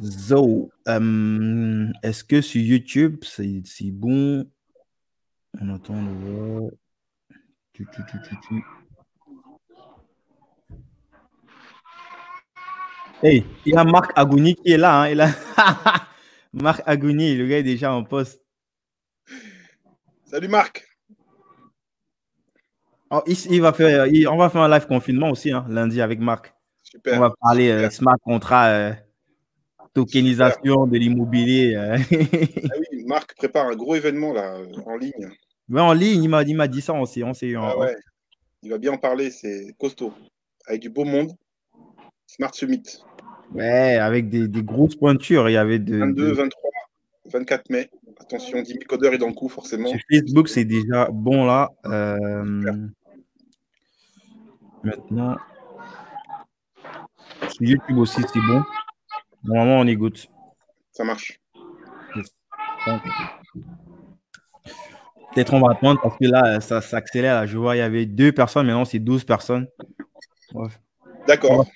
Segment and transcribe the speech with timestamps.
[0.00, 4.48] Zo, euh, est-ce que sur YouTube, c'est bon?
[5.60, 6.70] On attend de voir.
[7.72, 8.02] Tu, tu,
[8.48, 8.64] tu.
[13.22, 15.02] Hey, il y a Marc Agouni qui est là.
[15.02, 15.28] Hein, il a...
[16.52, 18.40] Marc Agouni, le gars est déjà en poste.
[20.24, 20.84] Salut Marc.
[23.10, 26.00] Oh, il, il va faire, il- on va faire un live confinement aussi, hein, lundi
[26.00, 26.54] avec Marc.
[26.82, 27.16] Super.
[27.16, 29.07] On va parler euh, smart contract, euh,
[29.94, 31.74] tokenisation de l'immobilier.
[31.74, 31.96] euh.
[32.12, 35.28] Ah oui, Marc prépare un gros événement là en ligne.
[35.70, 37.22] Ouais, en ligne, il m'a il m'a dit ça aussi.
[37.22, 37.94] On s'est en- Ah ouais.
[38.62, 40.12] Il va bien en parler, c'est costaud.
[40.66, 41.32] Avec du beau monde.
[42.26, 42.82] Smart Summit.
[43.54, 45.48] Ouais, avec des, des grosses pointures.
[45.48, 46.70] Il y avait de, 22, de- 23,
[47.32, 47.88] 24 mai.
[48.20, 49.88] Attention, Jimmy Coder est dans le coup forcément.
[49.88, 51.70] sur Facebook, c'est déjà bon là.
[51.86, 52.62] Euh,
[54.82, 55.36] maintenant,
[57.50, 58.62] sur YouTube aussi, c'est bon.
[59.48, 60.16] Normalement, on est good.
[60.92, 61.40] Ça marche.
[65.34, 67.46] Peut-être on va attendre parce que là, ça s'accélère.
[67.46, 69.66] Je vois, il y avait deux personnes, maintenant c'est 12 personnes.
[71.26, 71.66] D'accord,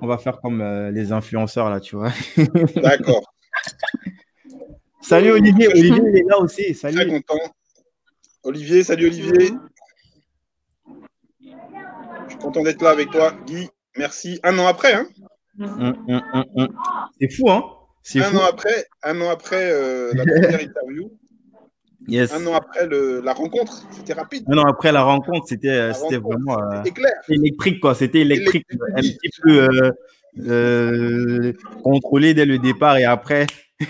[0.00, 2.12] on va faire comme euh, les influenceurs là, tu vois.
[2.76, 3.22] d'accord.
[5.00, 6.74] Salut Olivier, Olivier il est là aussi.
[6.74, 7.10] Très Salut.
[7.10, 7.52] content.
[8.44, 9.52] Olivier, salut Olivier.
[11.40, 13.32] Je suis content d'être là avec toi.
[13.46, 14.38] Guy, merci.
[14.42, 15.08] Un an après, hein
[15.58, 16.68] Hum, hum, hum.
[17.20, 17.64] C'est fou, hein?
[18.02, 18.36] C'est Un fou.
[18.38, 21.10] an après, un an après euh, la première interview,
[22.06, 22.32] Yes.
[22.32, 24.44] un an après le- la rencontre, c'était rapide.
[24.48, 26.82] Un an après la rencontre, c'était euh, vraiment euh,
[27.28, 27.94] électrique, quoi.
[27.94, 28.64] C'était électrique.
[28.70, 29.90] Électrique, Un petit peu euh,
[30.48, 33.46] euh, contrôlé dès le départ et après,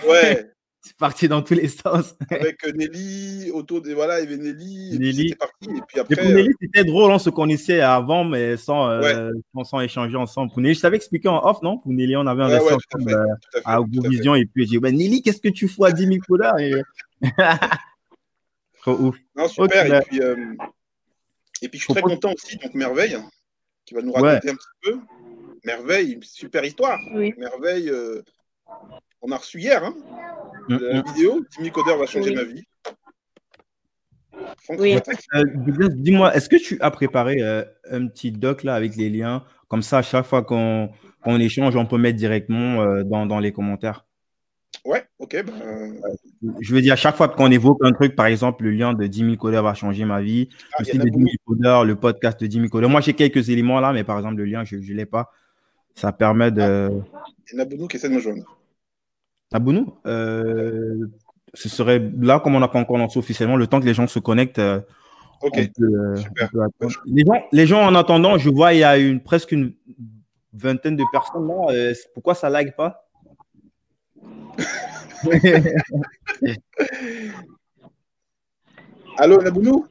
[0.08, 0.50] Ouais,
[0.88, 2.14] c'est parti dans tous les sens.
[2.30, 5.22] avec euh, Nelly, autour de voilà, il y avait Nelly, et puis Nelly.
[5.28, 5.64] c'était parti.
[5.64, 9.00] Et puis Et après, pour Nelly, c'était drôle, on se connaissait avant, mais sans, euh,
[9.00, 9.40] Ouais.
[9.54, 10.50] sans, sans échanger ensemble.
[10.52, 11.78] Pour Nelly, je t'avais expliqué en off, non?
[11.78, 13.80] Pour Nelly, on avait euh, investi ouais, à ensemble fait, euh, à à.
[14.08, 16.58] Vision et puis j'ai dit, ben, Nelly, qu'est-ce que tu fous à 10 000 dollars?
[16.58, 16.72] Et...
[18.80, 19.16] Trop ouf.
[19.36, 19.64] Non, super.
[19.84, 20.36] Ok, bah- et, puis, euh,
[21.62, 23.18] et puis, je suis très content aussi, donc Merveille,
[23.84, 24.20] qui va nous Ouais.
[24.34, 24.98] raconter un petit peu.
[25.64, 26.98] Merveille, une super histoire.
[27.14, 27.34] Oui.
[27.36, 28.22] Merveille, euh,
[29.22, 29.94] on a reçu hier hein,
[30.70, 31.04] Hum, la hum.
[31.14, 31.44] vidéo.
[31.50, 32.36] Timmy Coder va changer Oui.
[32.36, 32.64] ma vie.
[34.78, 34.96] Oui.
[35.34, 39.44] Euh, Dis-moi, est-ce que tu as préparé euh, un petit doc là avec les liens?
[39.68, 40.90] Comme ça, à chaque fois qu'on
[41.38, 44.04] échange, on peut mettre directement euh, dans, dans les commentaires.
[44.84, 45.42] Ouais, ok.
[45.44, 48.70] ben, euh, Je veux dire, à chaque fois qu'on évoque un truc, par exemple, le
[48.70, 51.10] lien de 10 000 codeurs va changer ma vie, ah, le site de a 10
[51.10, 51.56] 000 beaucoup.
[51.56, 52.90] codeurs, le podcast de 10 000 codeurs.
[52.90, 55.32] Moi, j'ai quelques éléments là, mais par exemple, le lien, je ne l'ai pas.
[55.94, 56.90] Ça permet de.
[57.52, 58.57] Il y en a beaucoup qui essaient de me joindre.
[59.52, 59.94] Abonne-nous.
[60.06, 61.06] Euh,
[61.54, 64.06] ce serait là, comme on n'a pas encore lancé officiellement, le temps que les gens
[64.06, 64.58] se connectent.
[64.58, 64.80] euh,
[65.40, 65.54] Ok.
[65.54, 66.50] peut, euh, super.
[67.06, 69.72] les, gens, les gens, en attendant, je vois, il y a une, presque une
[70.52, 71.54] vingtaine de personnes là.
[71.70, 73.08] Euh, pourquoi ça lag pas?
[79.16, 79.86] Allô, Nabounou?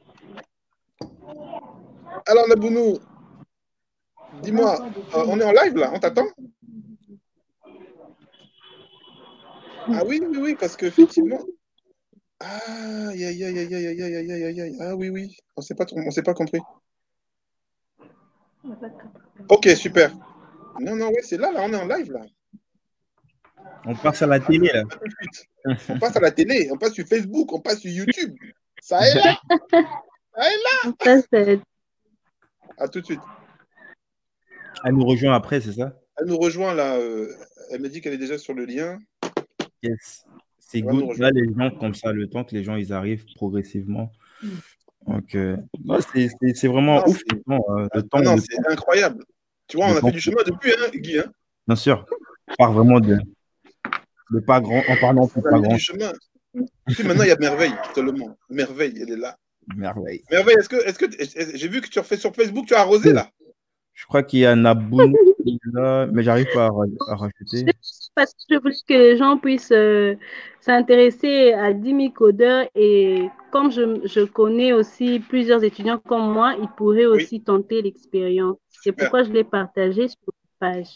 [2.26, 2.98] Alors, Nabounou,
[4.42, 6.26] dis-moi, on est en live là, on t'attend?
[9.94, 11.40] Ah oui, oui, oui, parce qu'effectivement.
[12.40, 14.76] Ah, aïe, aïe, aïe, aïe, aïe, aïe, aïe, aïe, aïe, aïe.
[14.80, 16.60] Ah oui, oui, on s'est pas, on s'est pas compris.
[19.48, 20.12] Ok, super.
[20.80, 22.20] Non, non, oui, c'est là, là, on est en live là.
[23.84, 24.82] On passe à la télé là.
[25.88, 28.34] On passe à la télé, on passe sur Facebook, on passe sur YouTube.
[28.80, 29.38] Ça est là
[31.02, 31.60] Ça, c'est-
[32.76, 33.20] À tout de suite.
[34.84, 35.92] Elle nous rejoint après, c'est ça?
[36.18, 36.96] Elle nous rejoint là.
[36.96, 37.28] euh,
[37.70, 38.98] elle me dit qu'elle est déjà sur le lien.
[39.82, 40.24] Yes.
[40.58, 41.16] C'est good.
[41.18, 44.12] Là, les gens, comme ça, le temps que les gens ils arrivent progressivement.
[45.06, 45.56] Donc, euh,
[46.54, 47.22] c'est- vraiment Non, ouf.
[47.48, 49.24] euh, le temps, Ah non, c'est incroyable.
[49.66, 51.18] Tu vois, on Le a fait du chemin depuis, hein, Guy.
[51.20, 51.32] Hein
[51.66, 52.04] Bien sûr.
[52.48, 53.16] On part vraiment de,
[54.32, 55.74] de pas grand, en parlant de on pas grand.
[55.74, 56.12] du chemin.
[56.86, 58.36] Puis maintenant, il y a Merveille montre.
[58.50, 59.36] Merveille, elle est là.
[59.76, 60.22] Merveille.
[60.30, 63.12] Merveille, est-ce que, est-ce que, j'ai vu que tu refais sur Facebook, tu as arrosé
[63.12, 63.30] là
[63.94, 65.14] Je crois qu'il y a Naboun
[65.72, 67.66] là, mais j'arrive pas à, à rajouter.
[68.18, 70.16] Parce que je voulais que les gens puissent euh,
[70.60, 76.54] s'intéresser à 10 000 codeurs et comme je, je connais aussi plusieurs étudiants comme moi,
[76.60, 77.22] ils pourraient Oui.
[77.22, 78.56] aussi tenter l'expérience.
[78.82, 80.18] C'est pourquoi je l'ai partagé sur
[80.60, 80.88] la page.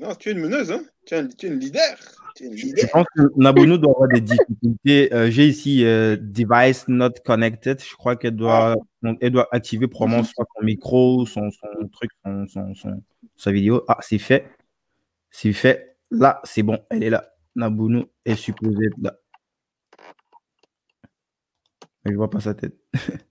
[0.00, 1.96] Non, tu es une meneuse, hein tu es, un- tu es une leader.
[2.40, 5.12] Je pense que Nabonou doit avoir des difficultés.
[5.12, 7.80] Euh, J'ai ici euh, device not connected.
[7.82, 12.10] Je crois qu'elle doit, donc, elle doit activer probablement soit son micro, son, son truc,
[12.24, 13.02] son, son, son-
[13.36, 13.84] sa vidéo.
[13.88, 14.46] Ah, c'est fait.
[15.30, 15.89] C'est fait.
[16.10, 16.78] Là, c'est bon.
[16.90, 17.32] Elle est là.
[17.54, 19.16] Nabounu est supposée être là.
[22.04, 22.76] Mais je vois pas sa tête.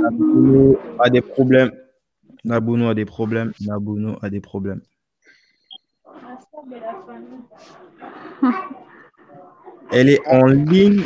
[0.00, 1.72] Nabuno a des problèmes.
[2.44, 3.52] Nabuno a des problèmes.
[3.60, 4.80] Nabuno a des problèmes.
[9.92, 11.04] Elle est en ligne.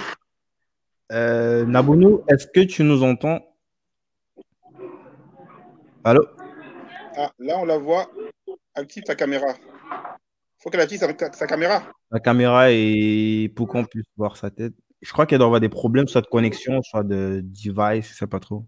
[1.12, 3.53] Euh, Nabuno, est-ce que tu nous entends?
[6.04, 6.22] Allô
[7.16, 8.10] Ah, là, on la voit.
[8.74, 9.46] Active ta caméra.
[10.58, 11.82] faut qu'elle active sa, sa caméra.
[12.10, 14.74] La caméra est pour qu'on puisse voir sa tête.
[15.00, 18.26] Je crois qu'elle doit avoir des problèmes, soit de connexion, soit de device, je sais
[18.26, 18.64] pas trop.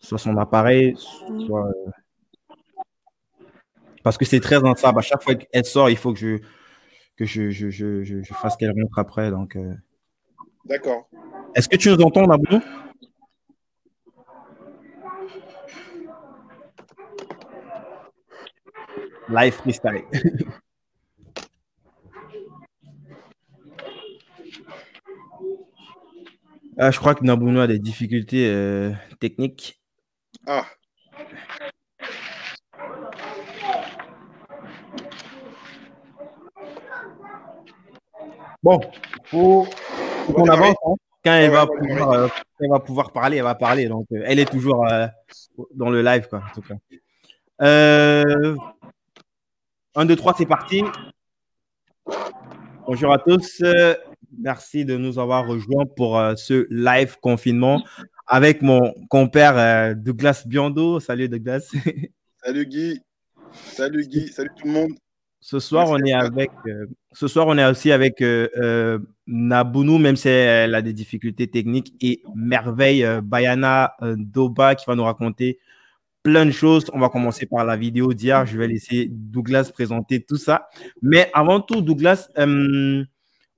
[0.00, 0.94] Soit son appareil,
[1.46, 1.66] soit.
[1.68, 1.90] euh,
[4.02, 4.98] Parce que c'est très instable.
[4.98, 6.38] À chaque fois qu'elle sort, il faut que je,
[7.16, 9.30] que je, je, je, je- je fasse qu'elle rentre après.
[9.30, 9.74] Donc, euh.
[10.66, 11.08] D'accord.
[11.54, 12.60] Est-ce que tu nous entends, Nabuno
[19.28, 20.04] Live freestyle.
[26.76, 28.90] Ah, je crois que Nabuno a des difficultés euh,
[29.20, 29.80] techniques.
[30.44, 30.66] Ah,
[38.62, 38.80] Bon,
[39.26, 39.66] faut,
[40.26, 40.74] faut qu'on avance.
[40.86, 40.94] hein.
[41.22, 42.28] Quand elle, va pouvoir, euh,
[42.60, 43.88] elle va pouvoir parler, elle va parler.
[43.88, 45.06] Donc, euh, elle est toujours euh,
[45.74, 46.74] dans le live, quoi, en tout cas.
[49.96, 50.82] Euh, 1, 2, 3, c'est parti.
[52.86, 53.62] Bonjour à tous.
[54.38, 57.82] Merci de nous avoir rejoints pour euh, ce live confinement
[58.26, 61.00] avec mon compère euh, Douglas Biondo.
[61.00, 61.72] Salut Douglas.
[62.44, 63.00] salut Guy.
[63.52, 64.28] Salut Guy.
[64.28, 64.92] Salut tout le monde.
[65.40, 66.50] Ce soir, on est avec.
[66.66, 68.24] euh, ce soir, on est aussi avec
[69.26, 75.04] Nabounou, même si elle a des difficultés techniques, et Merveille Bayana Doba qui va nous
[75.04, 75.58] raconter
[76.24, 76.86] plein de choses.
[76.92, 78.46] On va commencer par la vidéo d'hier.
[78.46, 80.68] Je vais laisser Douglas présenter tout ça.
[81.02, 83.04] Mais avant tout, Douglas, euh,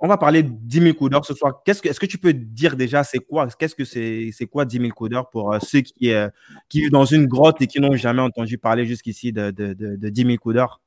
[0.00, 1.62] on va parler de 10 000 codeurs ce soir.
[1.64, 4.90] Est-ce que tu peux dire déjà, c'est quoi Qu'est-ce que c'est, c'est quoi 10 000
[4.90, 6.28] codeurs pour euh, ceux qui, euh,
[6.68, 9.94] qui vivent dans une grotte et qui n'ont jamais entendu parler jusqu'ici de, de, de,
[9.94, 10.82] de 10 000 codeurs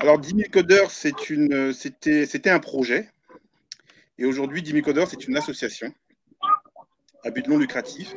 [0.00, 3.08] Alors, 10 000 codeurs, c'était un projet.
[4.18, 5.92] Et aujourd'hui, 10 000 codeurs, c'est une association
[7.24, 8.14] à but non lucratif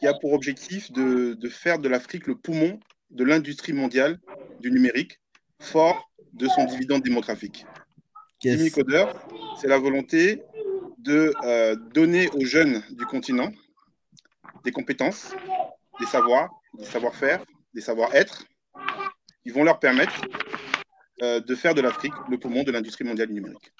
[0.00, 2.78] qui a pour objectif de, de faire de l'Afrique le poumon
[3.10, 4.18] de l'industrie mondiale
[4.60, 5.20] du numérique,
[5.60, 7.66] fort de son dividende démographique.
[8.42, 9.26] 10 000 codeurs,
[9.60, 10.42] c'est la volonté
[10.98, 13.50] de euh, donner aux jeunes du continent
[14.64, 15.32] des compétences,
[16.00, 17.44] des savoirs, des savoir-faire,
[17.74, 18.44] des savoir-être
[19.42, 20.20] qui vont leur permettre
[21.22, 23.72] euh, de faire de l'Afrique le poumon de l'industrie mondiale du numérique.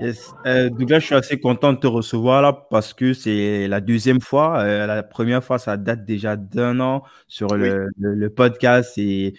[0.00, 0.34] Yes.
[0.46, 4.20] Euh, Douglas, je suis assez content de te recevoir là parce que c'est la deuxième
[4.20, 4.58] fois.
[4.60, 7.68] Euh, la première fois, ça date déjà d'un an sur Oui.
[7.98, 8.98] le, podcast.
[8.98, 9.34] Et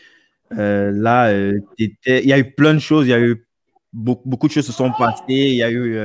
[0.57, 1.33] euh, là,
[1.77, 3.05] il y a eu plein de choses.
[3.07, 3.45] Il y a eu
[3.91, 5.23] beaucoup, beaucoup de choses se sont passées.
[5.27, 5.97] Il y a eu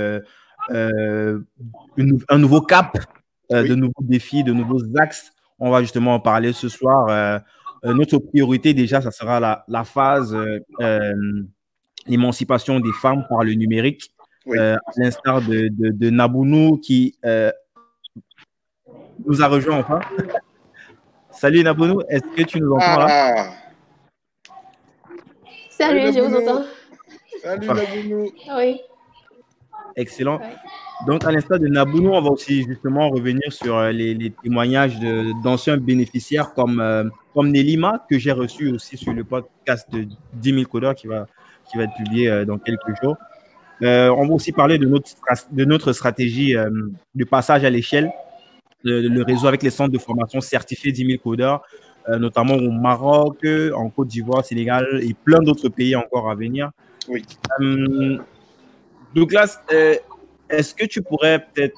[1.97, 2.99] une- un nouveau cap,
[3.51, 3.69] Oui.
[3.69, 5.33] de nouveaux défis, de nouveaux axes.
[5.61, 7.41] On va justement en parler ce soir.
[7.85, 10.37] Notre priorité, déjà, ça sera la, la phase
[12.07, 14.11] l'émancipation des femmes par le numérique.
[14.47, 14.59] Oui.
[14.59, 17.51] Euh, à l'instar de, de, de Nabounou qui euh,
[19.27, 20.01] nous a rejoint enfin.
[21.31, 23.07] Salut Nabounou, est-ce que tu nous entends là?
[23.09, 23.51] Ah,
[25.71, 26.65] Salut, Salut, je vous entends.
[27.43, 27.83] salut Enfin.
[27.83, 28.31] Nabounou.
[28.57, 28.81] Oui.
[29.97, 30.39] Excellent.
[30.39, 30.55] Ouais.
[31.07, 34.99] Donc, à l'instar de Nabounou, on va aussi justement revenir sur euh, les, les témoignages
[35.43, 37.05] d'anciens bénéficiaires comme, euh,
[37.35, 41.27] comme Nelima, que j'ai reçu aussi sur le podcast de 10 000 codeurs qui va,
[41.71, 43.17] qui va être publié euh, dans quelques jours.
[43.83, 46.69] Euh, on va aussi parler de notre, stra- de notre stratégie euh,
[47.15, 48.11] de passage à l'échelle,
[48.83, 51.63] le, le réseau avec les centres de formation certifiés 10 000 codeurs,
[52.09, 56.71] euh, notamment au Maroc, en Côte d'Ivoire, Sénégal et plein d'autres pays encore à venir.
[57.09, 57.25] Oui.
[59.15, 59.61] Douglas,
[60.49, 61.77] est-ce que tu pourrais peut-être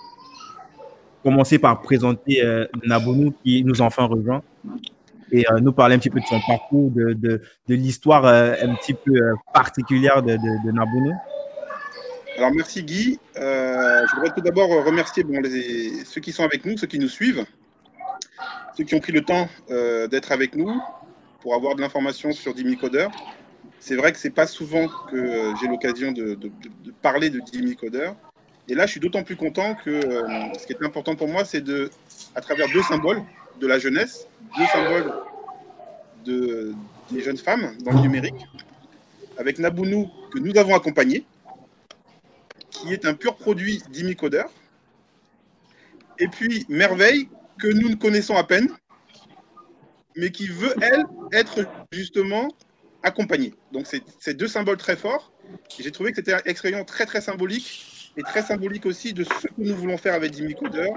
[1.22, 2.42] commencer par présenter
[2.84, 4.42] Nabounou qui nous a enfin rejoint
[5.30, 8.92] et nous parler un petit peu de son parcours, de, de, de l'histoire un petit
[8.94, 9.12] peu
[9.54, 11.12] particulière de, de, de Nabounou
[12.36, 13.18] Alors merci Guy.
[13.36, 16.98] Euh, je voudrais tout d'abord remercier bon, les- ceux qui sont avec nous, ceux qui
[16.98, 17.44] nous suivent,
[18.76, 20.80] ceux qui ont pris le temps euh, d'être avec nous
[21.40, 23.10] pour avoir de l'information sur 10 000 codeurs.
[23.80, 26.50] C'est vrai que c'est pas souvent que euh, j'ai l'occasion de, de-
[27.02, 28.16] parler de 10 000 codeurs.
[28.68, 30.00] Et là, je suis d'autant plus content que
[30.58, 31.90] ce qui est important pour moi, c'est de,
[32.36, 33.20] à travers deux symboles
[33.60, 35.12] de la jeunesse, deux symboles
[36.24, 36.72] de,
[37.10, 38.46] des jeunes femmes dans le numérique,
[39.36, 41.24] avec Nabounou que nous avons accompagné,
[42.82, 44.50] qui est un pur produit d'Imicodeur.
[46.18, 48.68] Et puis Merveille, que nous ne connaissons à peine,
[50.16, 51.60] mais qui veut, elle, être
[51.92, 52.48] justement
[53.02, 53.54] accompagnée.
[53.72, 53.86] Donc
[54.18, 55.32] c'est deux symboles très forts.
[55.78, 59.52] J'ai trouvé que c'était extrêmement très très symbolique et très symbolique aussi de ce que
[59.58, 60.90] nous voulons faire avec Jimmy Coder,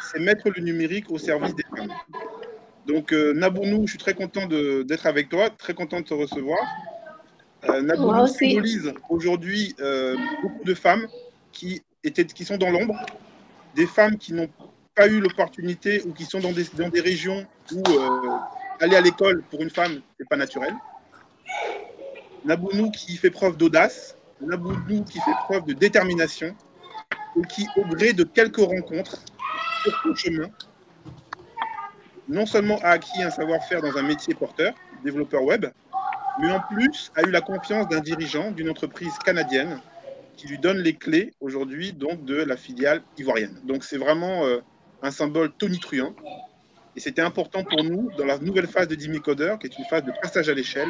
[0.00, 1.92] c'est mettre le numérique au service des femmes.
[2.86, 6.58] Donc, euh, Nabounou, je suis très content d'être avec toi, très content de te recevoir.
[7.68, 11.06] Euh, Nabounou symbolise aujourd'hui euh, beaucoup de femmes
[11.52, 12.96] qui, étaient, qui sont dans l'ombre,
[13.74, 14.48] des femmes qui n'ont
[14.94, 18.38] pas eu l'opportunité ou qui sont dans des, dans des régions où euh,
[18.80, 20.74] aller à l'école pour une femme, n'est pas naturel.
[22.44, 26.54] Nabounou qui fait preuve d'audace, Nabounou qui fait preuve de détermination,
[27.36, 29.22] et qui, au gré de quelques rencontres
[29.82, 30.48] sur son chemin,
[32.28, 34.74] non seulement a acquis un savoir-faire dans un métier porteur,
[35.04, 35.66] développeur web,
[36.40, 39.80] mais en plus a eu la confiance d'un dirigeant d'une entreprise canadienne
[40.38, 43.60] qui lui donne les clés aujourd'hui donc de la filiale ivoirienne.
[43.64, 44.60] Donc c'est vraiment euh,
[45.02, 46.14] un symbole tonitruant.
[46.96, 49.84] Et c'était important pour nous, dans la nouvelle phase de Dimi Coder, qui est une
[49.84, 50.88] phase de passage à l'échelle,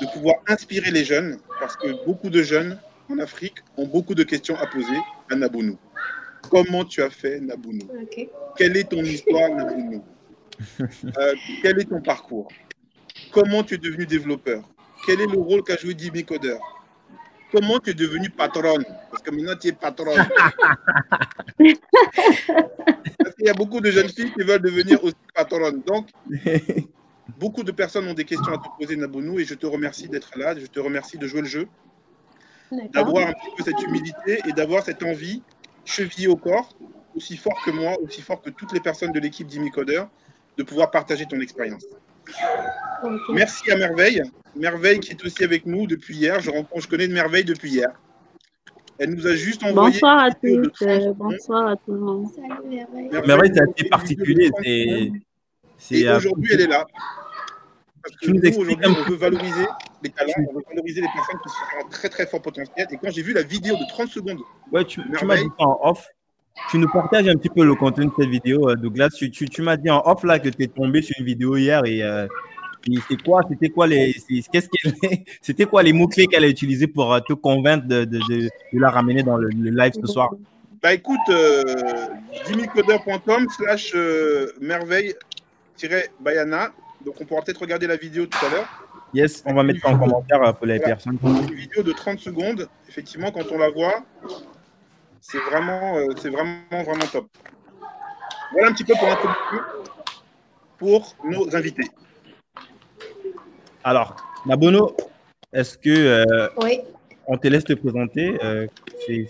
[0.00, 4.24] de pouvoir inspirer les jeunes, parce que beaucoup de jeunes en Afrique ont beaucoup de
[4.24, 4.98] questions à poser
[5.30, 5.78] à Nabounou.
[6.50, 7.88] Comment tu as fait, Nabounou?
[8.56, 10.02] Quelle est ton histoire, Nabounou?
[11.18, 12.48] Euh, Quel est ton parcours?
[13.30, 14.66] Comment tu es devenu développeur?
[15.04, 16.56] Quel est le rôle qu'a joué Dimi Coder?
[17.52, 18.84] Comment tu es devenu patronne?
[19.10, 20.26] Parce que maintenant, tu es patronne.
[23.18, 25.82] Parce qu'il y a beaucoup de jeunes filles qui veulent devenir aussi patronnes.
[25.82, 26.08] Donc,
[27.38, 30.36] beaucoup de personnes ont des questions à te poser, Nabounou, et je te remercie d'être
[30.36, 30.58] là.
[30.58, 31.68] Je te remercie de jouer le jeu,
[32.92, 35.42] d'avoir un petit peu cette humilité et d'avoir cette envie
[35.84, 36.76] chevillée au corps,
[37.14, 40.02] aussi fort que moi, aussi fort que toutes les personnes de l'équipe d'Imicoder,
[40.56, 41.84] de pouvoir partager ton expérience.
[43.30, 44.22] Merci à Merveille.
[44.54, 46.40] Merveille qui est aussi avec nous depuis hier.
[46.40, 47.90] Je, rencontre, je connais de Merveille depuis hier.
[48.98, 49.92] Elle nous a juste envoyé.
[49.92, 50.82] Bonsoir à tous.
[50.82, 52.28] Euh, bonsoir à tout le monde.
[53.26, 54.50] Merveille, c'est assez particulier.
[54.64, 56.86] Et aujourd'hui, elle est là.
[58.02, 59.66] Parce que nous, aujourd'hui, on veut valoriser
[60.02, 62.86] les talents, on veut valoriser les personnes qui sont en très très fort potentiel.
[62.90, 64.38] Et quand j'ai vu la vidéo de 30 secondes,
[64.70, 66.08] ouais, tu, tu m'as dit en off,
[66.70, 69.10] tu nous partages un petit peu le contenu de cette vidéo, euh, Douglas.
[69.10, 71.56] Tu, tu, tu m'as dit en off là que tu es tombé sur une vidéo
[71.56, 72.26] hier et euh,
[72.94, 74.16] c'était quoi, c'était quoi les,
[74.52, 74.68] qu'est-ce
[75.42, 78.50] c'était quoi les mots clés qu'elle a utilisés pour euh, te convaincre de, de, de,
[78.72, 80.30] la ramener dans le, live ce soir?
[80.82, 81.62] Bah écoute, euh,
[83.58, 86.72] slash euh, merveille-bayana.
[87.04, 88.68] Donc on pourra peut-être regarder la vidéo tout à l'heure.
[89.14, 91.18] Yes, on va mettre ça en commentaire pour les personnes.
[91.22, 92.68] Une vidéo de 30 secondes.
[92.88, 94.04] Effectivement, quand on la voit,
[95.28, 97.26] c'est vraiment, euh, c'est vraiment, vraiment top.
[98.52, 99.08] Voilà un petit peu pour
[100.78, 101.90] pour nos invités.
[103.82, 104.94] Alors, Nabono,
[105.52, 106.48] est-ce que euh,
[107.26, 108.66] on te laisse te présenter euh,
[109.06, 109.26] C'est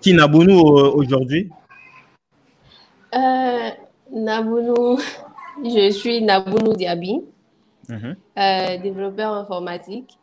[0.00, 1.50] qui Nabono aujourd'hui?
[4.10, 4.98] Nabono,
[5.64, 7.22] je suis Nabono Diaby,
[7.88, 8.16] mhm.
[8.82, 10.18] développeur informatique.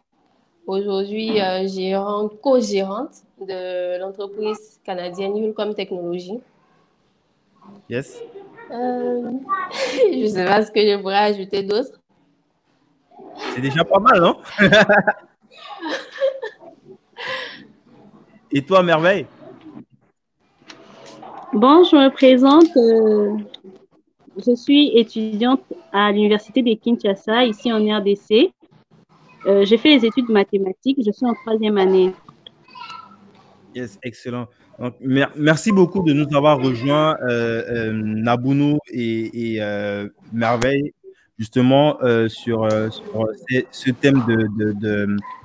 [0.67, 6.39] Aujourd'hui, gérante, co-gérante de l'entreprise canadienne Yulcom Technologies.
[7.89, 8.21] Yes.
[8.71, 9.31] Euh,
[10.11, 11.99] je ne sais pas ce que je pourrais ajouter d'autre.
[13.53, 14.37] C'est déjà pas mal, non?
[18.51, 19.25] Et toi, Merveille?
[21.53, 22.75] Bon, je me présente.
[22.77, 23.37] Euh,
[24.37, 28.53] je suis étudiante à l'Université de Kinshasa, ici en RDC.
[29.45, 30.99] Euh, j'ai fait les études mathématiques.
[31.05, 32.13] Je suis en troisième année.
[33.75, 34.47] Yes, excellent.
[34.99, 40.93] Merci beaucoup de nous avoir rejoints, euh, euh Nabounou et, euh, Merveille,
[41.37, 42.67] justement sur,
[43.71, 44.23] ce thème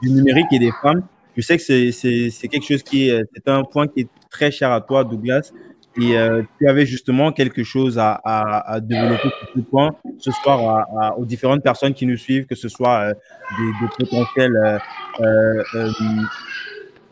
[0.03, 1.03] du numérique et des femmes.
[1.37, 4.73] Je sais que c'est quelque chose qui est, c'est un point qui est très cher
[4.73, 5.53] à toi, Douglas.
[5.99, 6.15] Et
[6.59, 10.87] tu avais justement quelque chose à, développer sur ce point ce soir
[11.19, 13.13] aux différentes personnes qui nous suivent, que ce soit
[13.59, 14.81] des, des, potentiels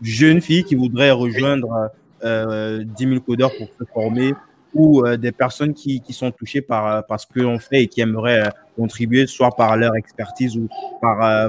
[0.03, 1.91] jeunes filles qui voudraient rejoindre
[2.25, 4.35] euh, 10 000 codeurs pour se former
[4.75, 8.01] ou euh, des personnes qui, sont touchées par, euh, ce que l'on fait et qui
[8.01, 10.69] aimeraient euh, contribuer soit par leur expertise ou
[11.01, 11.45] par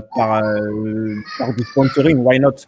[1.58, 2.68] du sponsoring, why not?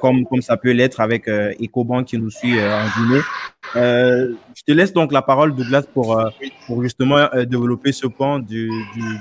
[0.00, 3.20] Comme, comme ça peut l'être avec EcoBank qui nous suit en Guinée.
[3.74, 6.20] je te laisse donc la parole, Douglas, pour,
[6.66, 8.70] pour justement développer ce point du,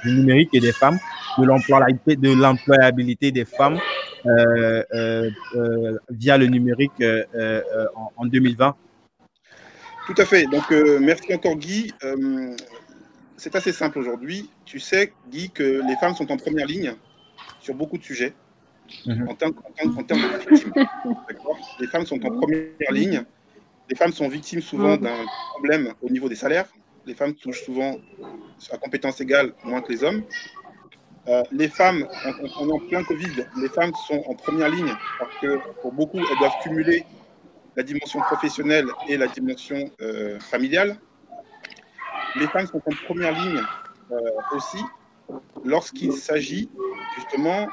[0.05, 0.98] numérique et des femmes,
[1.38, 1.46] de
[2.34, 3.79] l'employabilité des femmes
[4.25, 7.03] euh, euh, euh, via le numérique
[8.17, 8.75] en, 2020
[10.08, 10.46] Tout à fait.
[10.46, 11.94] Donc, merci encore, Guy.
[13.38, 14.50] c'est assez simple aujourd'hui.
[14.65, 16.96] Tu sais, Guy, que les femmes sont en première ligne
[17.62, 18.34] sur beaucoup de sujets.
[19.05, 19.29] Mhm.
[19.29, 20.73] en, termes, de victimes.
[21.79, 23.23] les femmes sont en première ligne.
[23.89, 26.67] Les femmes sont victimes souvent d'un problème au niveau des salaires.
[27.05, 27.97] Les femmes touchent souvent,
[28.71, 30.23] à compétences égales, moins que les hommes.
[31.27, 32.07] Euh, les femmes,
[32.59, 36.19] on, est en plein Covid, les femmes sont en première ligne parce que pour beaucoup,
[36.19, 37.03] elles doivent cumuler
[37.75, 40.97] la dimension professionnelle et la dimension euh, familiale.
[42.35, 43.61] Les femmes sont en première ligne
[44.11, 44.17] euh,
[44.55, 44.77] aussi
[45.63, 46.70] lorsqu'il s'agit
[47.15, 47.67] justement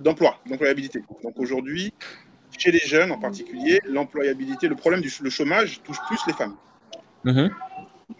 [0.00, 1.02] d'emploi, d'employabilité.
[1.22, 1.92] Donc aujourd'hui,
[2.58, 6.56] chez les jeunes en particulier, l'employabilité, le problème du le chômage touche plus les femmes.
[7.24, 7.50] Mm-hmm.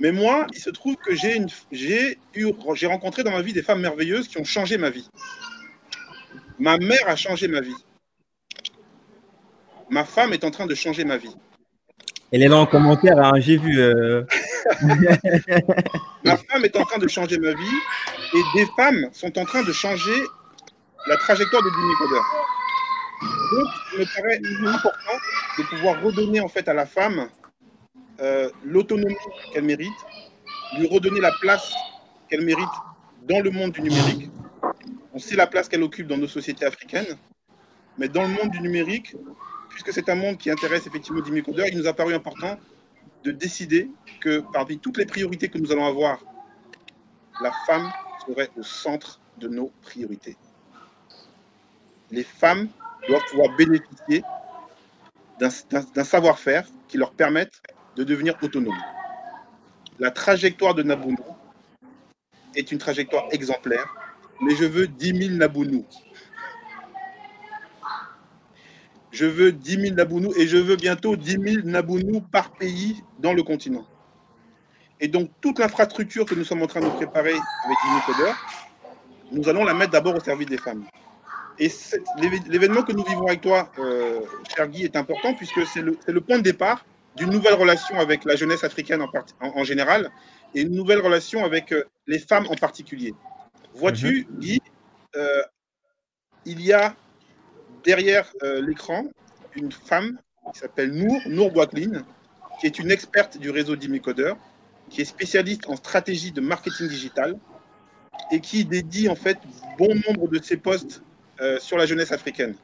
[0.01, 4.29] Mais moi, il se trouve que j'ai j'ai rencontré dans ma vie des femmes merveilleuses
[4.29, 5.09] qui ont changé ma vie.
[6.59, 7.75] Ma mère a changé ma vie.
[9.91, 11.35] Ma femme est en train de changer ma vie.
[12.33, 13.79] Elle est dans le commentaire, hein, j'ai vu.
[13.81, 14.25] Euh.
[16.25, 17.79] ma femme est en train de changer ma vie
[18.35, 20.25] et des femmes sont en train de changer
[21.07, 21.69] la trajectoire de
[21.99, 22.21] Coder.
[23.53, 25.19] Donc, il me paraît important
[25.59, 27.29] de pouvoir redonner en fait à la femme
[28.21, 29.17] euh, l'autonomie
[29.53, 29.93] qu'elle mérite,
[30.79, 31.73] lui redonner la place
[32.29, 32.69] qu'elle mérite
[33.29, 34.31] dans le monde du numérique.
[35.13, 37.17] On sait la place qu'elle occupe dans nos sociétés africaines,
[37.99, 39.15] mais dans le monde du numérique,
[39.69, 42.59] puisque c'est un monde qui intéresse effectivement Dimi Coder, il nous a paru important
[43.25, 43.91] de décider
[44.21, 46.23] que parmi toutes les priorités que nous allons avoir,
[47.41, 47.91] la femme
[48.27, 50.37] serait au centre de nos priorités.
[52.11, 52.69] Les femmes
[53.09, 54.23] doivent pouvoir bénéficier
[55.41, 57.61] d'un savoir-faire qui leur permette
[57.97, 58.79] de devenir autonome.
[59.99, 61.17] La trajectoire de Nabounou
[62.55, 63.95] est une trajectoire exemplaire,
[64.41, 65.85] mais je veux 10 000 Nabounou.
[69.15, 73.33] Je veux 10 000 Nabounou et je veux bientôt 10 000 Nabounou par pays dans
[73.33, 73.87] le continent.
[74.99, 78.33] Et donc, toute l'infrastructure que nous sommes en train de préparer avec Coder,
[79.31, 80.85] nous allons la mettre d'abord au service des femmes.
[81.61, 81.71] Et
[82.49, 84.21] l'événement que nous vivons avec toi, euh,
[84.57, 88.25] cher Guy, est important puisque c'est le, le, point de départ d'une nouvelle relation avec
[88.25, 89.01] la jeunesse africaine
[89.41, 90.11] en, général
[90.57, 93.15] et une nouvelle relation avec euh, les femmes en particulier.
[93.75, 94.41] Vois-tu, mhm.
[94.41, 94.61] Guy,
[95.15, 95.43] euh,
[96.45, 96.97] il y a
[97.85, 99.05] derrière euh, l'écran
[99.57, 100.19] une femme
[100.53, 102.05] qui s'appelle Nour, Nour Bouaklin,
[102.61, 104.37] qui est une experte du réseau d'Imicodeur,
[104.91, 107.37] qui est spécialiste en stratégie de marketing digital
[108.31, 109.39] et qui dédie en fait
[109.79, 111.03] bon nombre de ses postes
[111.59, 112.55] sur la jeunesse africaine.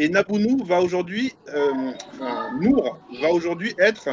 [0.00, 1.92] Et Nabounou euh,
[2.60, 4.10] Nour va aujourd'hui être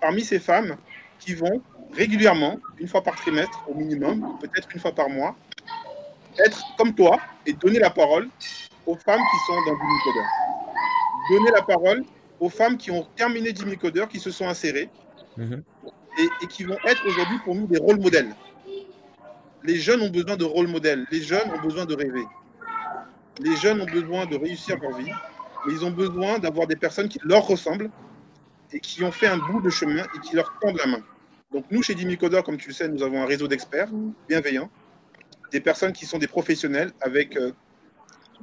[0.00, 0.76] parmi ces femmes
[1.18, 1.60] qui vont
[1.92, 5.36] régulièrement, une fois par trimestre au minimum, peut-être une fois par mois,
[6.38, 8.30] être comme toi et donner la parole
[8.88, 10.26] aux femmes qui sont dans Jimmy Coder.
[11.30, 12.04] Donner la parole
[12.40, 14.90] aux femmes qui ont terminé Jimmy Coder, qui se sont insérées
[15.36, 15.62] mhm.
[16.18, 18.34] et, et, qui vont être aujourd'hui pour nous des rôles modèles.
[19.62, 21.06] Les jeunes ont besoin de rôles modèles.
[21.10, 22.24] Les jeunes ont besoin de rêver
[23.40, 25.10] les jeunes ont besoin de réussir leur vie,
[25.66, 27.90] mais ils ont besoin d'avoir des personnes qui leur ressemblent
[28.72, 31.02] et qui ont fait un bout de chemin et qui leur tendent la main.
[31.52, 33.88] Donc nous, chez Dimicoder, comme tu le sais, nous avons un réseau d'experts
[34.28, 34.70] bienveillants,
[35.50, 37.38] des personnes qui sont des professionnels avec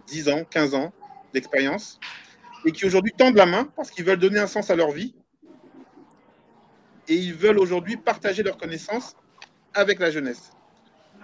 [0.08, 0.94] 10 euh, ans, 15 ans
[1.34, 2.00] d'expérience
[2.66, 5.14] et qui aujourd'hui tendent la main parce qu'ils veulent donner un sens à leur vie
[7.08, 9.16] et ils veulent aujourd'hui partager leurs connaissances
[9.74, 10.52] avec la jeunesse.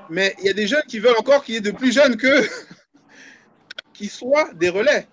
[0.10, 2.18] Mais il y a des jeunes qui veulent encore qu'il y ait de plus jeunes
[2.18, 2.28] que
[3.94, 5.08] qui soient des relais.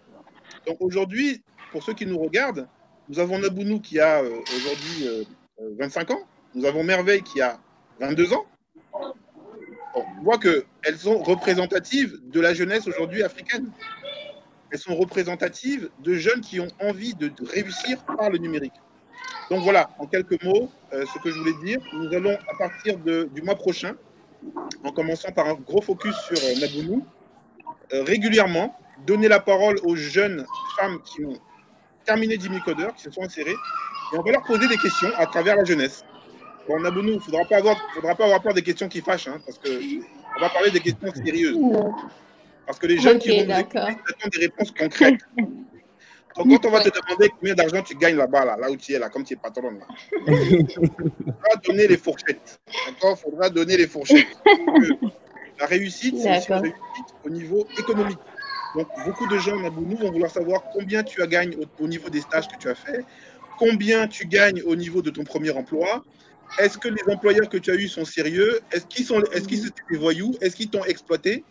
[0.66, 1.42] Donc aujourd'hui,
[1.72, 2.68] pour ceux qui nous regardent,
[3.08, 5.08] nous avons Nabounou qui a euh, aujourd'hui
[5.78, 7.58] 25 euh, ans, nous avons Merveille qui a
[8.00, 8.44] 22 ans.
[9.94, 13.70] On voit qu'elles sont représentatives de la jeunesse aujourd'hui africaine.
[14.70, 18.74] Elles sont représentatives de jeunes qui ont envie de, réussir par le numérique.
[19.50, 21.80] Donc voilà, en quelques mots, euh, ce que je voulais dire.
[21.94, 23.94] Nous allons, à partir du mois prochain,
[24.84, 27.06] en commençant par un gros focus sur Nabounou,
[27.94, 30.44] euh, régulièrement donner la parole aux jeunes
[30.78, 31.38] femmes qui ont
[32.04, 33.56] terminé Jimmy Coder, qui se sont insérées,
[34.12, 36.04] et on va leur poser des questions à travers la jeunesse.
[36.68, 39.28] Bon, Nabounou, il ne faudra pas avoir, faudra pas avoir peur des questions qui fâchent,
[39.28, 41.58] hein, parce qu'on va parler des questions sérieuses.
[42.66, 45.20] Parce que les jeunes qui vont nous attendent des réponses concrètes.
[46.36, 48.92] Donc, quand on va te demander combien d'argent tu gagnes là-bas, là, là où tu
[48.92, 49.86] es, là, comme tu es patron, là,
[50.28, 52.60] il faudra donner les fourchettes.
[52.86, 53.16] D'accord?
[53.18, 54.26] Il faudra donner les fourchettes.
[55.58, 58.18] La réussite, c'est aussi la réussite au niveau économique.
[58.76, 62.20] Donc, beaucoup de gens, nous vont vouloir savoir combien tu as gagné au, niveau des
[62.20, 63.04] stages que tu as fait,
[63.58, 66.04] combien tu gagnes au niveau de ton premier emploi,
[66.58, 69.66] est-ce que les employeurs que tu as eus sont sérieux, est-ce qu'ils sont, est-ce qu'ils
[69.66, 71.44] sont des voyous, est-ce qu'ils t'ont exploité,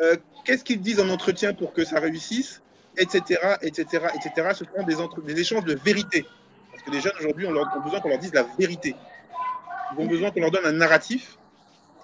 [0.00, 2.62] euh, qu'est-ce qu'ils disent en entretien pour que ça réussisse,
[2.96, 4.48] etc., etc., etc.
[4.54, 6.26] Ce sont des, des échanges de vérité.
[6.70, 8.94] Parce que les jeunes aujourd'hui ont, ont besoin qu'on leur dise la vérité.
[9.92, 11.38] Ils ont besoin qu'on leur donne un narratif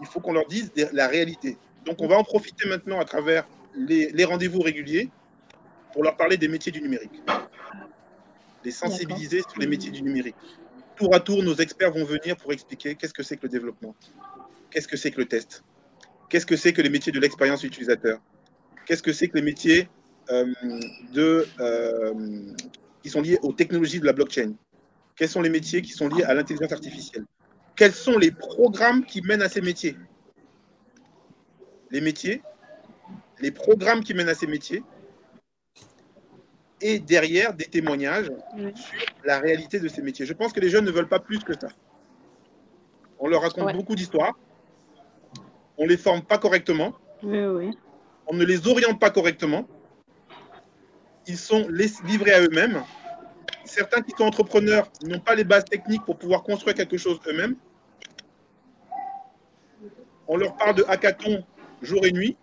[0.01, 1.57] il faut qu'on leur dise la réalité.
[1.85, 5.11] Donc, on va en profiter maintenant à travers les, rendez-vous réguliers
[5.93, 7.23] pour leur parler des métiers du numérique,
[8.65, 10.35] les sensibiliser sur les métiers du numérique.
[10.97, 13.95] Tour à tour, nos experts vont venir pour expliquer qu'est-ce que c'est que le développement,
[14.71, 15.63] qu'est-ce que c'est que le test,
[16.31, 18.19] qu'est-ce que c'est que les métiers de l'expérience utilisateur?
[18.87, 19.89] Qu'est-ce que c'est que les métiers
[20.31, 20.47] euh,
[21.13, 22.15] de, euh,
[23.03, 24.55] qui sont liés aux technologies de la blockchain?
[25.17, 27.27] Quels sont les métiers qui sont liés à l'intelligence artificielle?
[27.75, 29.97] Quels sont les programmes qui mènent à ces métiers?
[31.91, 32.43] Les métiers,
[33.41, 34.83] les programmes qui mènent à ces métiers,
[36.81, 40.27] et derrière des témoignages sur la réalité de ces métiers.
[40.27, 41.69] Je pense que les jeunes ne veulent pas plus que ça.
[43.19, 44.39] On leur raconte beaucoup d'histoires,
[45.79, 49.67] on ne les forme pas correctement, on ne les oriente pas correctement,
[51.27, 52.83] ils sont livrés à eux-mêmes.
[53.65, 57.57] Certains qui sont entrepreneurs n'ont pas les bases techniques pour pouvoir construire quelque chose eux-mêmes.
[60.29, 61.45] On leur parle de hackathon
[61.83, 62.37] jour et nuit.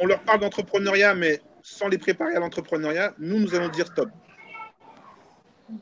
[0.00, 4.08] On leur parle d'entrepreneuriat, mais sans les préparer à l'entrepreneuriat, nous, nous allons dire stop.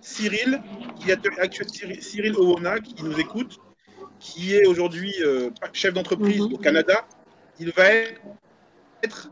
[0.01, 0.61] Cyril,
[0.97, 3.59] qui est Cyril Owona, qui nous écoute,
[4.19, 6.55] qui est aujourd'hui euh, chef d'entreprise mhm.
[6.55, 7.07] au Canada,
[7.61, 7.85] il va
[9.03, 9.31] être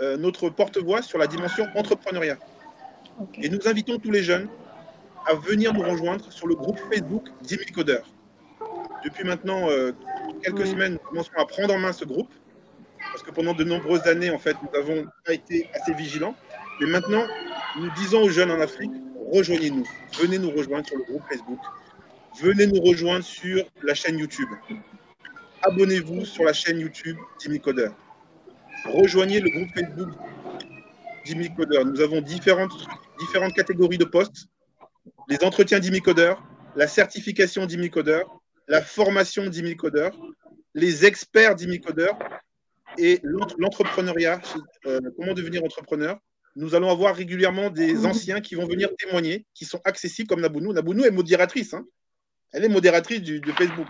[0.00, 2.36] euh, notre porte-voix sur la dimension entrepreneuriat.
[3.40, 4.48] Et nous invitons tous les jeunes
[5.26, 8.06] à venir nous rejoindre sur le groupe Facebook 10 000 codeurs.
[9.04, 9.92] Depuis maintenant euh,
[10.42, 12.30] quelques semaines, nous commençons à prendre en main ce groupe
[13.10, 16.34] parce que pendant de nombreuses années, en fait, nous n'avons pas été assez vigilants.
[16.80, 17.24] Mais maintenant,
[17.76, 18.90] nous disons aux jeunes en Afrique,
[19.32, 19.86] rejoignez-nous,
[20.20, 21.60] venez nous rejoindre sur le groupe Facebook,
[22.40, 24.48] venez nous rejoindre sur la chaîne YouTube.
[25.62, 27.60] Abonnez-vous sur la chaîne YouTube Jimmy.
[28.86, 30.10] Rejoignez le groupe Facebook
[31.24, 31.48] Jimmy.
[31.86, 32.86] Nous avons différentes,
[33.18, 34.46] différentes catégories de postes.
[35.28, 36.02] Les entretiens Jimmy
[36.76, 37.90] la certification Jimmy
[38.68, 39.76] la formation Jimmy
[40.74, 41.80] les experts Jimmy
[42.98, 43.20] et
[43.58, 44.40] l'entrepreneuriat,
[44.86, 46.18] euh, comment devenir entrepreneur?
[46.56, 50.72] Nous allons avoir régulièrement des anciens qui vont venir témoigner, qui sont accessibles comme Nabounou.
[50.72, 51.74] Nabounou est modératrice.
[51.74, 51.84] Hein.
[52.52, 53.88] Elle est modératrice du, de Facebook.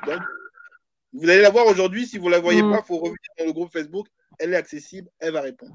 [1.12, 2.06] vous allez la voir aujourd'hui.
[2.06, 2.72] Si vous ne la voyez mhm.
[2.72, 4.06] pas, il faut revenir dans le groupe Facebook.
[4.38, 5.74] Elle est accessible, elle va répondre.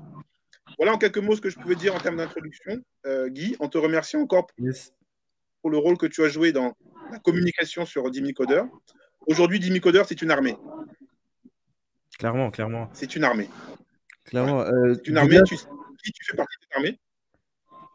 [0.77, 2.79] Voilà en quelques mots ce que je pouvais dire en termes d'introduction.
[3.05, 4.47] Euh, Guy, en te remerciant encore
[5.61, 6.75] pour le rôle que tu as joué dans
[7.11, 8.63] la communication sur Dimi Coder.
[9.27, 10.55] Aujourd'hui, Dimi Coder, c'est une armée.
[12.19, 12.89] Clairement, clairement.
[12.93, 13.49] C'est une armée.
[14.25, 14.61] Clairement.
[14.61, 16.99] Euh, c'est une armée, tu, tu fais partie de cette armée.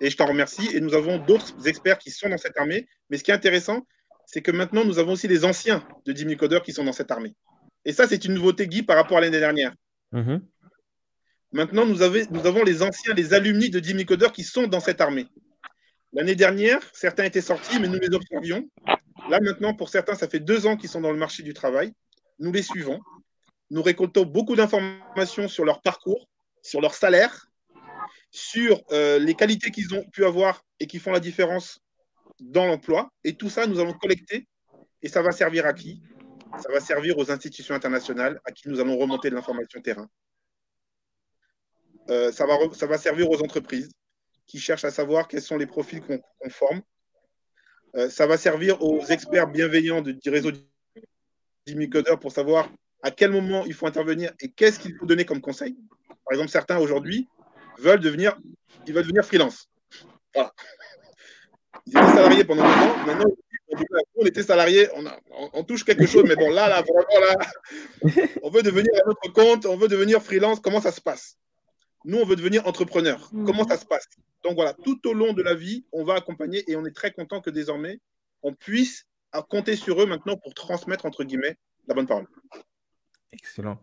[0.00, 0.74] Et je t'en remercie.
[0.74, 2.88] Et nous avons d'autres experts qui sont dans cette armée.
[3.10, 3.86] Mais ce qui est intéressant,
[4.26, 7.10] c'est que maintenant, nous avons aussi les anciens de Jimmy Coder qui sont dans cette
[7.10, 7.34] armée.
[7.84, 9.74] Et ça, c'est une nouveauté, Guy, par rapport à l'année dernière.
[10.14, 10.40] Mm-hmm.
[11.52, 15.02] Maintenant, nous, nous, avons les anciens, les alumni de Jimmy Coder qui sont dans cette
[15.02, 15.26] armée.
[16.14, 18.68] L'année dernière, certains étaient sortis, mais nous les observions.
[19.28, 21.92] Là, maintenant, pour certains, ça fait deux ans qu'ils sont dans le marché du travail.
[22.38, 23.00] Nous les suivons.
[23.70, 26.28] Nous récoltons beaucoup d'informations sur leur parcours,
[26.62, 27.48] sur leur salaire,
[28.30, 31.80] sur euh, les qualités qu'ils ont pu avoir et qui font la différence
[32.40, 33.10] dans l'emploi.
[33.22, 34.48] Et tout ça, nous allons collecter
[35.02, 36.02] et ça va servir à qui?
[36.60, 40.08] Ça va servir aux institutions internationales à qui nous allons remonter de l'information terrain.
[42.10, 43.90] Euh, ça, va, servir aux entreprises
[44.46, 46.82] qui cherchent à savoir quels sont les profils qu'on forme.
[47.96, 50.50] Euh, ça va servir aux experts bienveillants du réseau
[51.66, 52.68] d'Imicodeur pour savoir
[53.04, 55.76] à quel moment il faut intervenir et qu'est-ce qu'il faut donner comme conseil.
[56.08, 57.28] Par exemple, certains aujourd'hui
[57.78, 58.36] veulent devenir,
[58.86, 59.68] ils veulent devenir freelance.
[60.34, 60.52] Voilà.
[61.86, 63.06] Ils étaient salariés pendant longtemps.
[63.06, 63.30] Maintenant,
[64.16, 65.04] on était salariés, on,
[65.52, 69.32] on, touche quelque chose, mais bon, là, là, vraiment, là, on veut devenir à notre
[69.34, 70.60] compte, on veut devenir freelance.
[70.60, 71.36] Comment ça se passe?
[72.06, 73.28] Nous, on veut devenir entrepreneur.
[73.32, 73.44] Mhm.
[73.44, 74.06] Comment ça se passe?
[74.44, 77.10] Donc voilà, tout au long de la vie, on va accompagner et on est très
[77.10, 78.00] content que désormais,
[78.42, 79.04] on puisse
[79.50, 82.26] compter sur eux maintenant pour transmettre, entre guillemets, la bonne parole.
[83.34, 83.78] Excellent.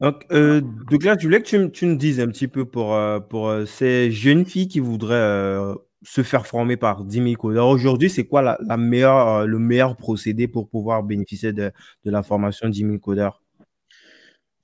[0.00, 3.18] Donc, euh, Douglas, je voulais que tu, me- tu dises un petit peu pour, euh,
[3.18, 7.68] pour euh, ces jeunes filles qui voudraient euh, se faire former par 10 000 codeurs.
[7.68, 11.72] Aujourd'hui, c'est quoi la, meilleure, le meilleur procédé pour pouvoir bénéficier de,
[12.04, 13.42] de la formation 10 000 codeurs?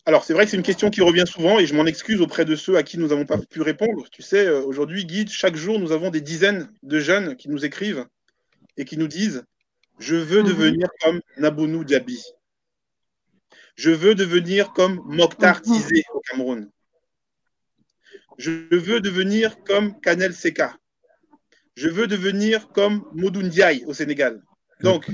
[0.05, 2.45] Alors, c'est vrai que c'est une question qui revient souvent et je m'en excuse auprès
[2.45, 4.09] de ceux à qui nous n'avons pas pu répondre.
[4.11, 8.05] Tu sais, aujourd'hui, Guide, chaque jour, nous avons des dizaines de jeunes qui nous écrivent
[8.77, 9.45] et qui nous disent
[9.99, 10.49] Je veux mhm.
[10.49, 12.21] devenir comme Nabounou Diaby.
[13.75, 15.63] Je veux devenir comme Mokhtar mhm.
[15.63, 16.71] Tizé au Cameroun.
[18.39, 20.77] Je veux devenir comme Kanel Seka.
[21.75, 24.43] Je veux devenir comme Modou Ndiaye au Sénégal.
[24.81, 25.07] Donc,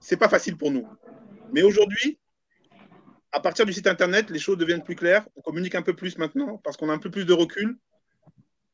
[0.00, 0.86] ce n'est pas facile pour nous.
[1.52, 2.18] Mais aujourd'hui,
[3.32, 5.26] à partir du site internet, les choses deviennent plus claires.
[5.36, 7.76] On communique un peu plus maintenant parce qu'on a un peu plus de recul.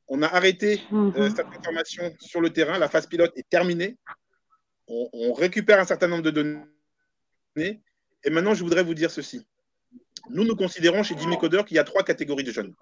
[0.07, 2.79] On a arrêté euh, cette information sur le terrain.
[2.79, 3.97] La phase pilote est terminée.
[4.87, 7.81] On, on récupère un certain nombre de données
[8.25, 9.47] et maintenant, je voudrais vous dire ceci.
[10.29, 12.75] Nous, nous considérons chez Jimmy Coder qu'il y a trois catégories de jeunes.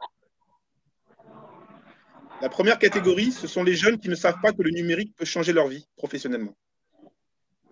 [2.41, 5.25] La première catégorie, ce sont les jeunes qui ne savent pas que le numérique peut
[5.25, 6.57] changer leur vie professionnellement.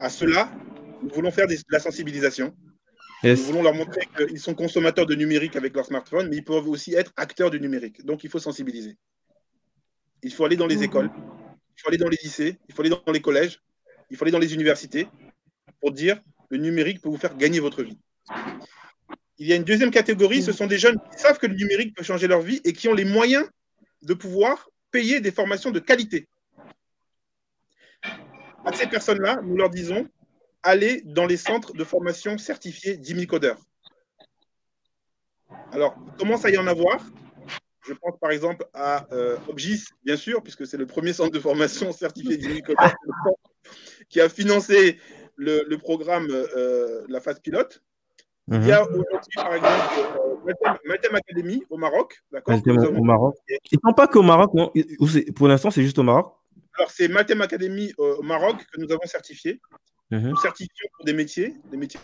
[0.01, 0.51] À cela,
[1.03, 2.55] nous voulons faire de la sensibilisation.
[3.23, 6.69] Nous voulons leur montrer qu'ils sont consommateurs de numérique avec leur smartphone, mais ils peuvent
[6.69, 8.05] aussi être acteurs du numérique.
[8.05, 8.97] Donc, il faut sensibiliser.
[10.23, 12.91] Il faut aller dans les écoles, il faut aller dans les lycées, il faut aller
[12.91, 13.61] dans les collèges,
[14.11, 15.09] il faut aller dans les universités
[15.81, 17.99] pour dire le numérique peut vous faire gagner votre vie.
[19.39, 21.95] Il y a une deuxième catégorie, ce sont des jeunes qui savent que le numérique
[21.95, 23.47] peut changer leur vie et qui ont les moyens
[24.03, 26.29] de pouvoir payer des formations de qualité.
[28.65, 30.09] À ces personnes-là, nous leur disons,
[30.63, 33.55] allez dans les centres de formation certifiés Jimmy Coder.
[35.73, 37.05] Alors, il commence à y en avoir?
[37.87, 41.39] Je pense par exemple à euh, Obgis, bien sûr, puisque c'est le premier centre de
[41.39, 42.77] formation certifié Jimmy Coder
[44.09, 44.99] qui a financé
[45.37, 47.83] le, programme euh, La phase pilote.
[48.49, 48.94] Il y a mhm.
[48.94, 49.75] aujourd'hui, par exemple,
[50.49, 52.22] euh, Academy au Maroc.
[52.33, 53.37] au Maroc.
[53.49, 54.72] Ils ne sont pas qu'au Maroc, non?
[55.35, 56.33] Pour l'instant, c'est juste au Maroc?
[56.79, 59.61] Alors, c'est Mathem Academy euh, au Maroc que nous avons certifié.
[60.11, 60.29] Mhm.
[60.31, 61.99] Nous certifions pour des métiers, des métiers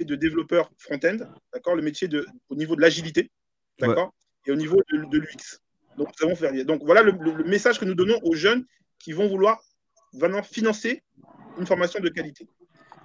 [0.00, 1.18] de développeur front-end,
[1.52, 1.76] d'accord?
[1.76, 3.30] Le métier de, au niveau de l'agilité,
[3.78, 4.12] d'accord?
[4.46, 5.60] Et au niveau de, l'UX.
[5.98, 8.64] Donc, nous avons fait, donc, voilà le, le, message que nous donnons aux jeunes
[8.98, 9.62] qui vont vouloir
[10.12, 11.02] vraiment financer
[11.58, 12.48] une formation de qualité.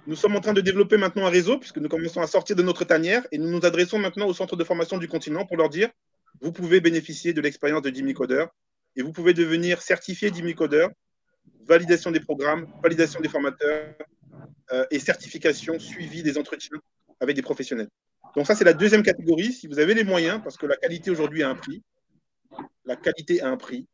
[0.06, 2.62] Nous sommes en train de développer maintenant un réseau, puisque nous commençons à sortir de
[2.62, 5.68] notre tanière, et nous nous adressons maintenant aux centres de formation du continent pour leur
[5.68, 5.90] dire,
[6.40, 8.46] vous pouvez bénéficier de l'expérience de Jimmy Coder,
[8.94, 10.86] et vous pouvez devenir certifié Jimmy Coder,
[11.66, 13.94] validation des programmes, validation des formateurs,
[14.72, 16.78] euh, et certification, suivi des entretiens
[17.20, 17.88] avec des professionnels.
[18.34, 19.52] Donc ça, c'est la deuxième catégorie.
[19.52, 21.82] Si vous avez les moyens, parce que la qualité aujourd'hui a un prix,
[22.84, 23.86] la qualité a un prix,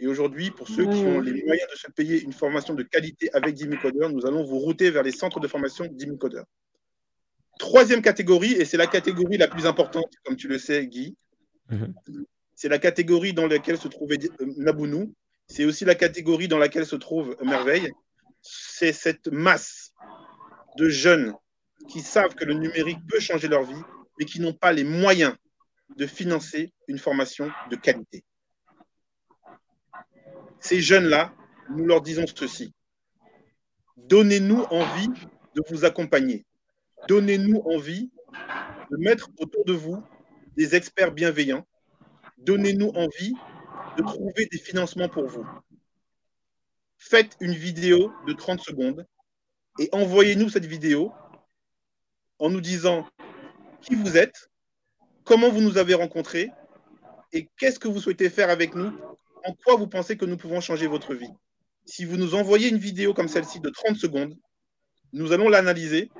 [0.00, 3.30] et aujourd'hui, pour ceux qui ont les moyens de se payer une formation de qualité
[3.34, 6.42] avec Jimmy Coder, nous allons vous router vers les centres de formation Jimmy Coder.
[7.58, 11.14] Troisième catégorie, et c'est la catégorie la plus importante, comme tu le sais, Guy,
[11.68, 11.92] mhm.
[12.56, 15.14] c'est la catégorie dans laquelle se trouvait euh, Nabounou.
[15.46, 17.90] C'est aussi la catégorie dans laquelle se trouve Merveille.
[18.40, 19.92] C'est cette masse
[20.78, 21.34] de jeunes
[21.90, 23.82] qui savent que le numérique peut changer leur vie,
[24.18, 25.34] mais qui n'ont pas les moyens
[25.96, 28.24] de financer une formation de qualité.
[30.60, 31.32] Ces jeunes-là,
[31.70, 32.74] nous leur disons ceci.
[33.96, 35.08] Donnez-nous envie
[35.54, 36.44] de vous accompagner.
[37.08, 38.10] Donnez-nous envie
[38.90, 40.02] de mettre autour de vous
[40.56, 41.66] des experts bienveillants.
[42.38, 43.34] Donnez-nous envie
[43.96, 45.46] de trouver des financements pour vous.
[46.98, 49.06] Faites une vidéo de 30 secondes
[49.78, 51.12] et envoyez-nous cette vidéo
[52.38, 53.06] en nous disant
[53.80, 54.50] qui vous êtes,
[55.24, 56.50] comment vous nous avez rencontrés
[57.32, 58.92] et qu'est-ce que vous souhaitez faire avec nous
[59.44, 61.32] en quoi vous pensez que nous pouvons changer votre vie?
[61.86, 64.34] Si vous nous envoyez une vidéo comme celle-ci de 30 secondes,
[65.12, 66.10] nous allons l'analyser.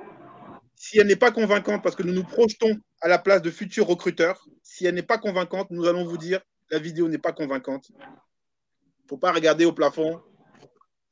[0.75, 3.87] Si elle n'est pas convaincante, parce que nous nous projetons à la place de futurs
[3.87, 7.89] recruteurs, si elle n'est pas convaincante, nous allons vous dire la vidéo n'est pas convaincante.
[7.89, 10.21] Il ne faut pas regarder au plafond.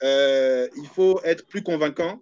[0.02, 2.19] Euh, il faut être plus convaincant.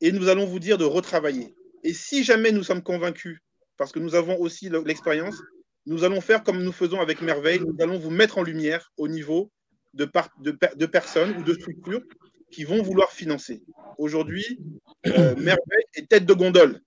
[0.00, 1.54] Et nous allons vous dire de retravailler.
[1.82, 3.40] Et si jamais nous sommes convaincus,
[3.76, 5.40] parce que nous avons aussi l'expérience,
[5.88, 9.08] nous allons faire comme nous faisons avec Merveille, nous allons vous mettre en lumière au
[9.08, 9.50] niveau
[9.94, 12.02] de, de, personnes ou de structures
[12.50, 13.62] qui vont vouloir financer.
[13.96, 14.60] Aujourd'hui,
[15.06, 16.82] euh, Merveille est tête de gondole.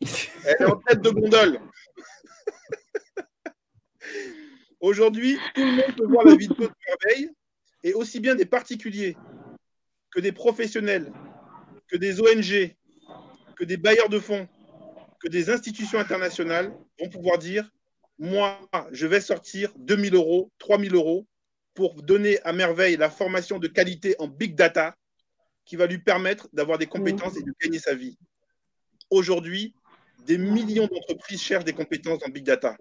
[0.44, 1.60] Elle est en tête de gondole.
[4.80, 7.30] Aujourd'hui, tout le monde peut voir la vidéo de Merveille,
[7.84, 9.16] et aussi bien des particuliers
[10.10, 11.12] que des professionnels,
[11.86, 12.76] que des ONG,
[13.56, 14.48] que des bailleurs de fonds,
[15.20, 17.70] que des institutions internationales vont pouvoir dire,
[18.18, 18.58] moi,
[18.92, 21.26] je vais sortir 2000 euros, 3000 euros
[21.74, 24.96] pour donner à merveille la formation de qualité en big data
[25.64, 28.18] qui va lui permettre d'avoir des compétences et de gagner sa vie.
[29.10, 29.74] Aujourd'hui,
[30.26, 32.76] des millions d'entreprises cherchent des compétences en big data.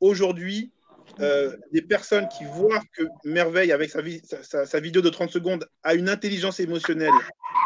[0.00, 0.72] Aujourd'hui,
[1.20, 5.94] euh, des personnes qui voient que Merveille, avec sa, sa, vidéo de 30 secondes, a
[5.94, 7.12] une intelligence émotionnelle,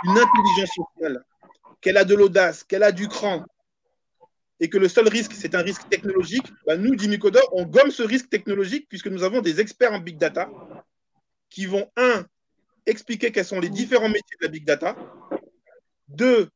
[0.04, 1.24] une intelligence sociale,
[1.80, 3.44] qu'elle a de l'audace, qu'elle a du cran,
[4.60, 8.02] et que le seul risque, c'est un risque technologique, bah, nous, Dimicodor, on gomme ce
[8.02, 10.50] risque technologique puisque nous avons des experts en big data
[11.48, 12.26] qui vont, un,
[12.86, 14.96] expliquer quels sont les différents métiers de la big data,
[16.08, 16.48] deux,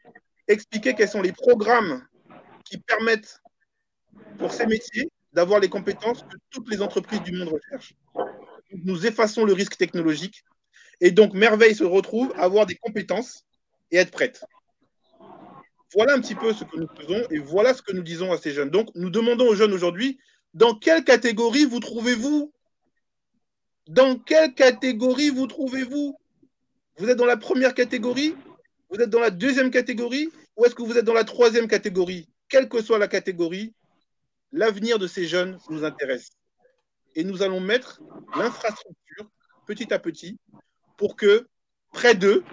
[0.46, 2.06] expliquer quels sont les programmes
[2.64, 3.40] qui permettent
[4.38, 7.94] pour ces métiers d'avoir les compétences que toutes les entreprises du monde recherchent.
[8.84, 10.44] Nous effaçons le risque technologique
[11.00, 13.44] et donc Merveille se retrouve à avoir des compétences
[13.90, 14.44] et être prête.
[15.94, 18.38] Voilà un petit peu ce que nous faisons et voilà ce que nous disons à
[18.38, 18.70] ces jeunes.
[18.70, 20.18] Donc, nous demandons aux jeunes aujourd'hui,
[20.52, 22.52] dans quelle catégorie vous trouvez-vous?
[23.88, 26.18] Dans quelle catégorie vous trouvez-vous?
[26.96, 28.34] Vous êtes dans la première catégorie?
[28.90, 30.28] Vous êtes dans la deuxième catégorie?
[30.56, 32.28] Ou est-ce que vous êtes dans la troisième catégorie?
[32.48, 33.74] Quelle que soit la catégorie,
[34.52, 36.30] l'avenir de ces jeunes nous intéresse.
[37.14, 38.00] Et nous allons mettre
[38.36, 39.30] l'infrastructure
[39.66, 40.38] petit à petit
[40.96, 41.46] pour que
[41.92, 42.44] près d'eux,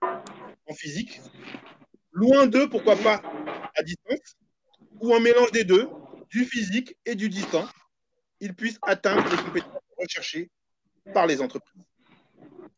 [0.00, 1.20] en physique,
[2.18, 3.22] loin d'eux, pourquoi pas
[3.76, 4.36] à distance,
[5.00, 5.88] ou un mélange des deux,
[6.30, 7.64] du physique et du distant,
[8.40, 10.50] ils puissent atteindre les compétences recherchées
[11.14, 11.82] par les entreprises.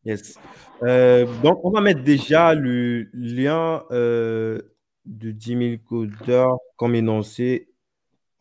[0.05, 0.37] Yes.
[0.83, 4.61] Euh, donc, on va mettre déjà le lien euh,
[5.05, 7.70] de 10 000 codeurs comme énoncé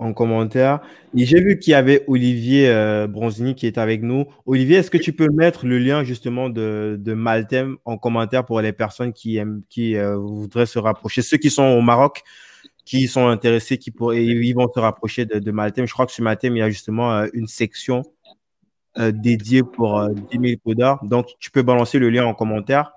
[0.00, 0.80] en commentaire.
[1.16, 4.26] Et j'ai vu qu'il y avait Olivier euh, Bronzini qui est avec nous.
[4.46, 8.60] Olivier, est-ce que tu peux mettre le lien justement de, de Maltem en commentaire pour
[8.60, 12.22] les personnes qui, aiment, qui voudraient se rapprocher, ceux qui sont au Maroc
[12.84, 15.86] qui sont intéressés, qui pourraient, ils vont se rapprocher de, de Maltem.
[15.86, 18.02] Je crois que sur Maltem, il y a justement une section
[18.98, 20.98] euh, dédié pour 10 000 codeurs.
[21.04, 22.92] Donc, tu peux balancer le lien en commentaire.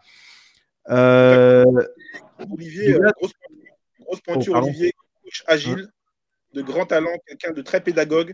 [0.89, 1.63] Euh,
[2.51, 3.11] Olivier, euh,
[4.01, 4.91] grosse, pointure, oh, Olivier,
[5.23, 5.87] coach agile,
[6.53, 8.33] de grand talent, quelqu'un de très pédagogue,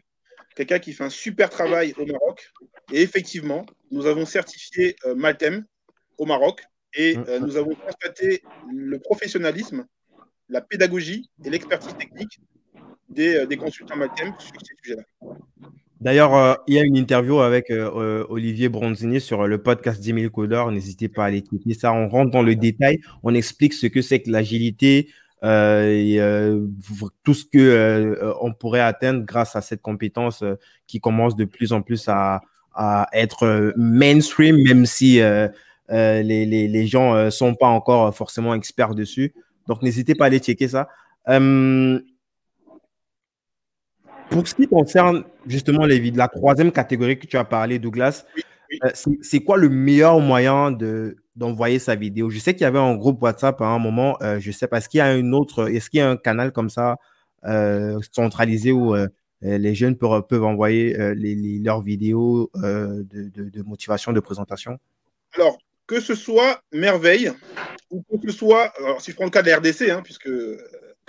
[0.55, 2.51] quelqu'un qui fait un super travail au Maroc.
[2.91, 5.65] Et effectivement, nous avons certifié Maltem
[6.17, 7.37] au Maroc et mm.
[7.41, 9.85] nous avons constaté le professionnalisme,
[10.49, 12.39] la pédagogie et l'expertise technique
[13.09, 15.03] des, des consultants Maltem sur ces sujets-là.
[16.01, 19.99] D'ailleurs, euh, il y a une interview avec euh, euh, Olivier Bronzini sur le podcast
[19.99, 20.71] 10 000 codeurs.
[20.71, 21.73] N'hésitez pas à l'écouter.
[21.73, 22.99] Ça, on rentre dans le détail.
[23.21, 25.09] On explique ce que c'est que l'agilité,
[25.43, 26.19] et,
[27.23, 30.43] tout ce que on pourrait atteindre grâce à cette compétence
[30.87, 32.41] qui commence de plus en plus à,
[33.13, 35.19] être mainstream, même si
[35.89, 39.33] les, les, les, gens ne sont pas encore forcément experts dessus.
[39.67, 40.87] Donc, n'hésitez pas à aller checker ça.
[44.29, 48.25] Pour ce qui concerne justement les vides, la troisième catégorie que tu as parlé, Douglas,
[48.83, 48.89] euh,
[49.21, 52.95] c'est quoi le meilleur moyen de d'envoyer sa vidéo Je sais qu'il y avait un
[52.95, 55.69] groupe WhatsApp à un moment, euh, je sais pas, est-ce qu'il y a une autre,
[55.69, 56.97] est-ce qu'il y a un canal comme ça
[57.45, 58.95] euh, centralisé où
[59.41, 60.95] les jeunes peuvent, envoyer
[61.63, 64.77] leurs vidéos de, motivation, de présentation?
[65.33, 67.31] Alors, que ce soit Merveille,
[67.89, 70.29] ou que ce soit, alors si je prends le cas de la RDC, hein, puisque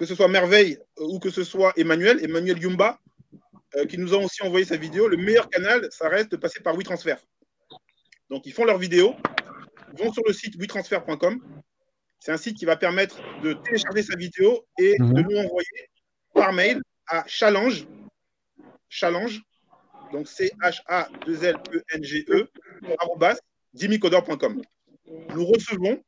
[0.01, 2.99] que ce soit Merveille ou que ce soit Emmanuel, Emmanuel Yumba,
[3.77, 5.07] euh, qui nous ont aussi envoyé sa vidéo.
[5.07, 7.15] Le meilleur canal, ça reste de passer par WeTransfer.
[8.29, 9.15] Donc, ils font leur vidéo,
[9.99, 11.41] vont sur le site WeTransfer.com.
[12.19, 15.15] C'est un site qui va permettre de télécharger sa vidéo et mhm.
[15.15, 15.89] de nous envoyer
[16.35, 17.87] par mail à challenge,
[18.89, 19.41] challenge,
[20.13, 22.51] donc C-H-A-2-L-E-N-G-E,
[23.75, 24.63] dimicodeur.com.
[25.35, 26.03] Nous recevons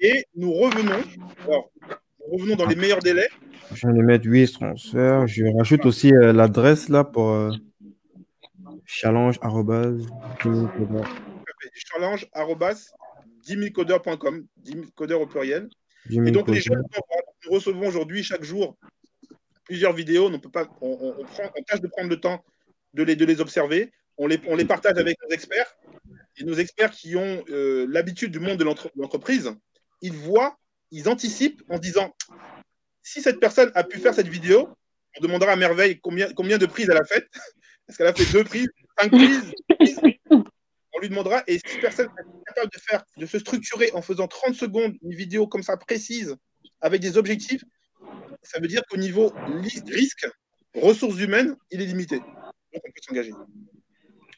[0.00, 1.02] et nous revenons,
[1.46, 3.28] nous revenons dans les meilleurs délais
[3.74, 5.26] je vais mettre 8 transferts.
[5.26, 7.50] Je rajoute aussi euh, l'adresse là pour euh,
[8.84, 9.38] challenge
[11.74, 12.26] challenge
[14.94, 15.68] codeur au pluriel.
[16.10, 16.82] Et donc les jeunes,
[17.44, 18.76] nous recevons aujourd'hui chaque jour
[19.64, 20.30] plusieurs vidéos.
[20.32, 21.14] On, peut pas, on,
[21.66, 22.44] tâche de prendre le temps
[22.94, 23.92] de les, de les observer.
[24.18, 25.76] On les, on les partage avec nos experts.
[26.36, 29.52] Et nos experts qui ont euh, l'habitude du monde de l'entreprise,
[30.00, 30.56] ils voient,
[30.90, 32.14] ils anticipent en disant
[33.02, 34.68] si cette personne a pu faire cette vidéo,
[35.18, 37.28] on demandera à Merveille combien, combien de prises elle a faites.
[37.88, 39.52] Est-ce qu'elle a fait deux prises, cinq prises,
[41.02, 41.42] lui demandera.
[41.46, 45.14] Et si personne est capable de, faire, de se structurer en faisant 30 secondes une
[45.14, 46.36] vidéo comme ça précise,
[46.80, 47.64] avec des objectifs,
[48.42, 49.32] ça veut dire qu'au niveau
[49.88, 50.28] risque,
[50.74, 52.18] ressources humaines, il est limité.
[52.18, 53.32] Donc on peut s'engager.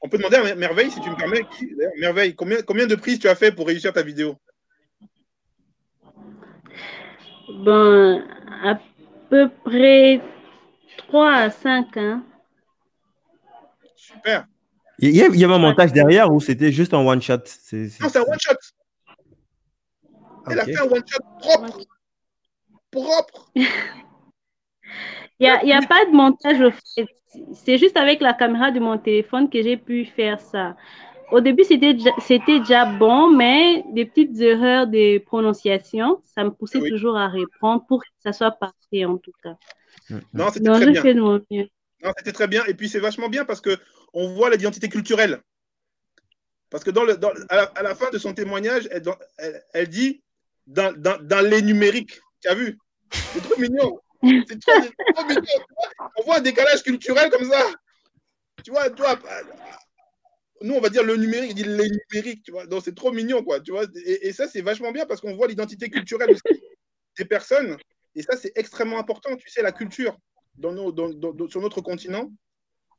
[0.03, 1.43] On peut demander à Merveille, si tu me permets,
[1.99, 4.37] Merveille, combien, combien de prises tu as fait pour réussir ta vidéo?
[7.65, 8.27] Ben,
[8.63, 8.79] à
[9.31, 10.21] peu près
[10.99, 12.23] 3 à 5 ans.
[13.97, 14.47] Super.
[15.11, 18.55] Il y, avait un montage derrière ou c'était juste un one-shot Non, c'est un one-shot.
[20.51, 21.81] Elle a fait un one-shot propre.
[22.91, 23.51] Propre.
[25.41, 27.07] Il n'y a, y a pas de montage au fait.
[27.55, 30.77] C'est juste avec la caméra de mon téléphone que j'ai pu faire ça.
[31.33, 31.95] Au début, c'était
[32.47, 38.03] déjà bon, mais des petites erreurs de prononciation, ça me poussait toujours à reprendre pour
[38.03, 39.57] que ça soit parfait, en tout cas.
[40.33, 41.03] Non, c'était très bien.
[41.25, 42.65] Non, c'était très bien.
[42.67, 43.61] Et puis, c'est vachement bien parce
[44.15, 45.43] qu'on voit l'identité culturelle.
[46.71, 48.89] Parce que dans le, à, la, fin de son témoignage,
[49.73, 50.23] elle, dit
[50.67, 52.21] dans, les numériques.
[52.41, 52.79] Tu as vu?
[53.13, 54.01] C'est trop mignon.
[54.23, 55.43] C'est trop, mignon.
[56.17, 57.71] On voit un décalage culturel comme ça.
[58.65, 59.19] Tu vois, toi,
[60.63, 62.67] nous, on va dire le numérique, il dit les numériques, tu vois?
[62.67, 63.85] Donc, c'est trop mignon, quoi, tu vois?
[64.07, 66.37] Et, ça, c'est vachement bien parce qu'on voit l'identité culturelle
[67.19, 67.77] des personnes.
[68.15, 69.37] Et ça, c'est extrêmement important.
[69.37, 70.17] Tu sais, la culture
[70.57, 70.73] dans
[71.49, 72.31] sur notre continent,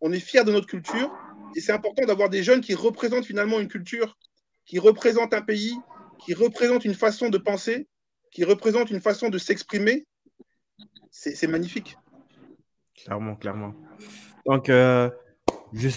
[0.01, 1.11] on est fiers de notre culture.
[1.55, 4.17] Et c'est important d'avoir des jeunes qui représentent finalement une culture,
[4.65, 5.77] qui représentent un pays,
[6.19, 7.87] qui représentent une façon de penser,
[8.31, 10.05] qui représentent une façon de s'exprimer.
[11.11, 11.97] C'est magnifique.
[12.95, 13.73] Clairement, clairement.
[14.45, 15.09] Donc, euh,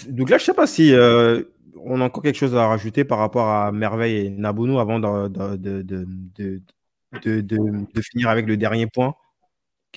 [0.07, 1.43] donc là, je ne sais pas si euh,
[1.75, 5.27] on a encore quelque chose à rajouter par rapport à Merveille et Nabounou avant de,
[5.57, 6.61] de, de,
[7.21, 9.15] de finir avec le dernier point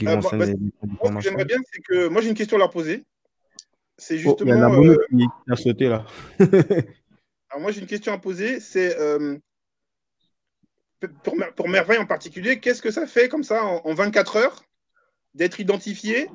[0.00, 3.04] Euh, bah, j'aimerais bien, c'est que moi, j'ai une question à leur poser.
[4.02, 4.84] C'est Oh, il y a justement.
[4.84, 6.04] Euh, qui, a sauté là.
[6.40, 8.58] alors, moi, j'ai une question à poser.
[8.58, 9.38] C'est euh,
[11.22, 14.36] pour, Mer- pour Merveille en particulier, qu'est-ce que ça fait comme ça en, en 24
[14.36, 14.64] heures
[15.34, 16.28] d'être identifié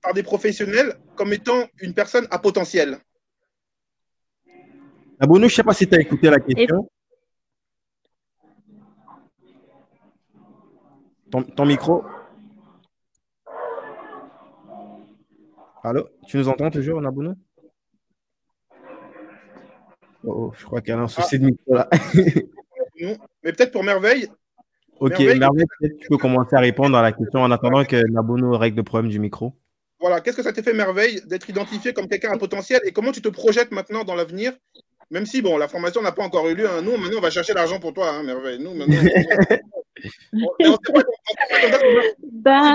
[0.00, 2.98] par des professionnels comme étant une personne à potentiel?
[5.18, 6.88] Nabono, je ne sais pas si tu as écouté la question.
[11.32, 12.04] Ton, ton micro.
[15.88, 17.36] Allô, tu nous entends toujours, Nabono
[20.24, 21.88] oh, oh, je crois qu'il y a un souci de micro là.
[23.00, 23.16] Non.
[23.44, 24.26] Mais peut-être pour Merveille,
[24.98, 28.02] ok, Merveille, Merveille, peut-être tu peux commencer à répondre à la question en attendant que
[28.10, 29.54] Nabono règle le problème du micro.
[30.00, 33.12] voilà, qu'est-ce que ça t'a fait Merveille d'être identifié comme quelqu'un à potentiel et comment
[33.12, 34.54] tu te projettes maintenant dans l'avenir
[35.10, 36.82] même si, bon, la formation n'a pas encore eu lieu, hein.
[36.82, 38.58] nous, maintenant, on va chercher l'argent pour toi, hein, Merveille.
[38.58, 41.00] Nous, maintenant, on, on, sait pas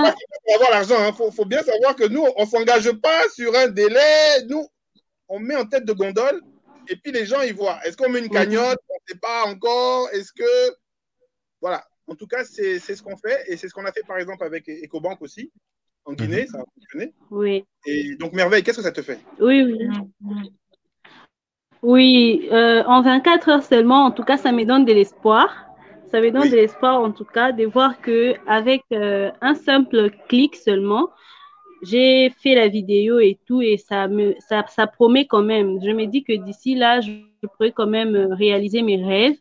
[0.00, 0.14] on sait
[0.46, 0.96] pas avoir l'argent.
[1.08, 4.44] Il faut, faut bien savoir que nous, on ne s'engage pas sur un délai.
[4.48, 4.66] Nous,
[5.28, 6.40] on met en tête de gondole
[6.88, 7.78] et puis les gens, ils voient.
[7.84, 8.78] Est-ce qu'on met une cagnotte?
[8.88, 10.08] On ne sait pas encore.
[10.12, 10.74] Est-ce que.
[11.60, 11.84] Voilà.
[12.08, 14.18] En tout cas, c'est c'est ce qu'on fait et c'est ce qu'on a fait, par
[14.18, 15.52] exemple, avec E- EcoBank aussi,
[16.04, 16.46] en Guinée.
[16.48, 17.14] Ça a fonctionné.
[17.30, 17.64] oui.
[17.86, 19.18] Et donc, Merveille, qu'est-ce que ça te fait?
[19.38, 19.88] Oui, oui.
[21.82, 25.48] Oui, euh, en 24 heures seulement, en tout cas, ça me donne de l'espoir.
[26.10, 26.50] Ça me donne Oui.
[26.50, 31.08] de l'espoir, en tout cas, de voir que avec euh, un simple clic seulement,
[31.82, 35.78] j'ai fait la vidéo et tout, et ça me, ça, ça promet quand même.
[35.82, 37.12] Je me dis que d'ici là, je,
[37.42, 39.36] je pourrais quand même euh, réaliser mes rêves.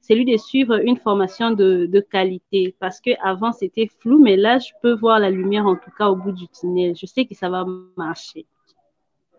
[0.00, 4.36] C'est lui de suivre une formation de, de qualité, parce que avant c'était flou, mais
[4.36, 6.96] là, je peux voir la lumière, en tout cas, au bout du tunnel.
[6.96, 7.64] Je sais que ça va
[7.96, 8.46] marcher.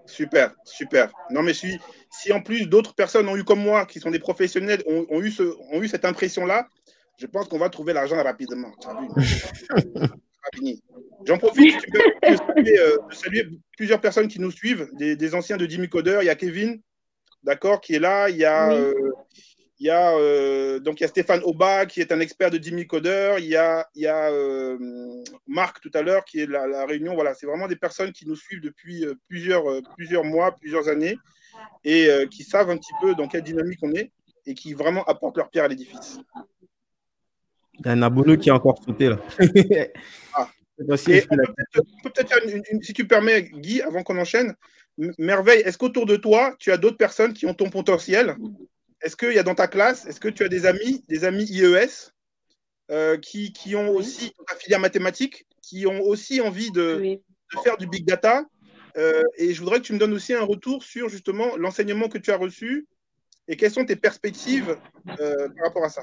[0.09, 1.11] Super, super.
[1.29, 1.77] Non, mais si,
[2.09, 5.21] si en plus d'autres personnes ont eu comme moi, qui sont des professionnels, ont, ont
[5.21, 6.67] eu, ce, ont eu cette impression-là,
[7.17, 8.71] je pense qu'on va trouver l'argent rapidement.
[11.25, 15.35] J'en profite tu peux, de, saluer, euh, saluer plusieurs personnes qui nous suivent, des, des
[15.35, 16.19] anciens de Jimmy Coder.
[16.21, 16.81] Il y a Kevin,
[17.43, 18.29] d'accord, qui est là.
[18.29, 18.93] Il y a, euh,
[19.79, 22.57] il y a, euh, donc il y a Stéphane Oba, qui est un expert de
[22.61, 23.35] Jimmy Coder.
[23.39, 24.77] Il y a, il y a euh,
[25.47, 27.15] Marc tout à l'heure, qui est la, la réunion.
[27.15, 29.63] Voilà, c'est vraiment des personnes qui nous suivent depuis euh, plusieurs,
[29.95, 31.17] plusieurs mois, plusieurs années,
[31.85, 34.11] et euh, qui savent un petit peu dans quelle dynamique on est,
[34.45, 36.19] et qui vraiment apportent leur pierre à l'édifice.
[37.79, 39.19] Il y a Nabono qui a encore sauté là.
[40.33, 40.49] Ah.
[41.09, 41.35] Et peut
[42.03, 42.11] peut
[42.47, 44.55] une, une- si tu permets, Guy, avant qu'on enchaîne,
[45.17, 48.37] Merveille, est-ce qu'autour de toi, tu as d'autres personnes qui ont ton potentiel?
[49.01, 51.45] Est-ce qu'il y a dans ta classe, est-ce que tu as des amis, des amis
[51.45, 52.11] IES
[52.91, 57.21] euh, qui, qui ont aussi dans ta filière mathématique, qui ont aussi envie de, Oui.
[57.53, 58.45] de faire du big data
[58.97, 62.17] Euh, Et je voudrais que tu me donnes aussi un retour sur justement l'enseignement que
[62.17, 62.87] tu as reçu
[63.47, 64.75] et quelles sont tes perspectives
[65.19, 66.01] euh, par rapport à ça?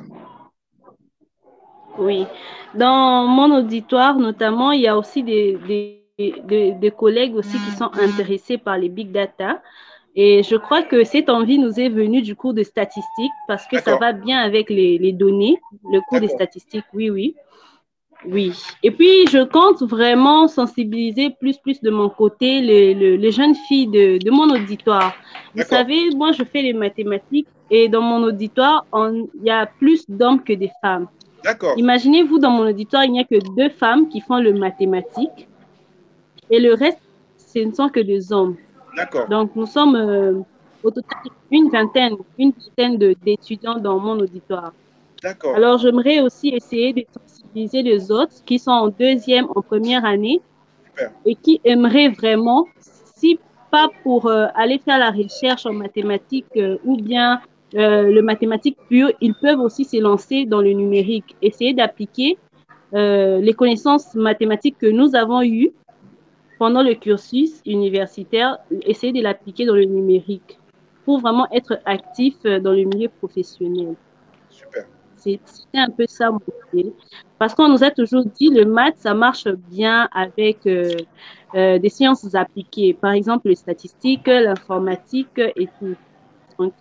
[1.99, 2.27] Oui.
[2.75, 6.05] Dans mon auditoire, notamment, il y a aussi des, des,
[6.45, 9.63] des, des collègues aussi qui sont intéressés par les big data.
[10.19, 13.79] Et je crois que cette envie nous est venue du cours de statistiques parce que
[13.79, 15.61] ça va bien avec les, les données,
[15.93, 17.35] le cours des statistiques, oui, oui.
[18.27, 18.53] Oui.
[18.83, 23.55] Et puis, je compte vraiment sensibiliser plus, plus de mon côté les, les, les jeunes
[23.55, 25.15] filles de, de mon auditoire.
[25.55, 30.09] Vous savez, moi, je fais les mathématiques et dans mon auditoire, il y a plus
[30.09, 31.09] d'hommes que des femmes.
[31.45, 31.75] D'accord.
[31.77, 35.47] Imaginez-vous, dans mon auditoire, il n'y a que deux femmes qui font le mathématique
[36.49, 37.03] et le reste,
[37.37, 38.57] ce ne sont que des hommes.
[38.97, 39.29] D'accord.
[39.29, 40.41] Donc, nous sommes euh,
[40.83, 41.19] au total
[41.51, 44.73] une vingtaine, une vingtaine d'étudiants dans mon auditoire.
[45.23, 45.55] D'accord.
[45.55, 50.41] Alors, j'aimerais aussi essayer de sensibiliser les autres qui sont en deuxième, en première année
[50.89, 51.13] Super.
[51.27, 53.39] et qui aimeraient vraiment, si
[53.71, 57.41] pas pour euh, aller faire la recherche en mathématiques euh, ou bien
[57.73, 62.39] le mathématique pur, ils peuvent aussi se lancer dans le numérique, essayer d'appliquer
[62.93, 65.73] les connaissances mathématiques que nous avons eues
[66.59, 70.59] pendant le cursus universitaire, essayer de l'appliquer dans le numérique
[71.05, 73.95] pour vraiment être actif euh, dans le milieu professionnel.
[74.51, 74.85] Super.
[75.17, 76.41] C'est- C'était un peu ça mon
[76.73, 76.93] idée.
[77.39, 81.05] Parce qu'on nous a toujours dit le maths, ça marche bien avec euh,
[81.55, 82.95] euh, des sciences appliquées.
[82.95, 85.95] Par exemple, les statistiques, l'informatique et tout.
[86.59, 86.75] Donc,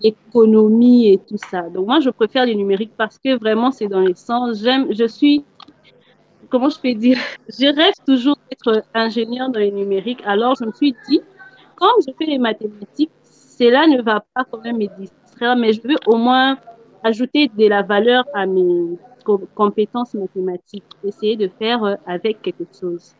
[0.00, 1.62] l'économie et tout ça.
[1.70, 4.58] Donc, moi, je préfère le numérique parce que vraiment, c'est dans les sens.
[4.62, 5.44] J'aime, je suis,
[6.50, 10.20] comment je peux dire, je rêve toujours d'être ingénieur dans le numérique.
[10.24, 11.20] Alors, je me suis dit,
[11.76, 15.80] comme je fais les mathématiques, cela ne va pas quand même me distraire, mais je
[15.82, 16.58] veux au moins
[17.02, 22.64] ajouter de la valeur à mes co- compétences mathématiques, essayer de faire euh, avec quelque
[22.78, 23.14] chose.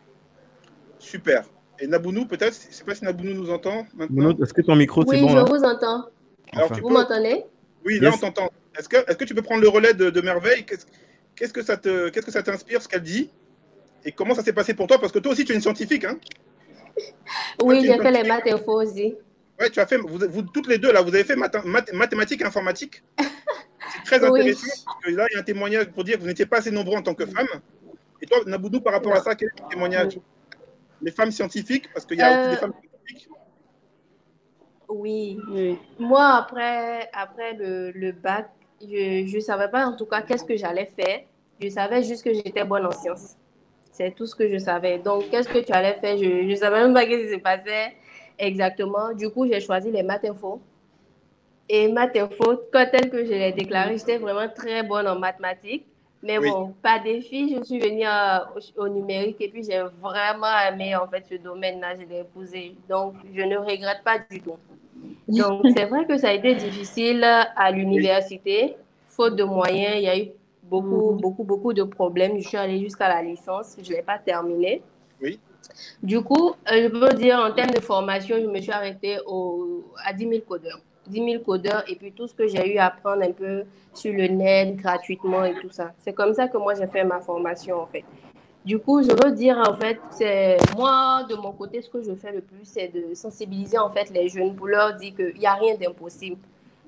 [0.99, 1.43] Super.
[1.79, 4.35] Et Nabounou, peut-être, je ne sais pas si Nabounou nous entend maintenant.
[4.41, 5.43] Est-ce que ton micro, c'est Oui, bon je là?
[5.45, 6.05] vous entends.
[6.53, 6.75] Alors, Enfin.
[6.75, 7.43] tu Vous peux- m'entendez?
[7.85, 8.17] Oui, là, Yes.
[8.17, 8.49] on t'entend.
[8.77, 10.63] Est-ce que, est que tu peux prendre le relais de, de Merveille?
[10.65, 10.85] Qu'est-ce-
[11.35, 13.29] qu'est-ce que ça te, qu'est-ce que ça t'inspire ce qu'elle dit?
[14.05, 14.99] Et comment ça s'est passé pour toi?
[14.99, 16.17] Parce que toi aussi tu es une scientifique, hein
[17.63, 19.15] Oui, j'ai fait les maths info aussi.
[19.59, 21.55] Ouais, tu as fait, vous, vous, toutes les deux là, vous avez fait math
[21.93, 23.03] mathématiques informatique.
[23.17, 24.83] C'est très intéressant oui.
[24.85, 26.71] parce que là il y a un témoignage pour dire que vous n'étiez pas assez
[26.71, 27.47] nombreux en tant que femme.
[28.21, 30.19] Et toi, Naboudou, par rapport à ça, quel est ton témoignage?
[31.01, 32.41] Les femmes scientifiques, parce qu'il y a euh...
[32.41, 33.29] aussi des femmes scientifiques.
[34.89, 35.39] Oui.
[35.49, 35.79] oui.
[35.97, 38.51] Moi, après, après le, le bac,
[38.81, 41.21] je ne savais pas en tout cas qu'est-ce que j'allais faire.
[41.59, 43.35] Je savais juste que j'étais bonne en sciences.
[43.91, 44.97] C'est tout ce que je savais.
[44.97, 46.17] Donc, qu'est-ce que tu allais faire?
[46.17, 47.93] Je ne savais même pas ce qui se passait
[48.39, 49.13] exactement.
[49.13, 50.61] Du coup, j'ai choisi les maths info.
[51.69, 55.85] Et maths info, quand tel que je l'ai déclaré, j'étais vraiment très bonne en mathématiques.
[56.23, 56.49] Mais oui.
[56.49, 61.07] bon, pas défi, je suis venue au, au, numérique et puis j'ai vraiment aimé en
[61.07, 62.75] fait ce domaine-là, je l'ai épousé.
[62.87, 64.57] Donc, je ne regrette pas du tout.
[65.27, 68.75] Donc, c'est vrai que ça a été difficile à l'université,
[69.07, 69.95] faute de moyens.
[69.97, 70.29] Il y a eu
[70.63, 72.37] beaucoup, beaucoup, beaucoup de problèmes.
[72.39, 74.81] Je suis allée jusqu'à la licence, je ne l'ai pas terminée.
[75.21, 75.39] Oui.
[76.01, 80.13] Du coup, je peux dire en termes de formation, je me suis arrêtée au, à
[80.13, 80.81] 10 000 codeurs.
[81.07, 84.13] 10 000 codeurs et puis tout ce que j'ai eu à apprendre un peu sur
[84.13, 85.91] le net gratuitement et tout ça.
[85.99, 88.05] C'est comme ça que moi j'ai fait ma formation en fait.
[88.63, 92.13] Du coup, je veux dire en fait, c'est moi de mon côté, ce que je
[92.13, 95.47] fais le plus, c'est de sensibiliser en fait les jeunes pour leur dire qu'il n'y
[95.47, 96.37] a rien d'impossible.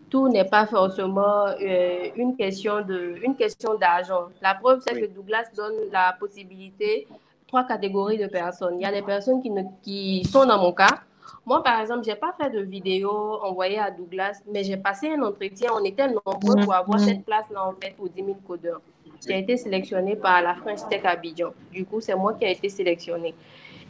[0.09, 4.27] Tout n'est pas forcément euh, une question de, une question d'argent.
[4.41, 5.01] La preuve, c'est oui.
[5.01, 7.07] que Douglas donne la possibilité
[7.47, 8.75] trois catégories de personnes.
[8.79, 11.01] Il y a des personnes qui, ne, qui sont dans mon cas,
[11.45, 13.11] moi, par exemple, je n'ai pas fait de vidéo
[13.41, 15.71] envoyée à Douglas, mais j'ai passé un entretien.
[15.73, 18.81] On était nombreux pour avoir cette place-là, en fait, pour 10 000 codeurs.
[19.27, 21.53] J'ai été sélectionnée par la French Tech Abidjan.
[21.71, 23.33] Du coup, c'est moi qui ai été sélectionnée.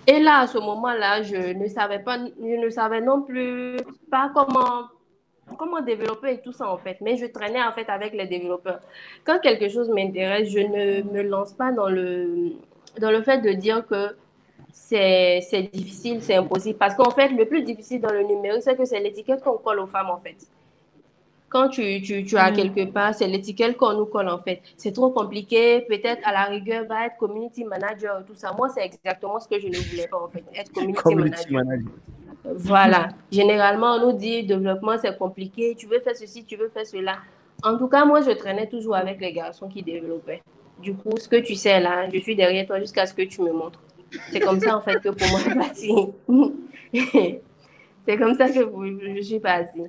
[0.05, 3.77] Et là, à ce moment-là, je ne savais pas, je ne savais non plus
[4.11, 4.89] pas comment,
[5.57, 6.97] comment développer et tout ça, en fait.
[7.01, 8.81] Mais je traînais, en fait, avec les développeurs.
[9.23, 12.51] Quand quelque chose m'intéresse, je ne me lance pas dans le,
[12.99, 14.15] dans le fait de dire que
[14.71, 16.77] c'est difficile, c'est impossible.
[16.77, 19.79] Parce qu'en fait, le plus difficile dans le numérique, c'est que c'est l'étiquette qu'on colle
[19.79, 20.35] aux femmes, en fait.
[21.53, 22.55] Quand tu, tu, tu as mmh.
[22.55, 24.63] quelque part, c'est l'étiquette qu'on nous colle, en fait.
[24.75, 25.81] C'est trop compliqué.
[25.81, 28.51] Peut-être, à la rigueur, va être community manager, tout ça.
[28.57, 30.43] Moi, c'est exactement ce que je ne voulais pas, en fait.
[30.55, 31.75] Être community, community manager.
[31.75, 31.91] manager.
[32.55, 33.09] Voilà.
[33.31, 35.75] Généralement, on nous dit, développement, c'est compliqué.
[35.77, 37.17] Tu veux faire ceci, tu veux faire cela.
[37.61, 40.41] En tout cas, moi, je traînais toujours avec les garçons qui développaient.
[40.81, 43.43] Du coup, ce que tu sais là, je suis derrière toi jusqu'à ce que tu
[43.43, 43.79] me montres.
[44.31, 47.39] C'est comme ça, en fait, que pour moi, je suis partie.
[48.07, 48.53] c'est comme ça que
[49.15, 49.83] je suis partie.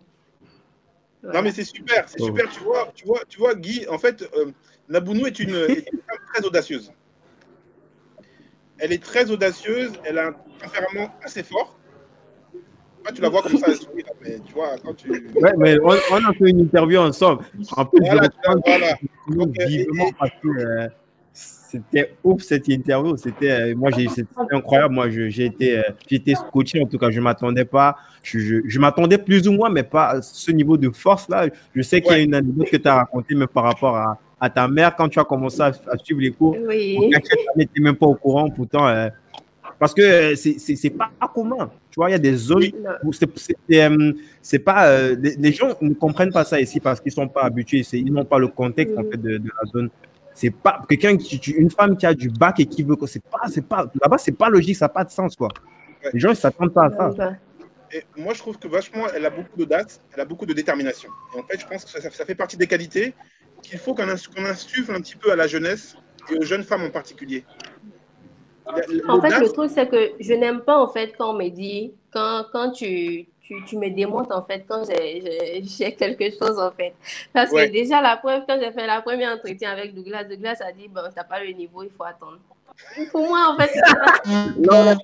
[1.24, 1.38] Voilà.
[1.38, 2.26] Non, mais c'est super, c'est oh.
[2.26, 2.50] super.
[2.50, 4.52] Tu vois, tu, vois, tu vois, Guy, en fait, euh,
[4.90, 6.92] Nabounou est une, est une femme très audacieuse.
[8.78, 11.78] Elle est très audacieuse, elle a un tempérament assez fort.
[13.14, 13.66] Tu la vois comme ça,
[14.22, 15.10] mais tu vois, quand tu.
[15.10, 17.44] Ouais, mais on, on, a fait une interview ensemble.
[17.76, 18.94] En plus, voilà, je voilà.
[19.28, 20.48] Donc, vivement parce que.
[20.48, 20.88] Euh,
[21.34, 23.16] c'était ouf cette interview.
[23.16, 24.94] C'était euh, moi j'ai c'était incroyable.
[24.94, 27.10] Moi j'ai été euh, j'ai été coaché en tout cas.
[27.10, 27.96] Je m'attendais pas.
[28.22, 31.48] Je, je, je m'attendais plus ou moins, mais pas à ce niveau de force là.
[31.74, 32.18] Je sais qu'il ouais.
[32.18, 34.94] y a une anecdote que tu as racontée même par rapport à, à, ta mère
[34.94, 36.56] quand tu as commencé à, à suivre les cours.
[36.66, 36.96] Oui.
[37.10, 38.48] Tu n'étais même pas au courant.
[38.50, 39.08] Pourtant, euh,
[39.78, 41.70] parce que c'est c'est pas commun.
[41.90, 42.70] Tu vois, il y a des zones
[43.02, 47.28] où c'est pas euh, les, les, gens ne comprennent pas ça ici parce qu'ils sont
[47.28, 47.84] pas habitués.
[47.92, 49.90] Ils n'ont pas le contexte en fait de, de la zone
[50.34, 53.48] c'est pas quelqu'un qui une femme qui a du bac et qui veut c'est pas
[53.48, 55.48] c'est pas là-bas c'est pas logique ça n'a pas de sens quoi.
[56.04, 56.10] Ouais.
[56.12, 57.36] les gens ils s'attendent pas à ça.
[57.92, 61.08] Et moi je trouve que vachement elle a beaucoup d'audace elle a beaucoup de détermination.
[61.34, 63.14] Et en fait je pense que ça, ça fait partie des qualités
[63.62, 65.96] qu'il faut qu'on qu insuffle un petit peu à la jeunesse
[66.30, 67.44] et aux jeunes femmes en particulier.
[68.66, 71.94] En fait le truc c'est que je n'aime pas en fait quand on me dit
[72.10, 76.94] quand, quand tu tu, tu, me démontres en fait quand j'ai quelque chose en fait.
[77.32, 77.68] Parce ouais.
[77.68, 80.88] que déjà la preuve, quand j'ai fait la première entretien avec Douglas, Douglas a dit
[80.88, 82.38] bon, t'as pas le niveau, il faut attendre.
[83.12, 83.72] Pour moi en fait,
[84.58, 84.96] non,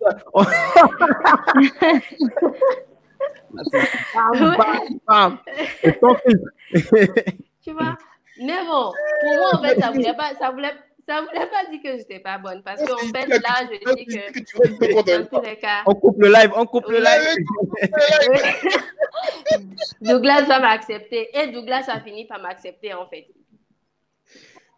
[7.62, 7.96] tu vois,
[8.40, 10.74] mais bon, pour moi en fait, ça voulait pas, ça voulait
[11.10, 12.62] ça ne voulait pas dire que je n'étais pas bonne.
[12.62, 15.82] Parce qu'en fait, là, je dis que, dans tous les cas.
[15.86, 17.36] On coupe le live, on coupe le live.
[20.00, 21.36] Douglas va m'accepter.
[21.36, 23.26] Et Douglas a fini par m'accepter, en fait.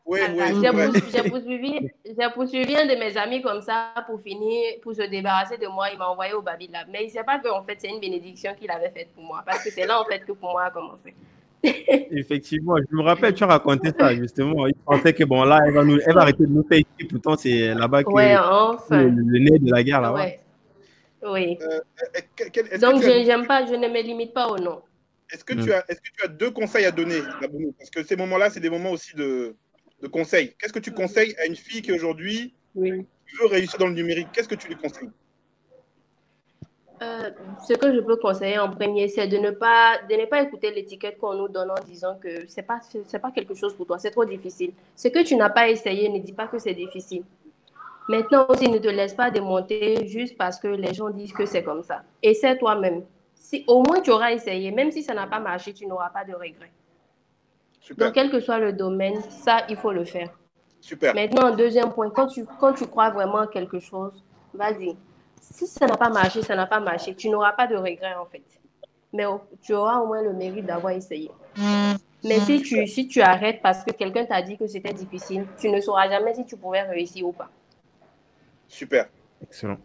[0.04, 0.42] Oui, oui,
[1.12, 1.78] j'ai poursuivi,
[2.34, 5.90] poursuivi un de mes amis comme ça pour finir, pour se débarrasser de moi.
[5.92, 6.88] Il m'a envoyé au Babylab.
[6.90, 9.42] Mais il ne sait pas qu'en fait, c'est une bénédiction qu'il avait faite pour moi.
[9.44, 11.14] Parce que c'est là, en fait, que pour moi a commencé.
[12.10, 14.66] Effectivement, je me rappelle, tu as raconté ça justement.
[14.66, 17.08] Il pensait que bon, là, elle va, nous, elle va arrêter de nous faire ici.
[17.08, 19.04] Pourtant, c'est là-bas que ouais, enfin.
[19.04, 20.24] le, le, nez de la guerre là-bas.
[20.24, 20.40] Ouais.
[21.24, 21.58] Oui.
[21.62, 24.82] Euh, Donc, je pas, je ne me limite pas au nom.
[25.32, 25.64] Est-ce que, mm.
[25.64, 27.20] tu as, est que tu as deux conseils à donner,
[27.78, 29.54] Parce que ces moments-là, c'est des moments aussi de,
[30.02, 30.54] de conseils.
[30.58, 33.06] Qu'est-ce que tu conseilles à une fille qui aujourd'hui Oui.
[33.40, 34.28] veut réussir dans le numérique?
[34.32, 35.10] Qu'est-ce que tu lui conseilles?
[37.02, 37.30] Euh,
[37.66, 40.70] ce que je peux conseiller en premier, c'est de ne pas, de ne pas écouter
[40.70, 43.98] l'étiquette qu'on nous donne en disant que c'est pas, c'est pas quelque chose pour toi,
[43.98, 44.72] c'est trop difficile.
[44.94, 47.24] Ce que tu n'as pas essayé, ne dis pas que c'est difficile.
[48.08, 51.62] Maintenant aussi, ne te laisse pas démonter juste parce que les gens disent que c'est
[51.62, 52.02] comme ça.
[52.22, 53.02] Essaie toi-même.
[53.34, 56.24] Si au moins tu auras essayé, même si ça n'a pas marché, tu n'auras pas
[56.24, 56.72] de regrets.
[57.80, 60.30] Super, Donc, quel que soit le domaine, ça, il faut le faire.
[60.80, 61.14] super.
[61.14, 64.22] Maintenant, deuxième point, quand tu, quand tu crois vraiment en quelque chose,
[64.54, 64.96] vas-y.
[65.42, 67.14] Si ça n'a pas marché, ça n'a pas marché.
[67.14, 68.42] Tu n'auras pas de regrets, en fait.
[69.12, 69.24] Mais
[69.60, 71.30] tu auras au moins le mérite d'avoir essayé.
[72.24, 75.68] Mais si tu, si tu arrêtes parce que quelqu'un t'a dit que c'était difficile, tu
[75.68, 77.50] ne sauras jamais si tu pourrais réussir ou pas.
[78.68, 79.08] Super.
[79.42, 79.76] Excellent.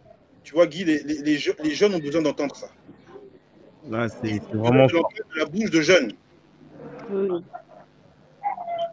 [0.44, 2.68] Tu vois, Guy, les, les- les je- les jeunes ont besoin d'entendre ça.
[3.90, 6.12] Là, c'est c'est Ils ont vraiment besoin de l'entendre de la bouche de jeunes.
[7.10, 7.44] Oui.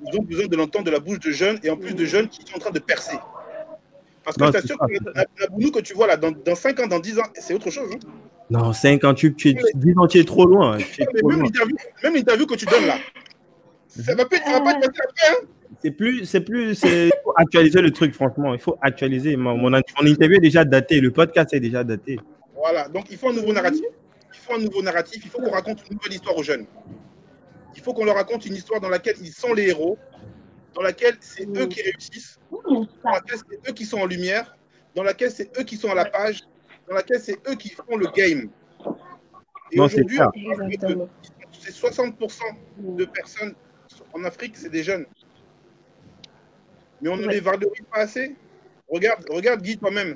[0.01, 2.28] Ils ont besoin de l'entendre de la bouche de jeunes et en plus de jeunes
[2.28, 3.18] qui sont en train de percer.
[4.26, 6.88] Parce que je c'est t'assure que Bounou que tu vois là, dans, dans 5 ans,
[6.88, 7.89] dans 10 ans, c'est autre chose.
[7.93, 7.99] hein.
[8.49, 10.78] Non, 58, tu es, 10 ans, tu es trop loin.
[10.78, 11.45] Tu es trop même loin.
[11.45, 12.97] l'interview, même l'interview que tu donnes là,
[13.88, 15.30] ça va pas, ça va pas être passé après.
[15.32, 15.47] Hein.
[15.82, 18.53] C'est plus, c'est plus, c'est il faut actualiser le truc, franchement.
[18.53, 19.36] Il faut actualiser.
[19.36, 22.19] Mon interview est déjà daté, le podcast est déjà daté.
[22.55, 23.86] Voilà, donc il faut un nouveau narratif.
[24.34, 26.65] Il faut un nouveau narratif, il faut qu'on raconte une nouvelle histoire aux jeunes.
[27.76, 29.97] Il faut qu'on leur raconte une histoire dans laquelle ils sont les héros,
[30.76, 34.55] dans laquelle c'est eux qui réussissent, dans laquelle c'est eux qui sont en lumière,
[34.93, 36.41] dans laquelle c'est eux qui sont à la page,
[36.88, 38.49] dans laquelle c'est eux qui font le game.
[39.71, 40.78] Et Non, c'est aujourd'hui,
[41.51, 42.41] c'est 60%
[42.78, 43.55] de personnes
[44.13, 45.05] en Afrique, c'est des jeunes.
[47.01, 48.36] Mais on ne les valorise pas assez.
[48.89, 50.15] Regarde, regarde Guy toi-même.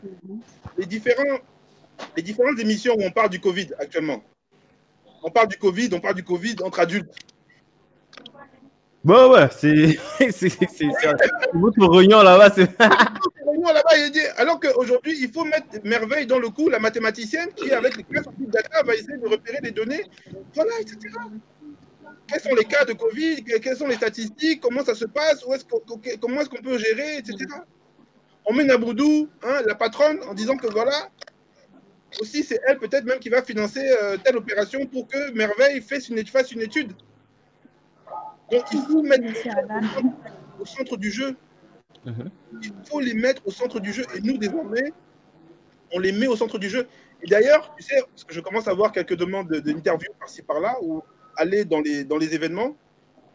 [0.78, 1.40] Les, différents,
[2.16, 4.24] les différentes émissions où on parle du Covid actuellement.
[5.24, 7.14] On parle du Covid, on parle du Covid entre adultes.
[9.04, 9.98] Bon, ouais, c'est,
[10.32, 10.50] c'est,
[11.54, 16.80] votre réunion là-bas, c'est, là-bas, alors qu'aujourd'hui, il faut mettre Merveille dans le coup, la
[16.80, 20.04] mathématicienne, qui, avec les classes big data, va essayer de repérer les données,
[20.54, 20.98] voilà, etc.
[22.28, 23.44] Quels sont les cas de Covid?
[23.44, 24.62] Que- Quelles sont les statistiques?
[24.62, 25.44] Comment ça se passe?
[25.46, 27.38] Où qu'on- que- Comment est-ce qu'on peut gérer, etc.
[28.46, 31.10] On met Naboudou, hein, la patronne, en disant que voilà,
[32.20, 36.10] aussi, c'est elle peut-être même qui va financer euh, telle opération pour que Merveille fasse
[36.10, 36.92] une étude.
[38.52, 39.24] Donc, il faut mettre
[40.60, 41.36] au centre du jeu.
[42.06, 42.30] Mhm.
[42.64, 44.04] Il faut les mettre au centre du jeu.
[44.16, 44.92] Et nous, désormais,
[45.94, 46.88] on les met au centre du jeu.
[47.22, 50.42] Et d'ailleurs, tu sais, parce que je commence à avoir quelques demandes de- d'interviews par-ci
[50.42, 51.04] par-là, ou
[51.36, 52.76] aller dans les, dans les événements.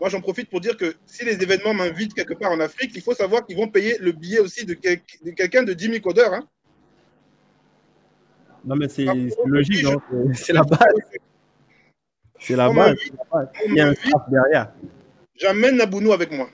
[0.01, 3.03] Moi, j'en profite pour dire que si les événements m'invitent quelque part en Afrique, il
[3.03, 6.01] faut savoir qu'ils vont payer le billet aussi de, quel- de quelqu'un de 10 000
[6.01, 6.33] codeurs.
[6.35, 6.49] hein.
[8.65, 9.97] non, mais c'est, Ah, logique, hein,
[10.33, 10.79] c'est, c'est la base,
[12.41, 12.97] c'est la base.
[13.33, 14.73] la Il y a un staff derrière.
[15.37, 16.49] J'amène Nabounou avec moi.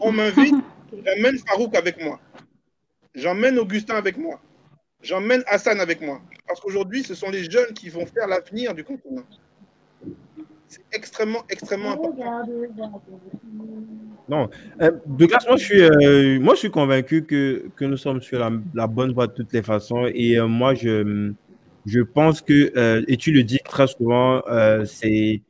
[0.00, 0.54] On m'invite,
[1.04, 2.20] j'amène Farouk avec moi.
[3.14, 4.40] J'emmène Augustin avec moi.
[5.02, 6.20] J'emmène Hassan avec moi.
[6.46, 9.24] Parce qu'aujourd'hui, ce sont les jeunes qui vont faire l'avenir du continent.
[10.68, 12.44] C'est extrêmement, extrêmement important.
[14.28, 14.50] Non.
[14.80, 18.20] Euh, de classe, moi je suis, euh, moi, je suis convaincu que, que nous sommes
[18.20, 20.06] sur la, la bonne voie de toutes les façons.
[20.12, 21.32] Et euh, moi, je,
[21.86, 25.40] je pense que, euh, et tu le dis très souvent, euh, c'est,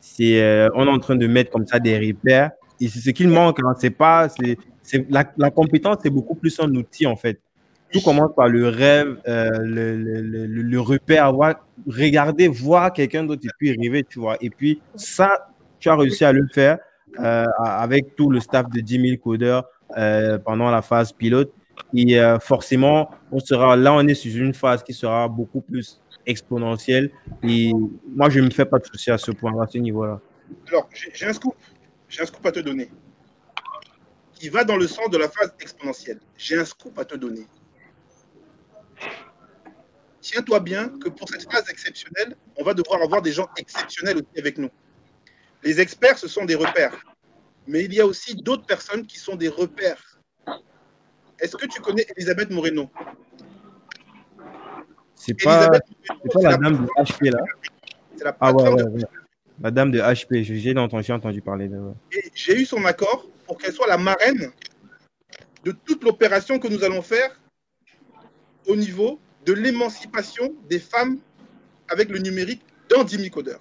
[0.00, 2.50] c'est, euh, on est en train de mettre comme ça des repères.
[2.80, 3.58] Et c'est ce qu'il manque.
[3.60, 7.40] Hein, c'est pas, c'est, c'est, la, la compétence, c'est beaucoup plus un outil en fait.
[7.92, 11.54] Tout commence par le rêve, euh, le, le, le, le repère, avoir,
[11.86, 14.36] regarder, voir quelqu'un d'autre et puis rêver, tu vois.
[14.42, 15.48] Et puis ça,
[15.80, 16.78] tu as réussi à le faire
[17.20, 19.64] euh, avec tout le staff de 10 000 codeurs
[19.96, 21.52] euh, pendant la phase pilote.
[21.94, 26.00] Et euh, forcément, on sera là, on est sur une phase qui sera beaucoup plus
[26.28, 27.10] exponentielle.
[27.42, 27.72] Et
[28.06, 30.20] moi, je ne me fais pas de souci à ce point, à ce niveau-là.
[30.68, 31.56] Alors, j'ai un scoop.
[32.08, 32.88] J'ai un scoop à te donner.
[34.34, 36.20] Qui va dans le sens de la phase exponentielle.
[36.36, 37.46] J'ai un scoop à te donner.
[40.20, 44.38] Tiens-toi bien que pour cette phase exceptionnelle, on va devoir avoir des gens exceptionnels aussi
[44.38, 44.70] avec nous.
[45.64, 46.96] Les experts, ce sont des repères.
[47.66, 50.20] Mais il y a aussi d'autres personnes qui sont des repères.
[51.40, 52.90] Est-ce que tu connais Elisabeth Moreno?
[55.18, 57.44] C'est pas, Elisabeth c'est pas la dame de HP là.
[58.16, 59.02] c'est la Ah ouais, ouais, ouais.
[59.60, 60.78] La dame de HP, j'ai j'ai
[61.12, 61.76] entendu, parler de.
[61.76, 61.94] ouais.
[62.34, 64.52] J'ai eu son accord pour qu'elle soit la marraine
[65.64, 67.40] de toute l'opération que nous allons faire
[68.66, 71.18] au niveau de l'émancipation des femmes
[71.88, 73.60] avec le numérique dans 10 000 codeurs.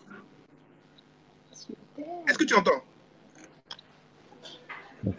[2.28, 2.84] Est-ce que tu entends?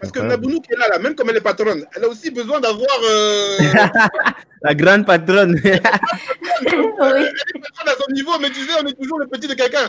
[0.01, 2.31] Parce que Nabounou qui est là, là, même comme elle est patronne, elle a aussi
[2.31, 2.99] besoin d'avoir...
[3.11, 3.59] euh,
[4.63, 5.55] La grande patronne.
[5.65, 5.71] Oui.
[5.71, 9.55] elle est patronne à son niveau, mais tu sais, on est toujours le petit de
[9.55, 9.89] quelqu'un.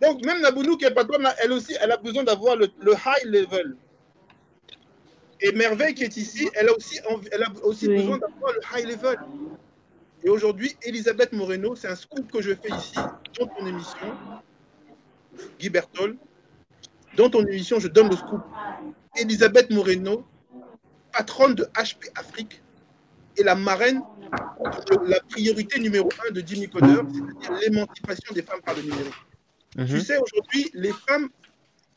[0.00, 2.92] Donc même Nabounou qui est patronne, là, elle aussi, elle a besoin d'avoir le, le
[2.92, 3.76] high level.
[5.40, 8.86] Et Merveille qui est ici, elle a aussi, elle a aussi besoin d'avoir le high
[8.88, 9.18] level.
[10.24, 12.96] Et aujourd'hui, Elisabeth Moreno, c'est un scoop que je fais ici
[13.38, 14.08] dans ton émission,
[15.60, 16.16] Guy Bertol.
[17.16, 18.40] Dans ton émission, je donne le scoop.
[19.20, 20.26] Elisabeth Moreno,
[21.12, 22.62] patronne de HP Afrique,
[23.36, 24.02] est la marraine
[24.90, 29.14] de la priorité numéro un de Jimmy Coder, c'est-à-dire l'émancipation des femmes par le numérique.
[29.72, 30.00] Tu mhm.
[30.00, 31.28] sais, aujourd'hui, les femmes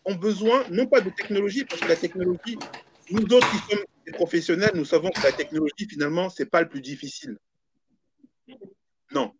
[0.06, 2.58] ont besoin, non pas de technologie, parce que la technologie,
[3.10, 6.62] nous autres qui sommes des professionnels, nous savons que la technologie, finalement, ce n'est pas
[6.62, 7.38] le plus difficile.
[9.14, 9.34] Non.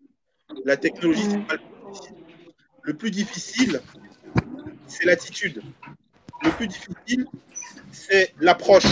[0.66, 2.16] La technologie, ce n'est pas le plus difficile.
[2.84, 3.82] Le plus difficile,
[4.88, 5.62] c'est l'attitude.
[6.44, 7.26] Le plus difficile,
[7.92, 8.86] c'est l'approche.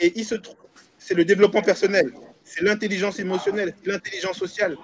[0.00, 0.56] Et il se trouve,
[0.98, 4.76] c'est le développement personnel, c'est l'intelligence émotionnelle, c'est l'intelligence sociale.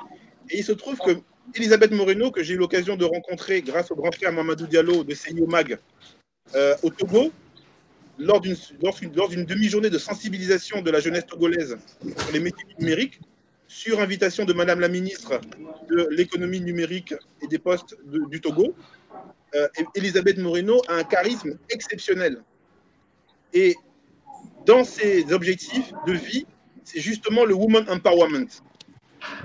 [0.49, 1.21] Et il se trouve que
[1.55, 5.15] Elisabeth Moreno, que j'ai eu l'occasion de rencontrer grâce au grand frère Mamadou Diallo de
[5.15, 5.79] Seyo Mag
[6.55, 7.33] euh, au Togo,
[8.19, 13.21] lors d'une demi-journée de sensibilisation de la jeunesse togolaise sur les métiers numériques,
[13.67, 15.41] sur invitation de Madame la ministre
[15.89, 18.75] de l'économie numérique et des postes du Togo,
[19.55, 22.43] euh, Elisabeth Moreno a un charisme exceptionnel.
[23.53, 23.75] Et
[24.67, 26.47] dans ses objectifs de vie,
[26.85, 28.49] c'est justement le woman empowerment.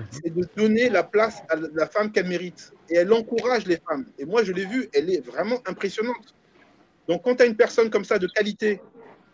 [0.09, 2.73] C'est de donner la place à la femme qu'elle mérite.
[2.89, 4.05] Et elle encourage les femmes.
[4.17, 6.35] Et moi, je l'ai vu, elle est vraiment impressionnante.
[7.07, 8.81] Donc, quand tu as une personne comme ça de qualité,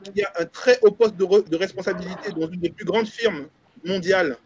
[0.03, 3.47] qui a un très haut poste de, responsabilité dans une des plus grandes firmes
[3.85, 4.37] mondiales,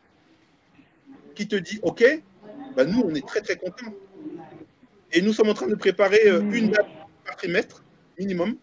[1.33, 2.03] qui te dit OK,
[2.75, 3.93] bah nous, on est très, très contents.
[5.15, 6.87] Et nous sommes en train de préparer euh, une date
[7.25, 7.85] par trimestre,
[8.19, 8.57] minimum.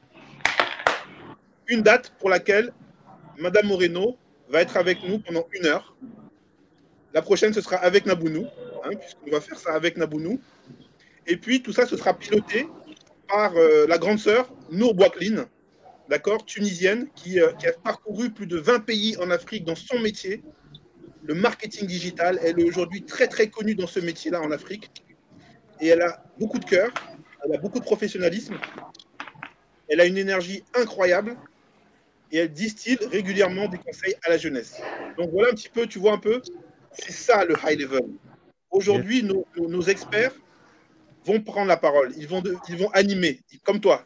[1.66, 2.74] Une date pour laquelle
[3.38, 4.18] Madame Moreno
[4.50, 5.96] va être avec nous pendant une heure.
[7.14, 8.46] La prochaine, ce sera avec Nabounou,
[8.84, 10.42] hein, puisqu'on va faire ça avec Nabounou.
[11.26, 12.68] Et puis, tout ça, ce sera piloté
[13.28, 15.46] par euh, la grande sœur Nour Bouaklin,
[16.10, 19.98] d'accord, tunisienne, qui, euh, qui, a parcouru plus de 20 pays en Afrique dans son
[20.00, 20.42] métier,
[21.22, 22.38] le marketing digital.
[22.42, 24.90] Elle est aujourd'hui très, très connue dans ce métier-là en Afrique.
[25.82, 26.90] Et elle a beaucoup de cœur,
[27.44, 28.54] elle a beaucoup de professionnalisme,
[29.88, 31.36] elle a une énergie incroyable
[32.30, 34.80] et elle distille régulièrement des conseils à la jeunesse.
[35.18, 36.40] Donc voilà un petit peu, tu vois un peu,
[36.92, 38.04] c'est ça le high level.
[38.70, 40.32] Aujourd'hui, nos, experts
[41.24, 44.04] vont prendre la parole, ils vont, ils vont animer, comme toi.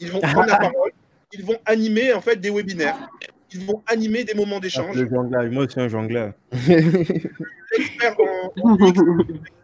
[0.00, 0.90] Ils vont prendre la parole,
[1.32, 2.98] ils vont animer en fait des webinaires,
[3.52, 4.96] ils vont animer des moments d'échange.
[4.96, 6.32] Le jongleur, moi aussi un jongleur.
[6.66, 8.76] L'expert en, en,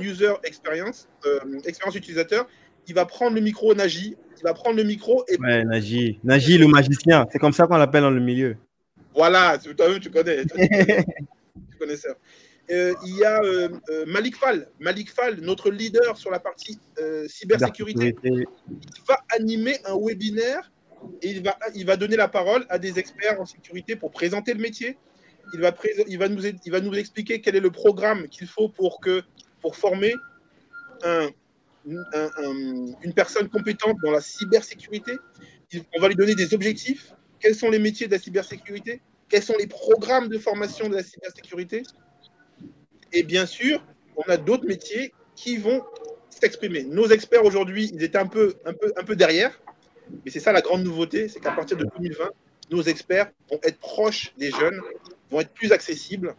[0.00, 2.46] user experience, euh, expérience utilisateur,
[2.86, 5.38] il va prendre le micro Naji, il va prendre le micro et.
[5.38, 6.20] Ouais, Naji.
[6.24, 7.26] Naji, le magicien.
[7.30, 8.56] C'est comme ça qu'on l'appelle dans le milieu.
[9.14, 10.44] Voilà, toi-même, tu connais.
[10.44, 12.10] tu connais ça.
[12.70, 14.68] Euh, il y a euh, euh, Malik Fall.
[14.78, 16.78] Malik Fall, notre leader sur la partie
[17.26, 18.46] cybersécurité, il
[19.06, 20.70] va animer un webinaire
[21.22, 24.52] et il va, il va donner la parole à des experts en sécurité pour présenter
[24.52, 24.98] le métier.
[25.52, 29.00] Il va, nous, expliquer quel est le programme qu'il faut pour,
[29.76, 30.14] former
[31.04, 31.28] un,
[31.84, 35.12] une personne compétente dans la cybersécurité.
[35.96, 37.14] On va lui donner des objectifs.
[37.40, 39.00] Quels sont les métiers de la cybersécurité?
[39.28, 41.82] Quels sont les programmes de formation de la cybersécurité?
[43.12, 43.84] Et bien sûr,
[44.16, 45.84] on a d'autres métiers qui vont
[46.30, 46.84] s'exprimer.
[46.84, 48.54] Nos experts aujourd'hui, ils étaient un peu
[49.16, 49.58] derrière.
[50.24, 52.30] Mais c'est ça la grande nouveauté, c'est qu'à partir de 2020,
[52.70, 54.80] nos experts vont être proches des jeunes,
[55.30, 56.34] vont être plus accessibles.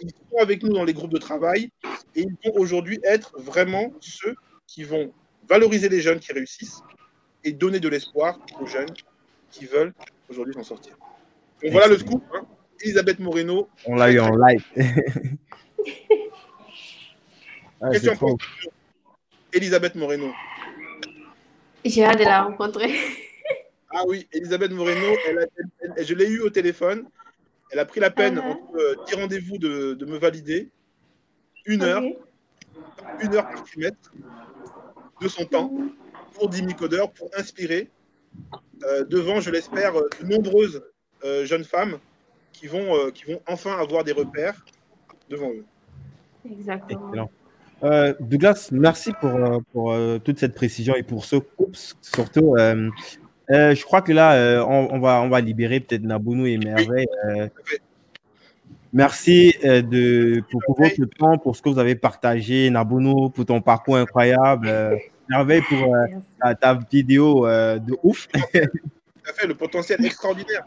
[0.00, 1.70] Ils sont avec nous dans les groupes de travail
[2.14, 4.34] et ils vont aujourd'hui être vraiment ceux
[4.66, 5.12] qui vont
[5.48, 6.82] valoriser les jeunes qui réussissent
[7.44, 8.92] et donner de l'espoir aux jeunes
[9.50, 9.94] qui veulent
[10.28, 10.96] aujourd'hui s'en sortir.
[11.62, 12.22] Donc voilà le scoop.
[12.34, 12.46] Hein.
[12.82, 13.68] Elisabeth Moreno.
[13.86, 14.64] On l'a eu en live.
[17.92, 18.36] Question pour
[19.52, 20.32] Elisabeth Moreno.
[21.84, 22.92] J'ai hâte de la rencontrer.
[23.90, 25.14] ah oui, Elisabeth Moreno,
[25.98, 27.08] je l'ai eu au téléphone.
[27.70, 28.42] Elle a pris la peine, uh-huh.
[28.42, 30.70] entre 10 rendez-vous, de, me valider.
[31.64, 32.02] Une heure.
[33.20, 34.12] Une heure par trimestre
[35.20, 35.72] de son temps
[36.34, 37.90] pour Dimi Coder, pour inspirer
[38.84, 40.82] euh, devant, je l'espère, de nombreuses
[41.24, 41.98] euh, jeunes femmes
[42.52, 44.64] qui vont, euh, qui vont enfin avoir des repères
[45.30, 45.64] devant eux.
[46.50, 47.30] Exactement.
[48.20, 49.38] Douglas, merci pour,
[49.72, 49.94] pour
[50.24, 52.56] toute cette précision et pour ce coup, surtout.
[53.48, 57.06] Je crois que là, on, va, on va libérer peut-être Nabounou et Merveille.
[58.92, 63.60] Merci de, pour, pour, votre temps, pour ce que vous avez partagé, Nabounou, pour ton
[63.60, 64.70] parcours incroyable.
[65.28, 68.28] Merveille pour euh, ta, vidéo euh, de ouf.
[68.32, 68.38] Tout
[69.28, 70.64] à fait, le potentiel extraordinaire.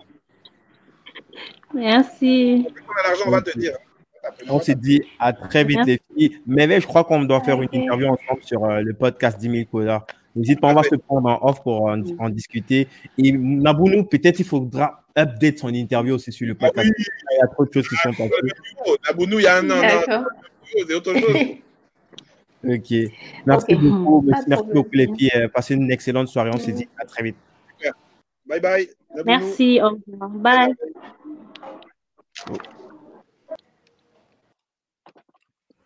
[1.74, 2.68] Merci.
[3.26, 3.74] on va te dire.
[4.50, 6.42] On s'est dit à très vite, les filles.
[6.46, 9.66] Mais je crois qu'on doit faire une interview ensemble sur euh, le podcast 10 000
[9.72, 10.06] Coda.
[10.36, 12.88] N'hésite pas, on va se prendre en off pour en, en discuter.
[13.18, 16.92] Et Nabounou, peut-être il faudra update son interview aussi sur le Ah podcast.
[16.98, 18.32] oui, Il y a trop de choses qui sont passées.
[19.08, 20.26] Nabounou, il y a un an, D'accord.
[20.88, 21.36] c'est autre chose.
[22.62, 22.94] Ok.
[23.46, 24.22] Merci beaucoup.
[24.30, 25.32] Pas Merci beaucoup, les filles.
[25.34, 26.52] Euh, Passez une excellente soirée.
[26.54, 27.38] On se dit à très vite.
[28.46, 28.90] Bye bye.
[29.16, 29.26] Nabounou.
[29.26, 30.30] Merci, au revoir.
[30.30, 30.74] Bye.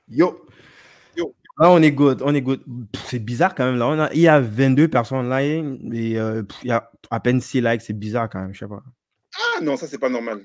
[0.09, 0.45] Yo.
[1.59, 2.21] Là, on est good.
[2.23, 2.63] On est good.
[3.05, 3.77] C'est bizarre quand même.
[3.77, 5.61] Là, on a, il y a 22 personnes là et,
[6.17, 7.81] euh, pff, il y a à peine 6 likes.
[7.81, 8.53] C'est bizarre quand même.
[8.53, 8.83] Je sais pas.
[9.35, 10.43] Ah non, ça, c'est pas normal.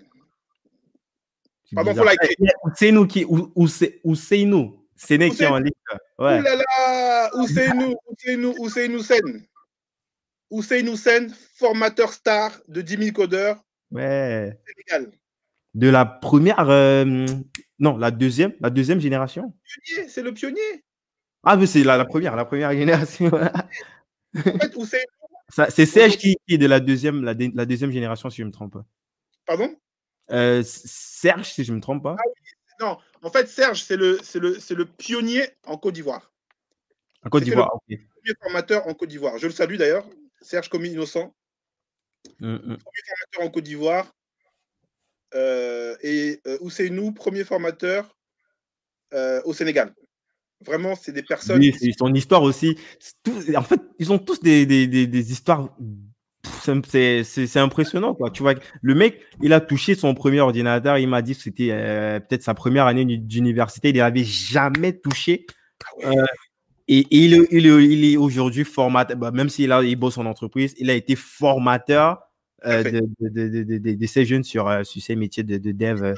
[1.64, 2.34] C'est Pardon, faut liker.
[2.76, 3.24] C'est nous qui.
[3.24, 4.86] Ou, ou c'est ou c'est nous.
[4.96, 5.70] C'est nous qui est en ligne.
[6.18, 6.40] Ouais.
[6.40, 9.46] Ouh là là, Ousseinou, Ousseinou, Ousseinou Sen.
[10.50, 14.58] Ousseinou Sen, formateur star de 10 000 codeurs Ouais.
[14.66, 15.12] Sénégal.
[15.74, 16.68] De la première.
[16.70, 17.26] euh,
[17.78, 18.52] non, la deuxième.
[18.60, 19.54] La deuxième génération.
[19.84, 20.84] Pionnier, C'est le pionnier.
[21.44, 22.36] Ah, mais c'est la, la première.
[22.36, 23.30] La première génération.
[24.36, 25.00] En fait,
[25.72, 25.86] c'est?
[25.86, 28.74] Serge qui, qui est de la deuxième, la, deuxième génération, si je ne me trompe
[28.74, 28.84] pas.
[29.46, 29.74] pardon?
[30.30, 32.14] Euh, Serge, si je ne me trompe pas.
[32.78, 36.30] Non, en fait, Serge, c'est le, c'est le, c'est le pionnier en Côte d'Ivoire.
[37.24, 37.82] En Côte d'Ivoire, ok.
[37.88, 39.38] Premier formateur en Côte d'Ivoire.
[39.38, 40.06] Je le salue d'ailleurs,
[40.42, 41.34] Serge Commis Innocent,
[42.40, 42.60] Mm, mm.
[42.60, 44.14] premier formateur en Côte d'Ivoire.
[45.34, 48.16] Euh, et euh, Ousseinou, premier formateur
[49.12, 49.94] euh, au Sénégal.
[50.66, 51.58] Vraiment, c'est des personnes.
[51.60, 52.76] Oui, c'est son histoire aussi.
[53.22, 55.76] Tout- en fait, ils ont tous des, des, des, des histoires.
[56.84, 58.30] C'est- impressionnant, quoi.
[58.30, 60.98] Tu vois, le mec, il a touché son premier ordinateur.
[60.98, 63.90] Il m'a dit que c'était euh, peut-être sa première année d'uni- d'université.
[63.90, 65.46] Il n'avait jamais touché.
[66.04, 66.12] Euh,
[66.88, 69.16] et, et il, est- il, est- il est aujourd'hui formateur.
[69.16, 72.18] bah, même s'il a, il bosse en entreprise, il a été formateur
[72.66, 76.14] euh, de, de, de, de, ces jeunes sur, sur ces métiers de dev.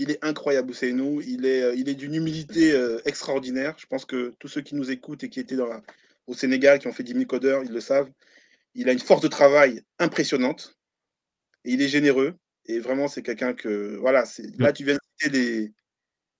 [0.00, 1.20] Il est incroyable, Ousseinou.
[1.20, 3.74] Il est, euh, il est d'une humilité euh, extraordinaire.
[3.78, 5.82] Je pense que tous ceux qui nous écoutent et qui étaient dans la-
[6.26, 8.10] au Sénégal, qui ont fait 10 000 codeurs, ils le savent.
[8.74, 10.78] Il a une force de travail impressionnante.
[11.66, 12.34] Et il est généreux.
[12.64, 13.96] Et vraiment, c'est quelqu'un que.
[13.96, 14.24] Voilà,
[14.58, 15.72] là, tu viens de citer les.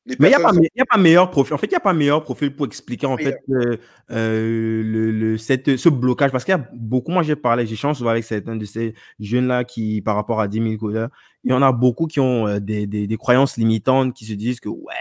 [0.06, 1.54] Les Mais il n'y a, pas meilleur profil.
[1.54, 3.34] En fait, il n'y a pas meilleur profil pour expliquer en Meilleur.
[3.34, 3.76] fait euh,
[4.10, 6.30] euh, le, le- cette, ce blocage.
[6.32, 9.64] Parce qu'il y a beaucoup, moi j'ai parlé, j'échange souvent avec certains de ces jeunes-là
[9.64, 11.10] qui, par rapport à 10 000 codeurs,
[11.44, 14.32] il y en a beaucoup qui ont euh, des, des, des croyances limitantes, qui se
[14.32, 14.94] disent que ouais,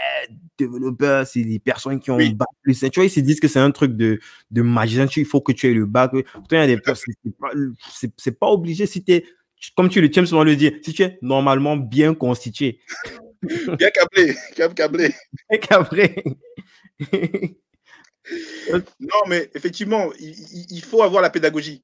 [0.58, 2.34] développeur, c'est des personnes qui ont Oui.
[2.34, 2.78] bac plus.
[2.78, 4.20] Tu vois, ils se disent que c'est un truc de,
[4.50, 6.12] de magicien, il faut que tu aies le bac.
[6.12, 7.14] Pourtant, il y a des personnes,
[7.90, 9.24] c'est pas, pas obligé si tu es,
[9.76, 12.80] comme tu le tiens souvent le dire, si tu es normalement bien constitué.
[13.42, 14.34] Bien câblés.
[14.54, 15.14] câb- câblés.
[15.50, 16.14] Et qu'après.
[19.00, 21.82] Non, mais effectivement, il, faut avoir la pédagogie.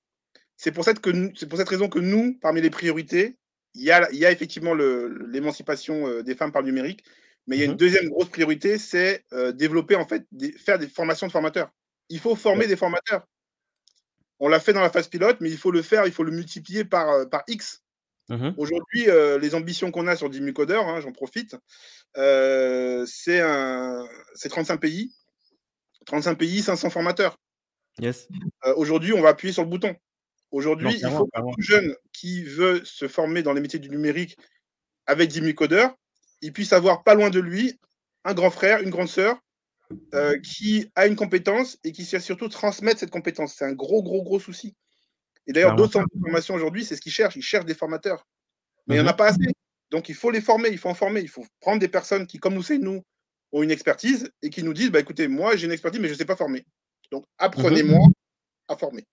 [0.57, 3.37] C'est pour, cette que nous- pour cette raison que nous, parmi les priorités,
[3.75, 7.05] il y a, il y a effectivement le- l'émancipation euh, des femmes par le numérique,
[7.47, 7.73] mais il y a Mhm.
[7.73, 11.71] une deuxième grosse priorité, c'est euh, développer, en fait, des- faire des formations de formateurs.
[12.09, 13.27] Il faut former des formateurs.
[14.39, 16.31] On l'a fait dans la phase pilote, mais il faut le faire, il faut le
[16.33, 17.83] multiplier par, euh, par X.
[18.29, 18.55] Mhm.
[18.57, 21.57] Aujourd'hui, euh, les ambitions qu'on a sur 10 000 codeurs, hein, j'en profite,
[22.17, 25.13] euh, c'est un- c'est 35 pays.
[26.07, 27.37] 35 pays, 500 formateurs.
[28.01, 28.29] Yes.
[28.67, 29.95] Euh, Aujourd'hui, on va appuyer sur le bouton.
[30.51, 34.37] Aujourd'hui, il faut que tout jeune qui veut se former dans les métiers du numérique
[35.07, 35.95] avec 10 000 codeurs,
[36.43, 37.79] il puisse avoir pas loin de lui
[38.25, 39.39] un grand frère, une grande sœur
[40.43, 43.55] qui a une compétence et qui sait surtout transmettre cette compétence.
[43.55, 44.75] C'est un gros, gros, gros souci.
[45.47, 47.37] Et d'ailleurs, d'autres centres de formation aujourd'hui, c'est ce qu'ils cherchent.
[47.37, 48.27] Ils cherchent des formateurs.
[48.87, 49.09] Mais il n'y en Mhm.
[49.11, 49.53] a pas assez.
[49.91, 51.21] Donc, il faut les former, il faut en former.
[51.21, 53.03] Il faut prendre des personnes qui, comme nous, c'est nous,
[53.53, 56.15] ont une expertise et qui nous disent bah, écoutez, moi, j'ai une expertise, mais je
[56.15, 56.65] ne sais pas former.
[57.13, 58.09] Donc, apprenez-moi
[58.69, 59.05] à former.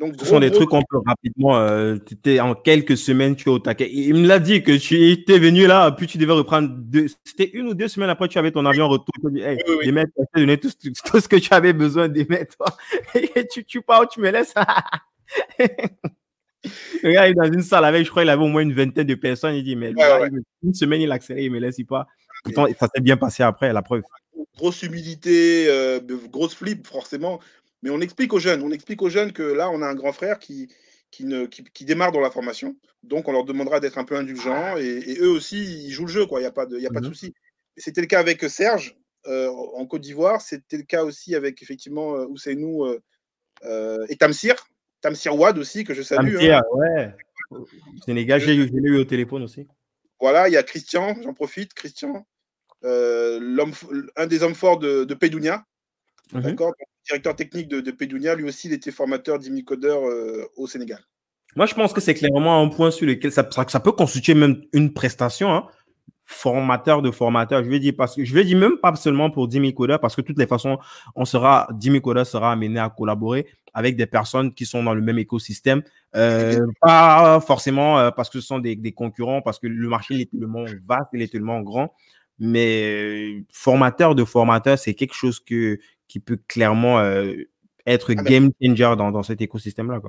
[0.00, 0.18] Donc, Mhm.
[0.18, 1.56] Ce gros, sont des gros- trucs qu'on peut rapidement.
[1.58, 1.96] Euh,
[2.40, 3.88] en quelques semaines, tu es au taquet.
[3.92, 7.06] Il me l'a dit que tu étais venu là, puis tu devais reprendre deux.
[7.24, 9.12] C'était une ou deux semaines après, tu avais ton avion en retour.
[9.24, 11.72] Tu dit, hey, Oui, oui, je t'ai donné tout, ce- tout ce que tu avais
[11.72, 12.56] besoin d'émettre.
[12.58, 12.76] toi.
[13.14, 14.54] Et tu, tu pars, tu me laisses?
[17.02, 19.06] Le gars, est dans une salle avec, je crois, il avait au moins une vingtaine
[19.06, 19.54] de personnes.
[19.54, 20.30] Il dit, mais Ouais, ouais.
[20.62, 22.06] une semaine, il accélère, il me laisse part.
[22.42, 24.02] Pourtant, ça s'est bien passé après, la preuve.
[24.56, 26.00] grosse humilité, euh,
[26.30, 27.40] grosse flip, forcément.
[27.82, 30.12] Mais on explique aux jeunes, on explique aux jeunes que là, on a un grand
[30.12, 30.68] frère qui,
[31.10, 32.76] qui, ne, qui, qui démarre dans la formation.
[33.02, 34.76] Donc, on leur demandera d'être un peu indulgents.
[34.78, 36.40] Et, et eux aussi, ils jouent le jeu, quoi.
[36.40, 37.12] Il n'y a pas de, il y a pas de Mhm.
[37.12, 37.34] souci.
[37.76, 38.96] C'était le cas avec Serge
[39.26, 40.40] euh, en Côte d'Ivoire.
[40.40, 42.86] C'était le cas aussi avec, effectivement, euh, Ousseinou
[43.64, 44.54] euh, et Tamsir.
[45.04, 46.36] Tamsir Wad aussi, que je salue.
[46.40, 46.62] Hein.
[46.72, 47.14] ouais.
[48.06, 49.66] Sénégal, j'ai eu au téléphone aussi.
[50.18, 52.26] Voilà, il y a Christian, j'en profite, Christian,
[52.84, 53.72] euh, l'homme
[54.16, 55.64] un des hommes forts de, de Pédounia.
[56.32, 56.40] Mhm.
[56.40, 56.72] D'accord
[57.06, 61.00] Directeur technique de, de Pédounia, lui aussi, il était formateur d'imicodeurs euh, au Sénégal.
[61.54, 64.32] Moi, je pense que c'est clairement un point sur lequel ça, ça, ça peut constituer
[64.34, 65.52] même une prestation.
[65.52, 65.66] hein.
[66.24, 69.46] Formateur de formateur, je vais dire parce que je vais dire même pas seulement pour
[69.46, 70.78] 10 000 codeurs, parce que de toutes les façons,
[71.14, 74.94] on sera 10 000 codeurs sera amené à collaborer avec des personnes qui sont dans
[74.94, 75.82] le même écosystème.
[76.14, 80.14] Euh, pas forcément euh, parce que ce sont des, des, concurrents, parce que le marché
[80.20, 81.92] est tellement vaste, il est tellement grand,
[82.38, 87.02] mais formateur de formateur, c'est quelque chose que, qui peut clairement
[87.86, 90.00] être ah game changer dans, dans cet écosystème-là.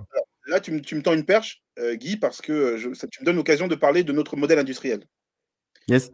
[0.47, 1.63] Là, tu, tu, me tends une perche,
[1.95, 5.03] Guy, parce que je, ça, tu me donnes l'occasion de parler de notre modèle industriel.
[5.87, 6.11] Yes.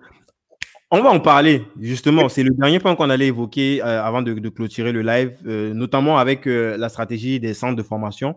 [0.93, 2.27] On va en parler, justement.
[2.27, 6.17] C'est le dernier point qu'on allait évoquer euh, avant de, clôturer le live, euh, notamment
[6.17, 8.35] avec euh, la stratégie des centres de formation.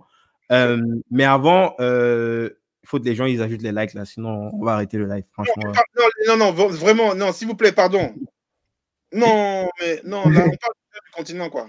[0.51, 4.75] mais avant, il faut que les gens ils ajoutent les likes, là, sinon on va
[4.75, 5.73] arrêter le live, franchement.
[5.97, 8.15] Non, non, non, vraiment, non, s'il vous plaît, pardon.
[9.13, 10.75] Non, mais non, là, on parle
[11.07, 11.67] du continent, quoi.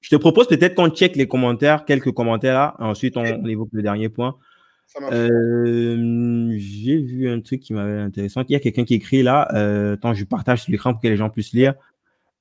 [0.00, 3.82] Je te propose peut-être qu'on check les commentaires, quelques commentaires là, ensuite on évoque le
[3.82, 4.36] dernier point.
[6.56, 8.42] J'ai vu un truc qui m'avait intéressant.
[8.48, 9.48] Il y a quelqu'un qui écrit là.
[9.54, 11.74] Euh, attends, je partage sur l'écran pour que les gens puissent lire.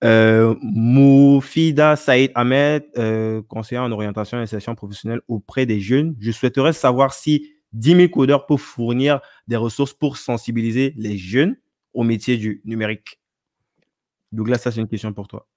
[0.04, 6.16] Euh, Moufida Saïd Ahmed, euh, conseiller en orientation et insertion professionnelle auprès des jeunes.
[6.20, 11.56] Je souhaiterais savoir si 10 000 codeurs peuvent fournir des ressources pour sensibiliser les jeunes
[11.94, 13.22] au métier du numérique.
[14.32, 15.48] Douglas, ça c'est une question pour toi.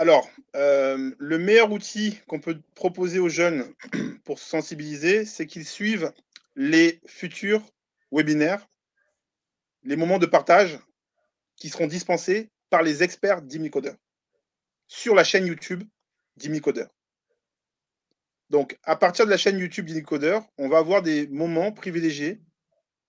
[0.00, 3.70] Alors, euh, le meilleur outil qu'on peut proposer aux jeunes
[4.24, 6.10] pour se sensibiliser, c'est qu'ils suivent
[6.56, 7.62] les futurs
[8.10, 8.66] webinaires,
[9.82, 10.78] les moments de partage
[11.54, 13.94] qui seront dispensés par les experts d'Imicodeur
[14.88, 15.84] sur la chaîne YouTube
[16.38, 16.88] d'Imicodeur.
[18.48, 22.40] Donc, à partir de la chaîne YouTube d'Imicodeur, on va avoir des moments privilégiés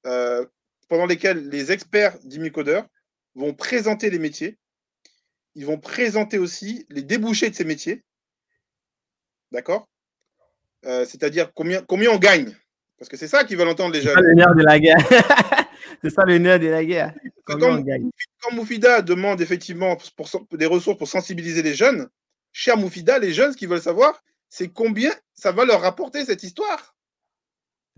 [0.06, 0.46] euh,
[0.90, 2.86] pendant lesquels les experts d'Imicodeur
[3.36, 4.58] vont présenter les métiers
[5.56, 8.04] ils vont présenter aussi les débouchés de ces métiers.
[9.52, 9.88] D'accord?
[10.86, 12.56] Euh, C'est-à-dire combien, combien on gagne?
[12.98, 14.14] Parce que c'est ça qu'ils veulent entendre les jeunes.
[14.16, 14.98] C'est ça le nerf de la guerre.
[16.04, 17.14] c'est ça le nerf de la guerre.
[17.46, 17.58] Quand,
[18.54, 19.98] Moufida demande effectivement
[20.52, 22.08] des ressources pour sensibiliser les jeunes,
[22.52, 26.44] cher Moufida, les jeunes, ce qu'ils veulent savoir, c'est combien ça va leur rapporter cette
[26.44, 26.96] histoire?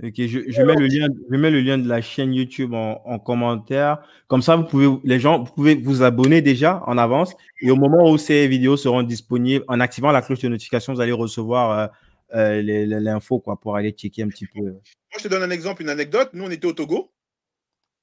[0.01, 3.99] Ok, je, mets le lien, je mets le lien de la chaîne YouTube en, commentaire.
[4.27, 7.35] Comme ça, vous pouvez, les gens, vous pouvez vous abonner déjà en avance.
[7.61, 11.01] Et au moment où ces vidéos seront disponibles, en activant la cloche de notification, vous
[11.01, 11.91] allez recevoir
[12.33, 14.61] euh, euh, l'info quoi, pour aller checker un petit peu.
[14.61, 14.81] Moi,
[15.17, 16.31] je te donne un exemple, une anecdote.
[16.33, 17.11] Nous, on était au Togo.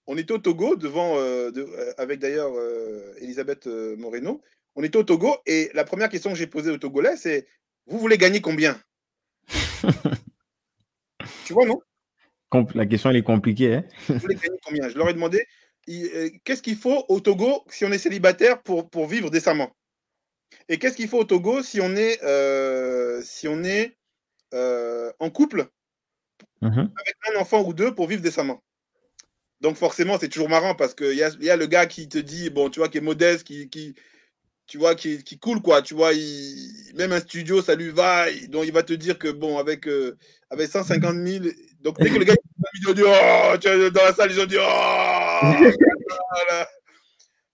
[0.06, 1.50] On était au Togo devant, euh,
[1.98, 2.52] avec d'ailleurs
[3.20, 3.66] Elisabeth
[3.98, 4.40] Moreno.
[4.76, 7.48] On était au Togo et la première question que j'ai posée au Togolais, c'est
[7.88, 8.80] Vous voulez gagner combien?
[11.50, 11.80] Tu vois, non
[12.76, 13.74] La question, elle est compliquée.
[13.74, 13.84] Hein.
[14.64, 14.88] Combien?
[14.88, 15.44] Je leur ai demandé
[15.88, 19.74] euh, qu'est-ce qu'il faut au Togo si on est célibataire pour, pour vivre décemment?
[20.68, 23.96] Et qu'est-ce qu'il faut au Togo si on est, euh, si on est
[24.54, 25.66] euh, en couple
[26.60, 28.62] mmh avec un enfant ou deux pour vivre décemment?
[29.60, 32.18] Donc forcément, c'est toujours marrant parce qu'il y a, y a le gars qui te
[32.18, 33.96] dit, bon, tu vois, qui est modeste, qui, qui,
[34.70, 35.82] tu vois, qui, qui coule, quoi.
[35.82, 38.26] Tu vois, il, même un studio, ça lui va.
[38.50, 40.16] donc, il va te dire que, bon, avec, euh,
[40.48, 41.44] avec 150 000.
[41.80, 42.36] Donc, dès que le gars
[42.74, 45.40] il dit, oh, tu vois, dans la salle, les gens disent, oh,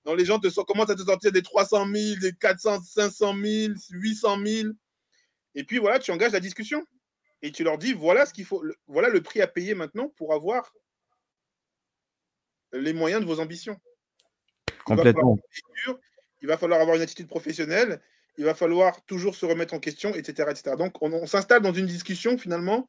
[0.04, 3.72] Donc, les gens te, commencent à te sortir des 300 000, des 400, 500 000,
[3.92, 4.68] 800 000.
[5.54, 6.84] Et puis, voilà, tu engages la discussion.
[7.40, 10.34] Et tu leur dis, voilà ce qu'il faut, voilà le prix à payer maintenant pour
[10.34, 10.74] avoir
[12.74, 13.80] les moyens de vos ambitions.
[14.84, 15.38] Complètement
[16.42, 18.00] il va falloir avoir une attitude professionnelle,
[18.38, 20.48] il va falloir toujours se remettre en question, etc.
[20.50, 20.76] etc.
[20.76, 22.88] Donc, on, s'installe dans une discussion finalement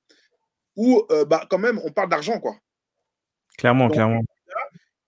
[0.76, 2.58] où, euh, bah, quand même, on parle d'argent, quoi.
[3.58, 4.22] Clairement, clairement.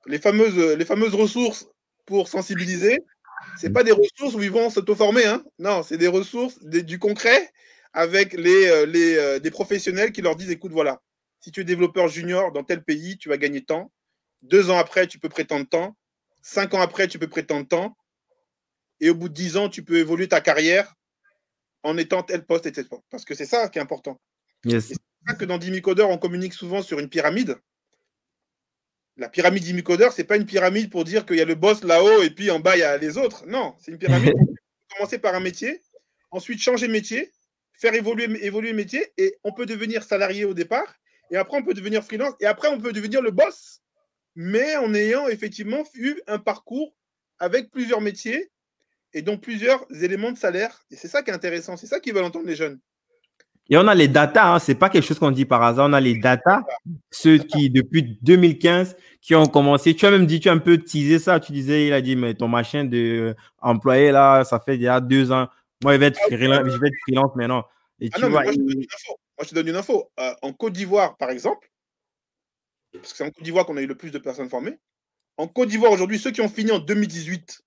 [0.08, 1.68] Les fameuses, les fameuses ressources
[2.06, 3.00] pour sensibiliser,
[3.58, 5.44] ce pas des ressources où ils vont s'auto-former, hein.
[5.60, 7.52] non, c'est des ressources, du concret
[7.94, 11.02] avec les, euh, les, euh, des professionnels qui leur disent écoute, voilà,
[11.40, 13.92] si tu es développeur junior dans tel pays, tu vas gagner tant.
[14.42, 15.96] Deux ans après, tu peux prétendre tant.
[16.42, 17.98] Cinq ans après, tu peux prétendre tant
[19.00, 20.96] et au bout de 10 ans, tu peux évoluer ta carrière
[21.84, 22.88] en étant tel poste, etc.
[23.10, 24.20] Parce que c'est ça qui est important.
[24.64, 27.58] C'est ça que dans Dimicodeur, on communique souvent sur une pyramide.
[29.18, 31.84] La pyramide Dimicodeur, ce n'est pas une pyramide pour dire qu'il y a le boss
[31.84, 33.46] là-haut et puis en bas, il y a les autres.
[33.48, 34.34] Non, c'est une pyramide
[34.96, 35.82] commencer par un métier,
[36.32, 37.32] ensuite changer métier,
[37.74, 40.96] faire évoluer, évoluer métier, et on peut devenir salarié au départ,
[41.32, 43.82] et après on peut devenir freelance, et après on peut devenir le boss,
[44.36, 46.96] mais en ayant effectivement eu un parcours
[47.38, 48.50] avec plusieurs métiers
[49.14, 50.82] et donc plusieurs éléments de salaire.
[50.92, 52.80] Et c'est ça qui est intéressant, c'est ça qu'ils veulent entendre les jeunes.
[53.72, 55.94] Et on a les datas, hein, c'est pas quelque chose qu'on dit par hasard, on
[55.94, 56.62] a les datas,
[57.12, 59.96] ceux qui, depuis 2015, qui ont commencé.
[59.96, 62.16] Tu as même dit, tu as un peu teasé ça, tu disais, il a dit,
[62.16, 65.48] mais ton machin de employé là, ça fait déjà deux ans.
[65.84, 67.64] Moi, je vais être, ah, freelance, je vais être freelance maintenant.
[68.00, 69.20] Et ah non, moi, je te donne une info.
[69.38, 70.12] Moi, je te donne une info.
[70.20, 71.70] Euh, en Côte d'Ivoire, par exemple,
[72.94, 74.80] parce que c'est en Côte d'Ivoire qu'on a eu le plus de personnes formées.
[75.38, 77.62] En Côte d'Ivoire, aujourd'hui, ceux qui ont fini en 2018,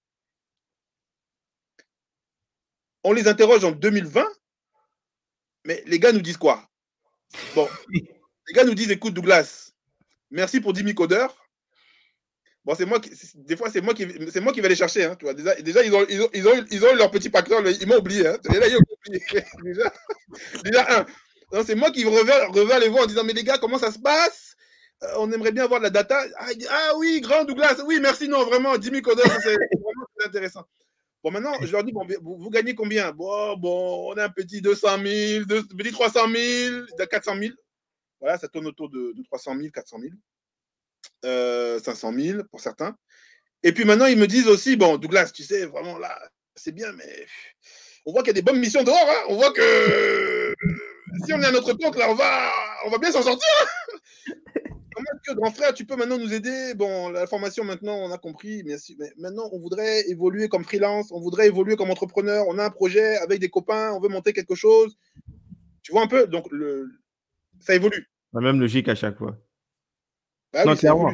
[3.04, 4.26] on les interroge en 2020,
[5.64, 6.68] Mais les gars nous disent quoi?
[7.54, 9.72] Bon, les gars nous disent écoute, Douglas,
[10.30, 11.36] merci pour 10 000 codeurs.
[12.64, 15.04] Bon, c'est moi qui, des fois, c'est moi qui, c'est moi qui vais les chercher.
[15.04, 15.34] Hein, tu vois.
[15.34, 17.98] Déjà, déjà ils, ont, ils, ont, ils, ont, ils ont leur petit pacteur, ils m'ont
[17.98, 18.26] oublié.
[18.28, 18.38] Hein.
[18.44, 19.24] Là, ils ont oublié.
[19.64, 19.92] déjà,
[20.64, 21.00] déjà,
[21.52, 21.64] un.
[21.64, 23.98] c'est moi qui reviens, reviens les voir en disant Mais les gars, comment ça se
[23.98, 24.54] passe?
[25.02, 26.22] Euh, On aimerait bien avoir de la data.
[26.38, 28.28] Ah, ah, oui, grand Douglas, oui, merci.
[28.28, 30.64] Non, vraiment, 10 000 codeurs, c'est vraiment intéressant.
[31.22, 33.12] Bon, maintenant, je leur dis, bon, vous, vous gagnez combien?
[33.12, 37.54] Bon, bon, on a un petit 200 000, deux, petit 300 000, 400 000.
[38.20, 40.12] Voilà, ça tourne autour de, de 300 000, 400 000,
[41.24, 42.96] euh, 500 000 pour certains.
[43.62, 46.18] Et puis maintenant, ils me disent aussi, bon, Douglas, tu sais, vraiment là,
[46.56, 47.26] c'est bien, mais
[48.04, 48.96] on voit qu'il y a des bonnes missions dehors.
[48.96, 50.54] Hein on voit que
[51.24, 52.52] si on est à notre compte, là, on va,
[52.86, 53.48] on va bien s'en sortir.
[53.60, 54.32] Hein
[55.26, 58.62] Que grand frère, tu peux maintenant nous aider Bon, la formation maintenant, on a compris,
[58.64, 58.76] mais,
[59.18, 63.16] maintenant, on voudrait évoluer comme freelance, on voudrait évoluer comme entrepreneur, on a un projet
[63.18, 64.96] avec des copains, on veut monter quelque chose.
[65.82, 66.26] Tu vois un peu?
[66.26, 66.90] Donc, le...
[67.60, 68.08] ça évolue.
[68.32, 69.36] La même logique à chaque fois.
[70.52, 71.12] Bah non, clairement.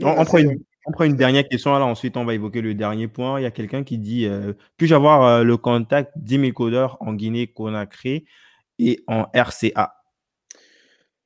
[0.00, 3.38] on, prend une, on, prend une, dernière question, ensuite on va évoquer le dernier point.
[3.38, 6.96] Il y a quelqu'un qui dit euh, Puis-je avoir euh, le contact 10 000 codeurs
[7.00, 8.24] en Guinée-Conakry
[8.78, 9.95] et en RCA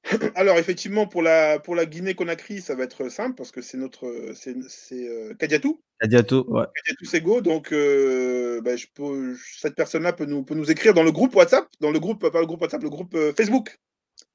[0.34, 4.32] alors effectivement, pour la, pour la Guinée-Conakry, ça va être simple parce que c'est notre
[4.34, 5.80] c'est, c'est euh, Kadiatou.
[6.00, 6.64] Kadiatou, ouais.
[6.74, 7.40] Kadiatou Sego.
[7.40, 11.34] Donc euh, bah, je peux, cette personne-là peut nous, peut nous écrire dans le groupe
[11.34, 13.78] WhatsApp, dans le groupe, pas le groupe WhatsApp, le groupe euh, Facebook.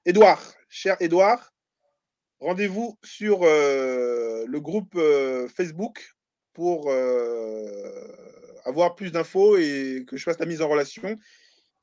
[0.05, 1.51] Edouard, cher Edouard,
[2.39, 4.99] rendez-vous sur le groupe
[5.55, 6.15] Facebook
[6.53, 6.91] pour
[8.65, 11.17] avoir plus d'infos et que je fasse la mise en relation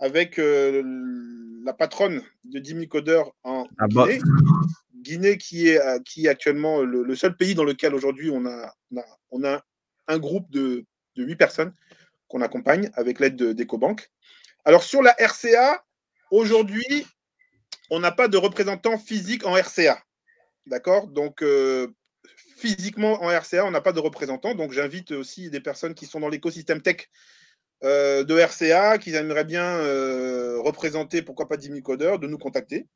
[0.03, 0.82] avec euh,
[1.64, 4.09] la patronne de Dimi Coder en ah bah.
[4.09, 4.20] Guinée.
[4.96, 8.74] Guinée qui est, euh, qui est actuellement le, seul pays dans lequel aujourd'hui on a,
[9.30, 9.62] on a,
[10.09, 10.84] un groupe de,
[11.14, 11.72] de 8 personnes
[12.26, 14.11] qu'on accompagne avec l'aide d'EcoBank.
[14.64, 15.84] Alors sur la RCA,
[16.32, 17.07] aujourd'hui,
[17.90, 20.03] on n'a pas de représentant physique en RCA.
[20.66, 21.07] D'accord?
[21.07, 21.86] Donc, euh,
[22.57, 24.57] physiquement en RCA, on n'a pas de représentant.
[24.57, 27.09] Donc, j'invite aussi des personnes qui sont dans l'écosystème tech
[27.85, 32.39] euh, de RCA qui aimeraient bien euh, représenter, pourquoi pas 10 000 codeurs, de nous
[32.39, 32.87] contacter.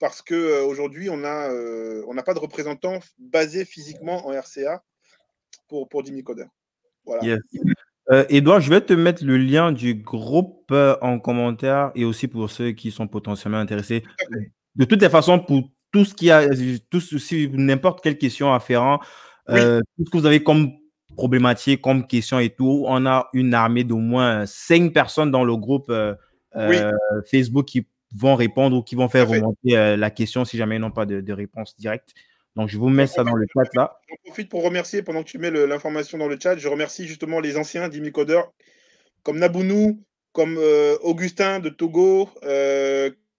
[0.00, 4.82] Parce qu'aujourd'hui, euh, on n'a pas de représentant basé physiquement en RCA
[5.68, 6.50] pour, pour 10 000 codeurs.
[7.04, 7.38] Voilà.
[8.28, 12.72] Edouard, je vais te mettre le lien du groupe en commentaire et aussi pour ceux
[12.72, 14.02] qui sont potentiellement intéressés.
[14.74, 16.48] De toutes les façons, pour tout ce qui a,
[16.90, 17.00] tout,
[17.52, 18.98] n'importe quelle question afférent,
[19.46, 20.72] tout ce que vous avez comme
[21.16, 22.84] problématique comme question et tout.
[22.86, 26.14] On a une armée d'au moins cinq personnes dans le groupe euh,
[26.56, 26.92] euh,
[27.30, 30.80] Facebook qui vont répondre ou qui vont faire remonter euh, la question si jamais ils
[30.80, 32.10] n'ont pas de, réponse directe.
[32.56, 33.98] Donc, je vous mets ça dans le chat là.
[34.08, 36.56] J'en profite pour remercier pendant que tu mets l'information dans le chat.
[36.56, 38.52] Je remercie justement les anciens d'Imicodeur
[39.22, 40.02] comme Nabounou,
[40.32, 40.58] comme
[41.00, 42.28] Augustin de Togo,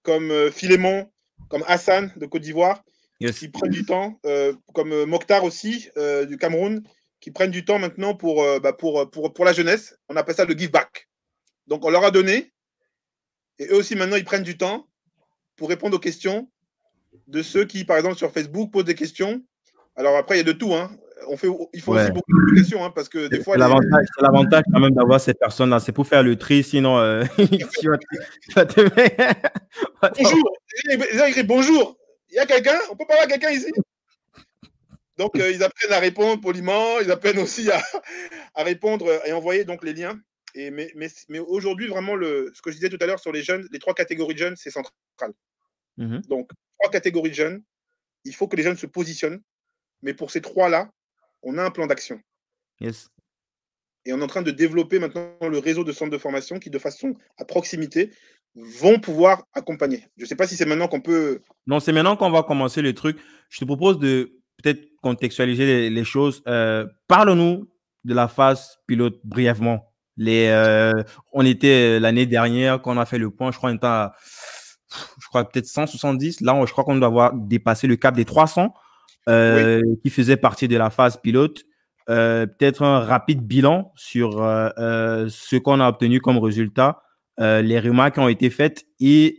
[0.01, 1.11] comme Philémon,
[1.47, 2.83] comme Hassan de Côte d'Ivoire,
[3.19, 4.19] qui prennent du temps,
[4.73, 5.89] comme Mokhtar aussi
[6.27, 6.81] du Cameroun,
[7.23, 9.97] qui prennent du temps maintenant pour, euh, bah, pour, pour, pour, la jeunesse.
[10.09, 11.07] On appelle ça le give back.
[11.67, 12.51] Donc, on leur a donné.
[13.59, 14.87] Et eux aussi, maintenant, ils prennent du temps
[15.55, 16.49] pour répondre aux questions
[17.27, 19.41] de ceux qui, par exemple, sur Facebook, posent des questions.
[19.95, 20.73] Alors, après, il y a de tout.
[20.73, 20.91] Hein.
[21.29, 23.55] On fait, il faut aussi beaucoup de questions hein, parce que des fois.
[23.55, 24.23] L'avantage, les...
[24.23, 25.79] l'avantage quand même d'avoir ces personnes-là.
[25.79, 26.97] C'est pour faire le tri, sinon.
[26.97, 27.95] Euh, bonjour.
[31.45, 31.97] bonjour.
[32.31, 32.79] Il y a quelqu'un?
[32.91, 33.71] On peut parler à quelqu'un ici?
[35.17, 39.83] Donc, euh, ils apprennent à répondre poliment, ils apprennent aussi à, répondre et envoyer donc
[39.83, 40.19] les liens.
[40.55, 43.31] Et, mais mais, mais aujourd'hui, vraiment, le, ce que je disais tout à l'heure sur
[43.31, 44.93] les jeunes, les trois catégories de jeunes, c'est central.
[45.97, 46.49] Mmh donc,
[46.79, 47.63] trois catégories de jeunes,
[48.23, 49.41] il faut que les jeunes se positionnent.
[50.01, 50.91] Mais pour ces trois-là,
[51.43, 52.19] on a un plan d'action.
[52.79, 53.09] Yes.
[54.05, 56.69] Et on est en train de développer maintenant le réseau de centres de formation qui,
[56.69, 58.11] de façon à proximité,
[58.55, 60.07] vont pouvoir accompagner.
[60.17, 61.41] Je ne sais pas si c'est maintenant qu'on peut.
[61.67, 63.17] Non, c'est maintenant qu'on va commencer le truc.
[63.49, 66.41] Je te propose de peut-être contextualiser les, choses.
[66.47, 67.69] Euh, Parle-nous
[68.03, 69.91] de la phase pilote brièvement.
[70.17, 73.75] Les, euh, on était l'année dernière quand on a fait le point, je crois, on
[73.75, 74.13] était à,
[75.19, 76.41] je crois peut-être 170.
[76.41, 78.73] Là, je crois qu'on doit avoir dépassé le cap des 300
[79.29, 81.63] euh, qui faisait partie de la phase pilote.
[82.09, 87.01] Euh, peut-être un rapide bilan sur ce qu'on a obtenu comme résultat,
[87.37, 89.37] les remarques qui ont été faites et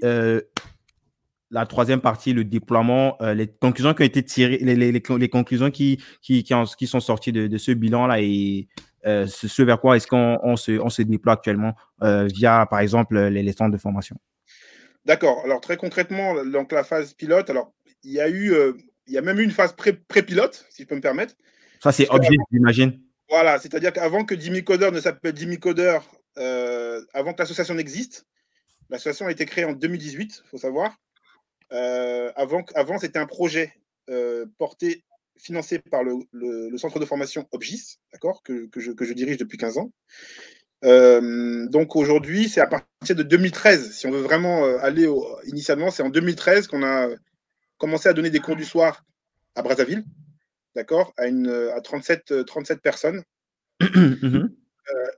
[1.54, 6.02] la troisième partie, le déploiement, euh, les conclusions qui ont été tirées, les, conclusions qui,
[6.20, 8.66] qui, qui, sont sorties de, ce bilan-là et
[9.06, 13.16] euh, ce, vers quoi est-ce qu'on se, on se déploie actuellement euh, via, par exemple,
[13.16, 14.16] les, centres de formation.
[15.04, 15.42] D'accord.
[15.44, 17.72] Alors, très concrètement, donc la phase pilote, alors,
[18.02, 18.52] il y a eu,
[19.06, 21.34] il y a même eu une phase pré-pilote, si je peux me permettre.
[21.80, 23.00] Ça, c'est objet, j'imagine.
[23.30, 25.98] Voilà, c'est-à-dire qu'avant que Jimmy Coder ne s'appelle Jimmy Coder,
[26.36, 28.26] avant que l'association n'existe,
[28.90, 30.96] L'association a été créée en 2018, il faut savoir.
[31.74, 33.72] Euh, avant, avant c'était un projet
[34.08, 35.04] euh, porté,
[35.36, 39.36] financé par le, le, centre de formation Obgis, d'accord, que, que, je, que, je, dirige
[39.36, 39.92] depuis 15 ans.
[40.84, 45.90] Euh, donc aujourd'hui, c'est à partir de 2013, si on veut vraiment aller au, initialement,
[45.90, 47.08] c'est en 2013 qu'on a
[47.78, 49.04] commencé à donner des cours du soir
[49.56, 50.04] à Brazzaville,
[50.76, 53.22] d'accord, à, une, à 37, 37 personnes.
[53.80, 54.54] Mhm.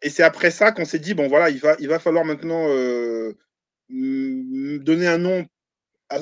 [0.00, 2.66] et c'est après ça qu'on s'est dit, bon voilà, il va, il va falloir maintenant
[3.88, 5.46] donner un nom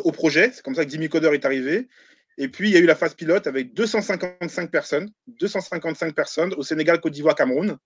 [0.04, 0.50] au projet.
[0.52, 1.88] C'est comme ça que Jimmy Coder est arrivé.
[2.36, 6.62] Et puis, il y a eu la phase pilote avec 255 personnes, 255 personnes au
[6.62, 7.76] Sénégal, Côte d'Ivoire, Cameroun,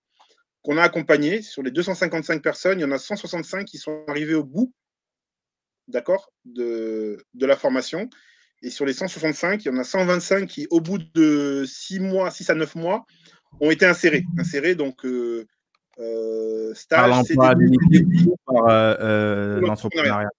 [0.63, 1.41] qu'on a accompagné.
[1.41, 4.73] Sur les 255 personnes, il y en a 165 qui sont arrivés au bout,
[5.87, 8.09] d'accord, de, de la formation.
[8.61, 12.31] Et sur les 165, il y en a 125 qui, au bout de 6 mois,
[12.31, 13.05] 6 à 9 mois,
[13.61, 14.25] ont été insérés.
[14.37, 15.45] Insérés, donc, euh,
[15.99, 16.99] euh, stage,
[17.35, 17.55] par
[18.45, 20.29] par euh, euh l'entrepreneuriat.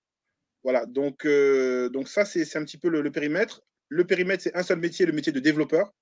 [0.62, 3.62] Voilà, donc, euh, donc ça, c'est un petit peu le, le périmètre.
[3.88, 5.92] Le périmètre, c'est un seul métier, le métier de développeur.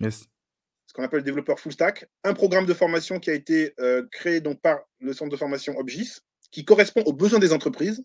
[0.00, 0.26] Yes.
[0.86, 2.06] Ce qu'on appelle développeur full stack.
[2.24, 5.78] Un programme de formation qui a été euh, créé donc, par le centre de formation
[5.78, 6.18] Obgis,
[6.50, 8.04] qui correspond aux besoins des entreprises.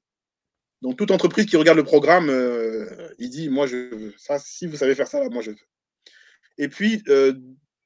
[0.81, 4.37] Donc, toute entreprise qui regarde le programme, euh, il dit Moi, je veux ça.
[4.37, 5.57] Si vous savez faire ça, là, moi, je veux.
[6.59, 7.03] Et puis,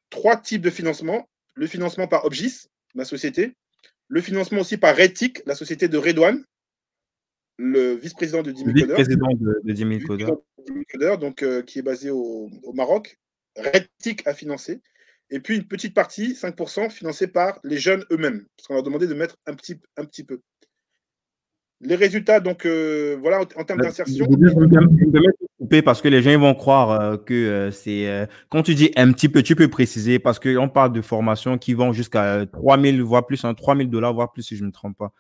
[0.10, 3.56] trois types de financement le financement par Obgis, ma société.
[4.08, 6.44] Le financement aussi par Retic, la société de Redouane,
[7.62, 8.96] le vice-président de Jimmy Coder.
[8.96, 13.20] Vice-président de, de donc, euh, qui est basé au, au Maroc.
[13.56, 14.82] Redtic a financé.
[15.30, 19.08] Et puis une petite partie, 5%, financée par les jeunes eux-mêmes, parce qu'on leur demandait
[19.08, 20.42] de mettre un petit, un petit peu.
[21.80, 24.28] Les résultats, donc euh, voilà, en, en termes Bah, d'insertion.
[24.30, 28.28] Je vais couper parce que les gens vont croire euh, que euh, c'est.
[28.50, 31.74] quand tu dis un petit peu, tu peux préciser parce qu'on parle de formations qui
[31.74, 34.98] vont jusqu'à 3000, voire plus, hein, 3000 dollars, voire plus si je ne me trompe
[34.98, 35.14] pas.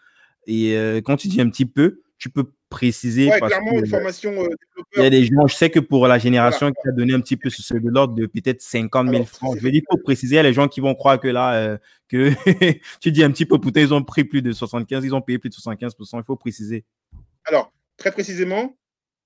[0.45, 3.87] Et quand tu dis un petit peu, tu peux préciser Ouais, parce clairement, que une
[3.87, 4.49] formation euh,
[4.95, 7.19] il y a des gens, je sais que pour la génération qui a donné un
[7.19, 9.57] petit peu, c'est de l'ordre de peut-être 50 000 Alors, francs.
[9.57, 11.27] Je veux dire, il faut préciser, il y a les gens qui vont croire que
[11.27, 11.77] là, euh,
[12.09, 12.29] que
[13.01, 15.39] tu dis un petit peu, putain, ils ont pris plus de 75, ils ont payé
[15.39, 16.17] plus de 75%.
[16.17, 16.85] Il faut préciser.
[17.45, 18.77] Alors, très précisément,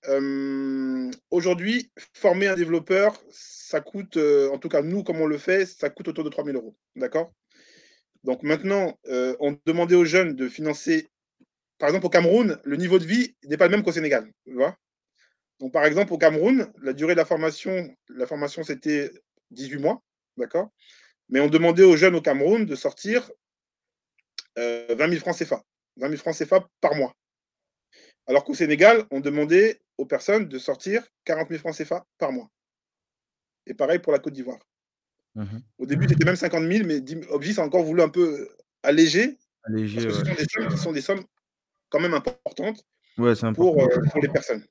[0.08, 5.38] euh, aujourd'hui, former un développeur, ça coûte, euh, en tout cas nous, comme on le
[5.38, 6.78] fait, ça coûte autour de 3000 euros.
[6.96, 7.34] D'accord?
[8.24, 8.98] Donc maintenant,
[9.40, 11.10] on demandait aux jeunes de financer,
[11.78, 14.32] par exemple au Cameroun, le niveau de vie n'est pas le même qu'au Sénégal.
[14.46, 14.78] Tu vois
[15.60, 19.12] Donc par exemple, au Cameroun, la durée de la formation, la formation c'était
[19.52, 20.02] 18 mois.
[20.38, 20.70] D'accord
[21.30, 23.30] Mais on demandait aux jeunes au Cameroun de sortir
[24.58, 25.64] euh, 20 000 francs CFA.
[25.98, 27.14] 20 000 francs CFA par mois.
[28.28, 32.50] Alors qu'au Sénégal, on demandait aux personnes de sortir 40 000 francs CFA par mois.
[33.68, 34.60] Et pareil pour la Côte d'Ivoire.
[35.36, 35.62] Mhm.
[35.80, 38.50] Au début, c'était même 50 000, mais Obgis a encore voulu un peu
[38.84, 41.26] alléger, Alléger, parce que ce sont des sommes qui sont des sommes
[41.96, 42.86] quand même importantes
[43.18, 43.72] Ouais, c'est important.
[43.72, 44.66] pour, euh, pour les personnes.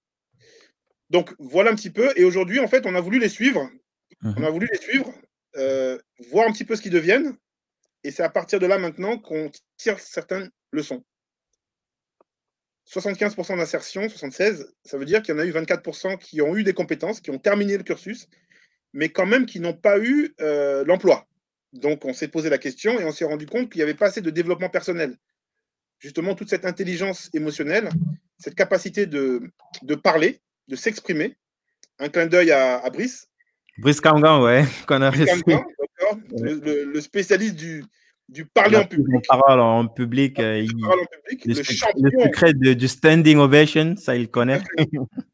[1.09, 2.13] Donc voilà un petit peu.
[2.17, 3.71] Et aujourd'hui, en fait, on a voulu les suivre.
[4.21, 4.35] Mhm.
[4.37, 5.11] On a voulu les suivre,
[5.57, 5.99] euh,
[6.31, 7.35] voir un petit peu ce qu'ils deviennent.
[8.03, 11.03] Et c'est à partir de là maintenant qu'on tire certaines leçons.
[12.85, 16.63] 75% d'insertion, 76, ça veut dire qu'il y en a eu 24% qui ont eu
[16.63, 18.29] des compétences, qui ont terminé le cursus,
[18.93, 21.27] mais quand même qui n'ont pas eu euh, l'emploi.
[21.73, 24.09] Donc on s'est posé la question et on s'est rendu compte qu'il n'y avait pas
[24.09, 25.17] assez de développement personnel.
[26.05, 27.89] Justement, toute cette intelligence émotionnelle,
[28.39, 29.41] cette capacité de,
[29.81, 31.35] de parler, de s'exprimer.
[31.99, 33.27] Un clin d'œil à, à Brice,
[33.79, 35.65] Brice Kangan, ouais, qu'on a d'accord,
[36.37, 37.83] le, le- le spécialiste du,
[38.29, 41.69] du parler en public, parole en public, euh, il- parole en public, le, le sec-
[41.97, 44.61] le champion secret de- du standing ovation, ça il connaît.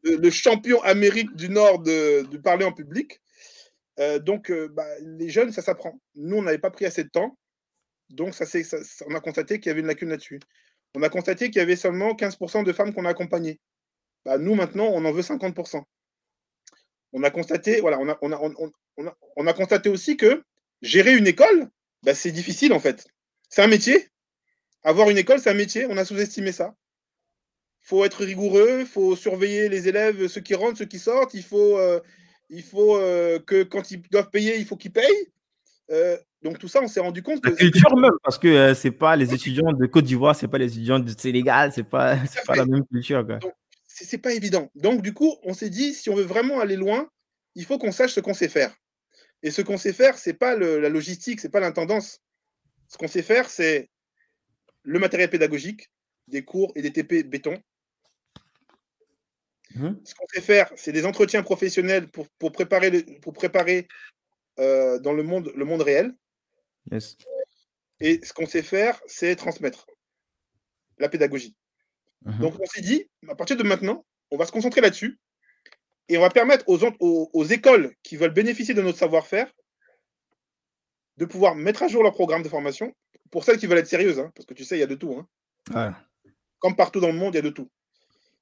[0.03, 3.19] le, champion Amérique du Nord de, de parler en public.
[3.99, 5.99] Euh, donc, euh, bah, les jeunes, ça s'apprend.
[6.15, 7.37] Nous, on n'avait pas pris assez de temps.
[8.09, 10.39] Donc, ça, c'est- ça- ça- on a constaté qu'il y avait une lacune là-dessus.
[10.95, 13.59] On a constaté qu'il y avait seulement 15% de femmes qu'on a accompagnées.
[14.25, 15.83] Bah, nous, maintenant, on en veut 50%.
[17.13, 19.89] On a constaté, voilà, on a, on a, on, on- on a, on a constaté
[19.89, 20.43] aussi que
[20.81, 21.69] gérer une école,
[22.03, 23.07] bah, c'est difficile en fait.
[23.49, 24.09] C'est un métier.
[24.83, 25.85] Avoir une école, c'est un métier.
[25.89, 26.75] On a sous-estimé ça.
[27.83, 31.33] Il faut être rigoureux, il faut surveiller les élèves, ceux qui rentrent, ceux qui sortent.
[31.33, 31.99] Il faut, euh,
[32.51, 35.31] euh, que quand ils doivent payer, il faut qu'ils payent.
[35.89, 38.73] Euh, donc tout ça, on s'est rendu compte La que culture même, parce que euh,
[38.73, 42.17] c'est pas les étudiants de Côte d'Ivoire, c'est pas les étudiants du Sénégal, c'est pas,
[42.25, 43.25] c'est pas la même culture.
[43.25, 43.39] Quoi.
[43.87, 44.71] c'est pas évident.
[44.75, 47.07] Donc, du coup, on s'est dit, si on veut vraiment aller loin,
[47.55, 48.73] il faut qu'on sache ce qu'on sait faire.
[49.43, 52.19] Et ce qu'on sait faire, c'est pas le- la logistique, c'est pas l'intendance.
[52.87, 53.89] Ce qu'on sait faire, c'est
[54.83, 55.89] le matériel pédagogique,
[56.27, 57.55] des cours et des TP béton.
[59.75, 59.99] Mhm.
[60.03, 63.87] Ce qu'on sait faire, c'est des entretiens professionnels pour, pour préparer, le- pour préparer
[64.59, 66.13] euh, dans le monde, le monde réel.
[66.89, 67.17] Yes.
[67.99, 69.85] Et ce qu'on sait faire, c'est transmettre
[70.97, 71.55] la pédagogie.
[72.25, 72.39] Mhm.
[72.39, 75.19] Donc, on s'est dit, à partir de maintenant, on va se concentrer là-dessus
[76.09, 79.51] et on va permettre aux, écoles qui veulent bénéficier de notre savoir-faire
[81.17, 82.93] de pouvoir mettre à jour leur programme de formation
[83.29, 84.95] pour celles qui veulent être sérieuses, hein, parce que tu sais, il y a de
[84.95, 85.13] tout.
[85.13, 85.95] Hein.
[86.59, 87.69] Comme partout dans le monde, il y a de tout.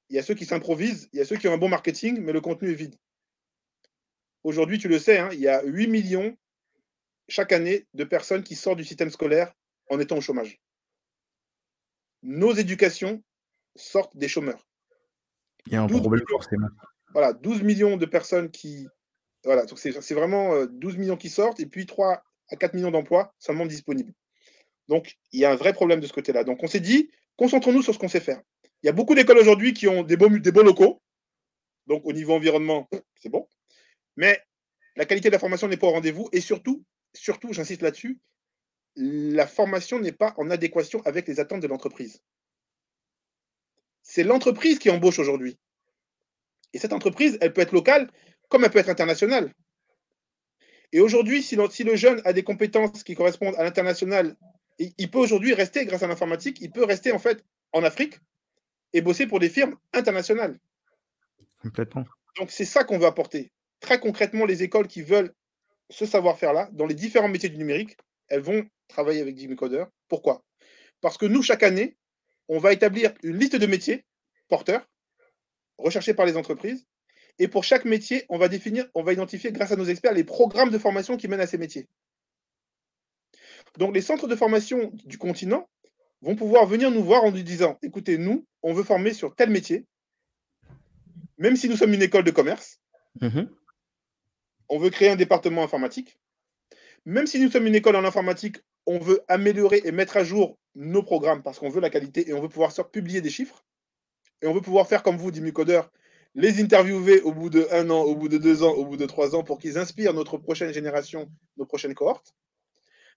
[0.08, 2.20] Il y a ceux qui s'improvisent, il y a ceux qui ont un bon marketing,
[2.20, 2.96] mais le contenu est vide.
[4.42, 6.36] Aujourd'hui, tu le sais, hein, il y a 8 millions
[7.30, 9.54] chaque année de personnes qui sortent du système scolaire
[9.88, 10.60] en étant au chômage.
[12.22, 13.22] Nos éducations
[13.76, 14.66] sortent des chômeurs.
[15.66, 16.68] Il y a un problème forcément.
[17.12, 18.86] Voilà, 12 millions de personnes qui.
[19.44, 22.90] Voilà, donc c'est vraiment 12 euh, millions qui sortent et puis 3 à 4 millions
[22.90, 24.12] d'emplois seulement disponibles.
[24.88, 26.44] Donc, il y a un vrai problème de ce côté-là.
[26.44, 28.42] Donc, on s'est dit, concentrons-nous sur ce qu'on sait faire.
[28.82, 31.00] Il y a beaucoup d'écoles aujourd'hui qui ont des beaux, des beaux locaux.
[31.86, 32.88] Donc, au niveau environnement,
[33.22, 33.48] c'est bon.
[34.16, 34.42] Mais
[34.96, 36.28] la qualité de la formation n'est pas au rendez-vous.
[36.32, 36.84] Et surtout,
[37.14, 38.18] surtout, j'insiste là-dessus,
[38.96, 42.22] la formation n'est pas en adéquation avec les attentes de l'entreprise.
[44.02, 45.58] C'est l'entreprise qui embauche aujourd'hui.
[46.72, 48.10] Et cette entreprise, elle peut être locale
[48.48, 49.52] comme elle peut être internationale.
[50.92, 54.36] Et aujourd'hui, si, le jeune a des compétences qui correspondent à l'international,
[54.78, 58.18] il peut aujourd'hui rester, grâce à l'informatique, il peut rester en fait en Afrique
[58.92, 60.58] et bosser pour des firmes internationales.
[61.62, 62.04] Complètement.
[62.38, 63.52] Donc c'est ça qu'on veut apporter.
[63.78, 65.32] Très concrètement, les écoles qui veulent
[65.90, 67.96] ce savoir-faire-là, dans les différents métiers du numérique,
[68.28, 69.84] elles vont travailler avec Jimmy Coder.
[70.08, 70.44] Pourquoi?
[71.00, 71.96] Parce que nous, chaque année,
[72.48, 74.04] on va établir une liste de métiers
[74.48, 74.88] porteurs
[75.78, 76.86] recherchés par les entreprises.
[77.38, 80.24] Et pour chaque métier, on va définir, on va identifier grâce à nos experts les
[80.24, 81.88] programmes de formation qui mènent à ces métiers.
[83.78, 85.68] Donc les centres de formation du continent
[86.22, 89.48] vont pouvoir venir nous voir en nous disant, écoutez, nous, on veut former sur tel
[89.50, 89.86] métier,
[91.38, 92.80] même si nous sommes une école de commerce,
[93.20, 93.48] mhm.
[94.70, 96.18] On veut créer un département informatique,
[97.04, 100.58] même si nous sommes une école en informatique, on veut améliorer et mettre à jour
[100.74, 103.64] nos programmes parce qu'on veut la qualité et on veut pouvoir publier des chiffres.
[104.42, 105.90] Et on veut pouvoir faire comme vous, Dimi Codeur,
[106.34, 109.06] les interviewer au bout de un an, au bout de deux ans, au bout de
[109.06, 112.34] trois ans pour qu'ils inspirent notre prochaine génération, nos prochaines cohortes.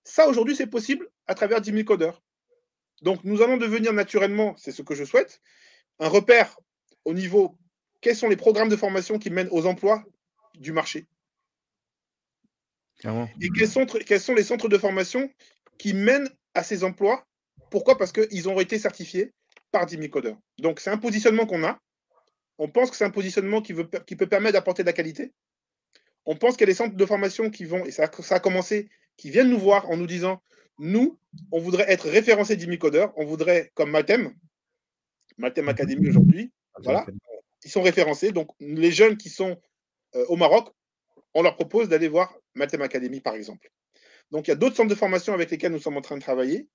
[0.03, 2.21] Ça, aujourd'hui, c'est possible à travers 10 000 codeurs.
[3.01, 5.41] Donc, nous allons devenir naturellement, c'est ce que je souhaite,
[5.99, 6.57] un repère
[7.05, 7.57] au niveau
[8.01, 10.03] quels sont les programmes de formation qui mènent aux emplois
[10.55, 11.07] du marché.
[13.41, 15.29] Et quels sont, quels sont les centres de formation
[15.77, 17.25] qui mènent à ces emplois?
[17.69, 17.97] Pourquoi?
[17.97, 19.33] Parce qu'ils ont été certifiés
[19.71, 20.37] par 10 000 codeurs.
[20.59, 21.79] Donc, c'est un positionnement qu'on a.
[22.59, 25.33] On pense que c'est un positionnement qui, veut, qui peut permettre d'apporter de la qualité.
[26.25, 28.39] On pense qu'il y a des centres de formation qui vont, et ça, ça a
[28.39, 30.41] commencé qui viennent nous voir en nous disant
[30.79, 31.19] nous,
[31.51, 34.33] on voudrait être référencé Jimmy Coder, on voudrait, comme Matem,
[35.37, 36.51] Matem Academy aujourd'hui,
[36.83, 37.05] voilà,
[37.63, 38.31] ils sont référencés.
[38.31, 39.59] Donc, les jeunes qui sont
[40.15, 40.73] euh, au Maroc,
[41.33, 43.71] on leur propose d'aller voir Matem Academy, par exemple.
[44.31, 46.21] Donc, il y a d'autres centres de formation avec lesquels nous sommes en train de
[46.21, 46.67] travailler,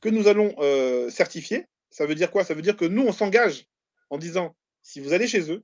[0.00, 1.66] que nous allons euh, certifier.
[1.90, 2.44] Ça veut dire quoi?
[2.44, 3.66] Ça veut dire que nous, on s'engage
[4.10, 5.62] en disant, si vous allez chez eux,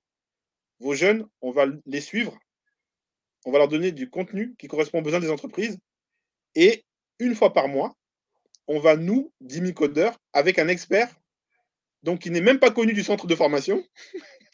[0.78, 2.38] vos jeunes, on va les suivre,
[3.44, 5.78] on va leur donner du contenu qui correspond aux besoins des entreprises
[6.54, 6.84] et
[7.18, 7.94] une fois par mois,
[8.66, 11.14] on va nous, 10 000 codeurs, avec un expert,
[12.02, 13.84] donc qui n'est même pas connu du centre de formation,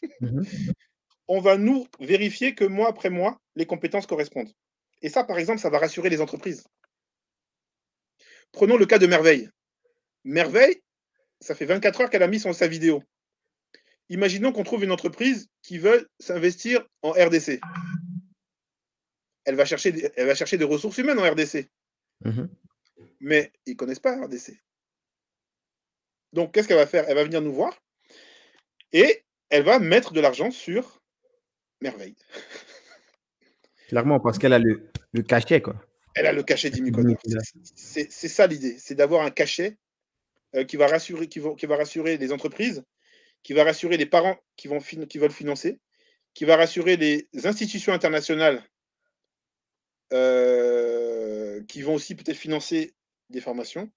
[0.21, 0.45] mhm.
[1.27, 4.51] on va nous vérifier que mois après mois, les compétences correspondent.
[5.01, 6.65] Et ça, par exemple, ça va rassurer les entreprises.
[8.51, 9.49] Prenons le cas de Merveille.
[10.23, 10.81] Merveille,
[11.39, 13.03] ça fait 24 heures qu'elle a mis son, sa vidéo.
[14.09, 17.59] Imaginons qu'on trouve une entreprise qui veut s'investir en RDC.
[19.45, 21.69] Elle va, chercher, elle va chercher des ressources humaines en RDC.
[22.25, 22.49] Mhm.
[23.19, 24.59] Mais ils ne connaissent pas RDC.
[26.33, 27.05] Donc, qu'est-ce qu'elle va faire?
[27.07, 27.77] Elle va venir nous voir
[28.91, 31.01] et elle va mettre de l'argent sur
[31.81, 32.15] Merveille.
[33.87, 34.89] Clairement, parce qu'elle a le,
[35.23, 35.75] cachet, quoi.
[36.15, 37.17] Elle a le cachet d'Imicodeur.
[37.75, 39.77] C'est ça l'idée, c'est d'avoir un cachet
[40.55, 42.83] euh, qui, va rassurer, qui, qui, va rassurer les entreprises,
[43.43, 45.79] qui va rassurer les parents qui, vont qui veulent financer,
[46.33, 48.63] qui va rassurer les institutions internationales
[50.13, 52.93] euh, qui vont aussi peut-être financer
[53.29, 53.91] des formations.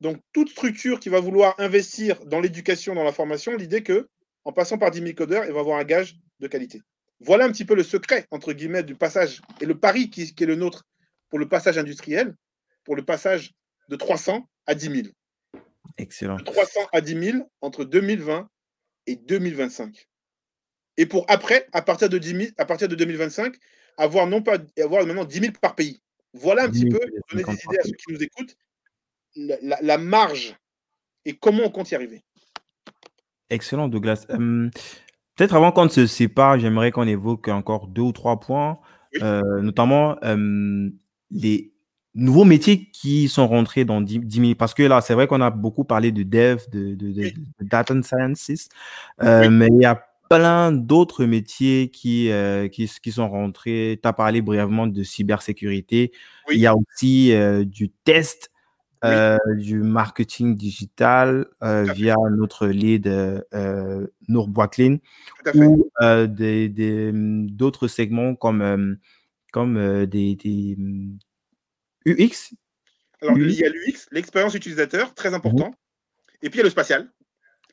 [0.00, 4.08] Donc, toute structure qui va vouloir investir dans l'éducation, dans la formation, l'idée que,
[4.44, 6.80] en passant par 10 000 codeurs, elle va avoir un gage de qualité.
[7.20, 10.46] Voilà un petit peu le secret, entre guillemets, du passage et le pari qui, est
[10.46, 10.84] le nôtre
[11.28, 12.34] pour le passage industriel,
[12.84, 13.52] pour le passage
[13.88, 15.08] de 300 à 10 000.
[15.98, 16.36] Excellent.
[16.36, 18.48] De 300 à 10 000 entre 2020
[19.06, 20.08] et 2025.
[20.96, 23.54] Et pour après, à partir de, 10 000, à partir de 2025,
[23.98, 26.02] avoir non pas avoir maintenant 10 000 par pays.
[26.32, 26.98] Voilà un petit peu,
[27.30, 28.56] donner des idées à ceux qui nous écoutent,
[29.36, 30.56] la, marge
[31.24, 32.22] et comment on compte y arriver.
[33.50, 34.26] Excellent, Douglas.
[35.40, 38.78] Peut-être avant qu'on se sépare, j'aimerais qu'on évoque encore deux ou trois points,
[39.22, 40.16] euh, notamment
[41.30, 41.72] les,
[42.14, 45.48] nouveaux métiers qui sont rentrés dans 10 000 Parce que là, c'est vrai qu'on a
[45.48, 48.68] beaucoup parlé de dev, de, de, de, de data sciences,
[49.22, 53.98] euh, mais il y a plein d'autres métiers qui, euh, qui, qui, sont rentrés.
[54.02, 56.12] Tu as parlé brièvement de cybersécurité.
[56.50, 58.49] Il y a aussi euh, du test,
[59.04, 64.98] euh, du marketing digital euh, via notre lead euh, Nour Boaklin
[65.54, 65.90] ou
[66.28, 68.98] des, des, d'autres segments comme,
[69.52, 70.76] comme des, des
[72.06, 72.54] UX.
[73.22, 75.74] Alors, il y a l'UX, l'expérience utilisateur, très important.
[76.42, 77.10] Et puis, il y a le spatial.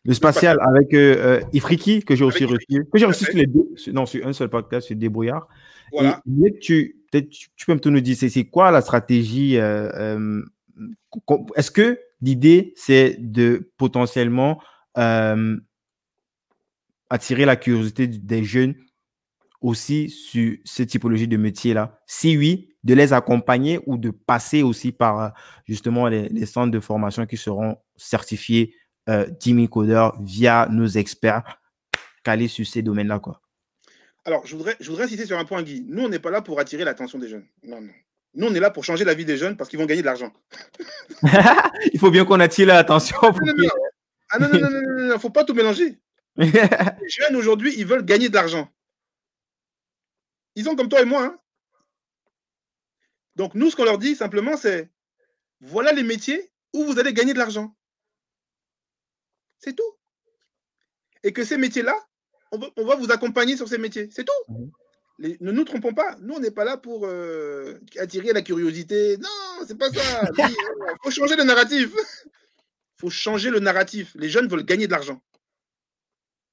[0.07, 3.67] Le spatial avec euh, Ifriki, que j'ai aussi reçu, que j'ai reçu sur les deux,
[3.91, 5.47] non, sur un seul podcast, sur Débrouillard.
[5.91, 6.21] Voilà.
[6.45, 10.41] Et, tu, tu, tu, peux me nous dire, c'est quoi la stratégie euh, euh,
[11.55, 14.61] Est-ce que l'idée, c'est de potentiellement
[14.97, 15.57] euh,
[17.09, 18.75] attirer la curiosité des jeunes
[19.61, 24.91] aussi sur cette typologie de métier-là Si oui, de les accompagner ou de passer aussi
[24.91, 25.33] par
[25.65, 28.75] justement les, centres de formation qui seront certifiés
[29.09, 31.59] euh, 10 codeurs via nos experts
[32.23, 33.21] calés sur ces domaines-là.
[34.25, 35.85] Alors, je voudrais, je voudrais insister sur un point, Guy.
[35.87, 37.45] Nous, on n'est pas là pour attirer l'attention des jeunes.
[37.63, 37.93] Non, non.
[38.33, 40.05] Nous, on est là pour changer la vie des jeunes parce qu'ils vont gagner de
[40.05, 40.31] l'argent.
[41.93, 43.17] Il faut bien qu'on attire l'attention.
[43.21, 43.69] Ah, non, non,
[44.29, 45.99] ah non, non, non, non, non, faut pas tout mélanger.
[46.37, 46.51] les
[47.09, 48.71] jeunes aujourd'hui, ils veulent gagner de l'argent.
[50.55, 51.23] Ils sont comme toi et moi.
[51.23, 51.39] Hein.
[53.35, 54.91] Donc, nous, ce qu'on leur dit simplement, c'est
[55.61, 57.75] voilà les métiers où vous allez gagner de l'argent.
[59.59, 59.97] C'est tout.
[61.23, 61.95] Et que ces métiers-là,
[62.51, 64.09] on, on, va vous accompagner sur ces métiers.
[64.11, 64.71] C'est tout.
[65.19, 66.15] Les, ne nous trompons pas.
[66.21, 69.17] Nous, on n'est pas là pour euh, attirer la curiosité.
[69.17, 70.29] Non, c'est pas ça.
[70.37, 70.55] Il
[71.03, 71.89] faut changer le narratif.
[71.95, 74.11] Il faut changer le narratif.
[74.15, 75.21] Les jeunes veulent gagner de l'argent.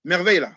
[0.05, 0.53] Merveille, là.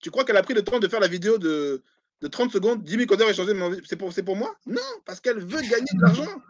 [0.00, 1.82] Tu crois qu'elle a pris le temps de faire la vidéo de,
[2.20, 3.52] de 30 secondes, 10 000 codeurs échangés,
[3.86, 4.54] c'est pour, pour moi?
[4.66, 6.42] Non, parce qu'elle veut gagner de l'argent.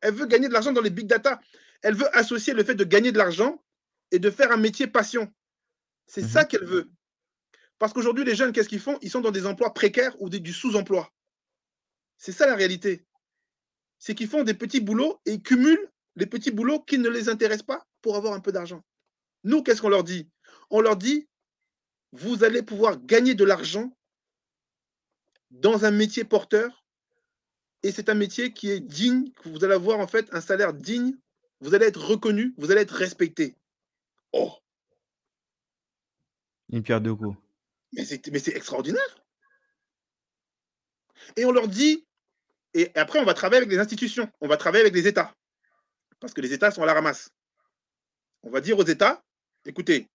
[0.00, 1.40] Elle veut gagner de l'argent dans les big data.
[1.82, 3.62] Elle veut associer le fait de gagner de l'argent
[4.10, 5.32] et de faire un métier passion.
[6.06, 6.90] C'est ça qu'elle veut.
[7.80, 8.98] Parce qu'aujourd'hui, les jeunes, qu'est-ce qu'ils font?
[9.00, 11.10] Ils sont dans des emplois précaires ou du sous-emploi.
[12.18, 13.06] C'est ça la réalité.
[13.98, 17.30] C'est qu'ils font des petits boulots et ils cumulent les petits boulots qui ne les
[17.30, 18.84] intéressent pas pour avoir un peu d'argent.
[19.44, 20.28] Nous, qu'est-ce qu'on leur dit?
[20.68, 21.26] On leur dit,
[22.12, 23.96] vous allez pouvoir gagner de l'argent
[25.50, 26.84] dans un métier porteur
[27.82, 31.16] et c'est un métier qui est digne, vous allez avoir en fait un salaire digne,
[31.60, 33.56] vous allez être reconnu, vous allez être respecté.
[34.34, 34.52] Oh
[36.68, 37.38] Une pierre de coups.
[37.92, 39.24] Mais c'est extraordinaire.
[41.36, 42.06] Et on leur dit,
[42.74, 45.34] et après on va travailler avec les institutions, on va travailler avec les États,
[46.18, 47.30] parce que les États sont à la ramasse.
[48.42, 49.22] On va dire aux États,
[49.64, 50.08] écoutez,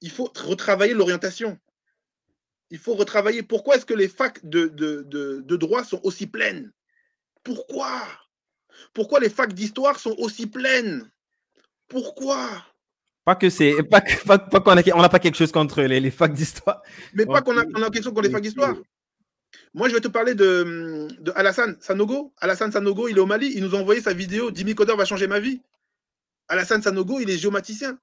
[0.00, 1.58] il faut retravailler l'orientation.
[2.70, 3.42] Il faut retravailler.
[3.42, 6.72] Pourquoi est-ce que les facs de, de, de, de droit sont aussi pleines?
[7.42, 8.06] Pourquoi?
[8.94, 11.10] Pourquoi les facs d'histoire sont aussi pleines?
[11.88, 12.64] Pourquoi?
[13.24, 13.82] Pas que c'est.
[13.82, 16.82] Pas, pas, pas qu'on n'a pas quelque chose contre les, les facs d'histoire.
[17.14, 18.76] Mais pas qu'on a, on a quelque chose contre les facs d'histoire.
[19.74, 22.32] Moi, je vais te parler de, de Alassane Sanogo.
[22.38, 23.52] Alassane Sanogo, il est au Mali.
[23.54, 25.60] Il nous a envoyé sa vidéo 10 000 codeurs va changer ma vie.
[26.48, 27.98] Alassane Sanogo, il est géomaticien.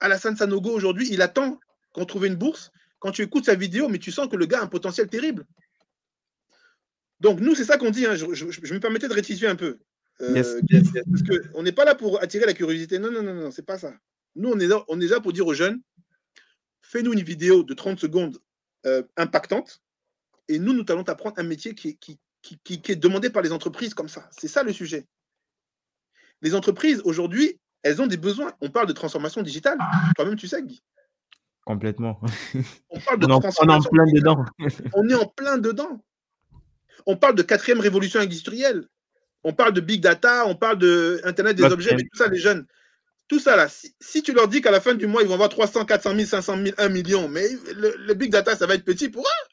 [0.00, 1.60] Alassane Sanogo, aujourd'hui, il attend
[1.92, 2.72] qu'on trouve une bourse.
[2.98, 5.46] Quand tu écoutes sa vidéo, mais tu sens que le gars a un potentiel terrible.
[7.20, 8.06] Donc, nous, c'est ça qu'on dit.
[8.06, 8.14] Hein.
[8.14, 9.78] Je, je, je, me permettais de rectifier un peu.
[10.20, 11.04] Euh, yes, yes, yes.
[11.10, 12.98] Parce qu'on n'est pas là pour attirer la curiosité.
[12.98, 13.92] Non, non, non, non, c'est pas ça.
[14.36, 15.80] Nous, on est, là, on est là pour dire aux jeunes,
[16.82, 18.38] fais-nous une vidéo de 30 secondes
[18.86, 19.82] euh, impactante,
[20.48, 23.52] et nous, nous allons t'apprendre un métier qui, qui, qui, qui, est demandé par les
[23.52, 24.28] entreprises comme ça.
[24.32, 25.06] C'est ça le sujet.
[26.42, 28.52] Les entreprises, aujourd'hui, elles ont des besoins.
[28.60, 29.78] On parle de transformation digitale.
[30.16, 30.82] Toi-même, tu sais, Guy.
[31.64, 32.20] Complètement.
[32.90, 33.90] On parle de on transformation.
[33.92, 34.44] On est en plein dedans.
[34.94, 36.04] on est en plein dedans.
[37.06, 38.88] On parle de quatrième révolution industrielle.
[39.44, 42.38] On parle de big data, on parle de Internet des objets, mais tout ça, les
[42.38, 42.66] jeunes,
[43.30, 45.34] tout ça là, si, si tu leur dis qu'à la fin du mois, ils vont
[45.34, 48.74] avoir 300, 400 000, 500 000, 1 million, mais le, le big data, ça va
[48.74, 49.46] être petit pour eux.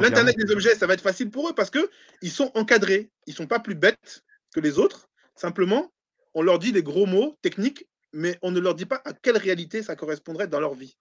[0.00, 3.12] L'Internet des objets, ça va être facile pour eux parce qu'ils sont encadrés.
[3.28, 5.08] Ils ne sont pas plus bêtes que les autres.
[5.36, 5.92] Simplement,
[6.34, 9.36] on leur dit des gros mots techniques, mais on ne leur dit pas à quelle
[9.36, 10.96] réalité ça correspondrait dans leur vie.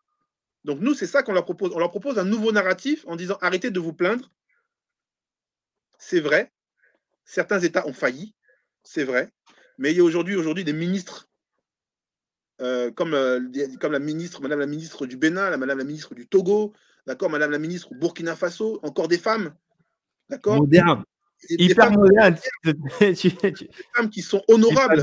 [0.65, 1.71] Donc nous, c'est ça qu'on leur propose.
[1.73, 4.31] On leur propose un nouveau narratif en disant arrêtez de vous plaindre.
[5.97, 6.51] C'est vrai,
[7.25, 8.35] certains États ont failli,
[8.83, 9.29] c'est vrai.
[9.77, 11.29] Mais il y a aujourd'hui aujourd'hui des ministres,
[12.61, 13.39] euh, comme, euh,
[13.79, 16.73] comme la ministre, Madame la ministre du Bénin, la Madame la ministre du Togo,
[17.07, 19.55] d'accord, Madame la ministre du Burkina Faso, encore des femmes,
[20.29, 20.57] d'accord?
[20.57, 21.03] Moderne.
[21.49, 22.37] Hyper moderne.
[22.99, 23.15] Des
[23.95, 25.01] femmes qui sont honorables,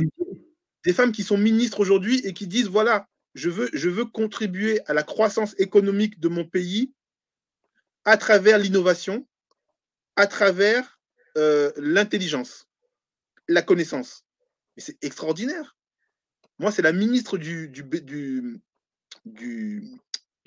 [0.85, 4.81] des femmes qui sont ministres aujourd'hui et qui disent voilà, je veux, je veux contribuer
[4.87, 6.93] à la croissance économique de mon pays
[8.05, 9.27] à travers l'innovation,
[10.17, 11.01] à travers
[11.37, 12.68] euh, l'intelligence,
[13.49, 14.25] la connaissance.
[14.77, 15.77] C'est extraordinaire.
[16.59, 17.73] Moi, c'est la ministre du,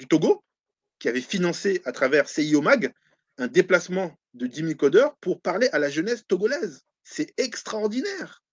[0.09, 0.43] Togo
[0.99, 2.93] qui avait financé à travers CIO Mag
[3.37, 6.85] un déplacement de 10 000 codeurs pour parler à la jeunesse togolaise.
[7.03, 8.43] C'est extraordinaire.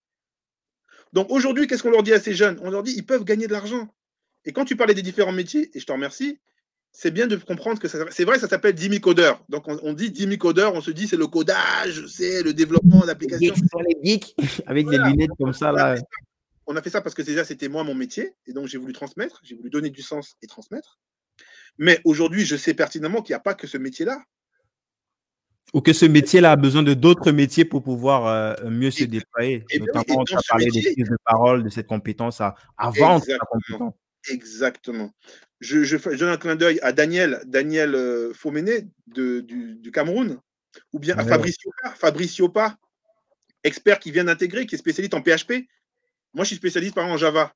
[1.12, 2.58] Donc aujourd'hui, qu'est-ce qu'on leur dit à ces jeunes?
[2.62, 3.88] On leur dit ils peuvent gagner de l'argent.
[4.44, 6.40] Et quand tu parlais des différents métiers, et je te remercie,
[7.00, 9.40] c'est bien de comprendre que c'est vrai, ça s'appelle 10 000 codeurs.
[9.48, 13.06] Donc on, dit 10 000 codeurs, on se dit c'est le codage, c'est le développement
[13.06, 13.54] d'applications.
[13.86, 14.34] les geeks
[14.66, 15.94] avec des lunettes comme ça là.
[16.66, 18.92] On a fait ça parce que déjà c'était moi mon métier, et donc j'ai voulu
[18.92, 20.98] transmettre, j'ai voulu donner du sens et transmettre.
[21.78, 24.18] Mais aujourd'hui, je sais pertinemment qu'il n'y a pas que ce métier-là
[25.72, 29.64] ou que ce métier-là a besoin de d'autres métiers pour pouvoir euh, mieux se déployer.
[29.78, 33.94] Notamment, tu as parlé des prises de parole, de cette compétence à, vendre Exactement.
[34.28, 35.12] Exactement.
[35.60, 38.32] Je, je, donne un clin d'œil à Daniel, Daniel euh,
[39.06, 40.40] du, Cameroun,
[40.92, 41.24] ou bien à
[41.96, 42.76] Fabricio Pa,
[43.64, 45.68] expert qui vient d'intégrer, qui est spécialiste en PHP.
[46.34, 47.54] Moi, je suis spécialiste par exemple en Java.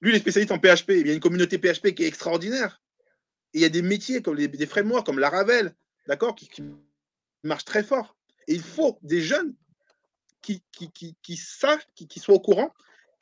[0.00, 0.90] Lui, il est spécialiste en PHP.
[0.90, 2.82] Il y a une communauté PHP qui est extraordinaire.
[3.54, 5.74] Et il y a des métiers comme les, des frameworks comme Laravel,
[6.06, 6.50] d'accord, qui
[7.44, 8.16] marche très fort.
[8.48, 9.54] Et il faut des jeunes
[10.40, 12.72] qui, qui, qui, qui savent, qui, qui, soient au courant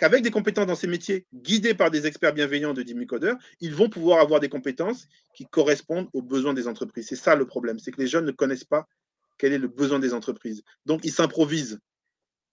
[0.00, 3.74] qu'avec des compétences dans ces métiers, guidés par des experts bienveillants de 10 codeurs, ils
[3.74, 7.06] vont pouvoir avoir des compétences qui correspondent aux besoins des entreprises.
[7.06, 8.88] C'est ça le problème, c'est que les jeunes ne connaissent pas
[9.36, 10.62] quel est le besoin des entreprises.
[10.86, 11.80] Donc, ils s'improvisent.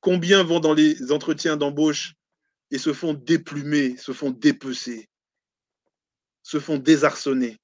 [0.02, 2.16] Combien vont dans les entretiens d'embauche
[2.70, 5.08] et se font déplumer, se font dépecer,
[6.44, 7.58] se font désarçonner?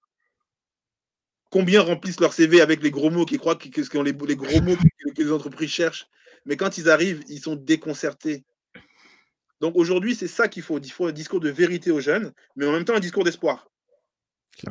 [1.51, 3.67] Combien remplissent leur CV avec les gros mots qui croient que,
[3.99, 6.07] les, gros mots que, les entreprises cherchent?
[6.45, 8.45] Mais quand ils arrivent, ils sont déconcertés.
[9.63, 10.77] Donc aujourd'hui, c'est ça qu'il faut.
[10.77, 13.71] Il faut un discours de vérité aux jeunes, mais en même temps un discours d'espoir.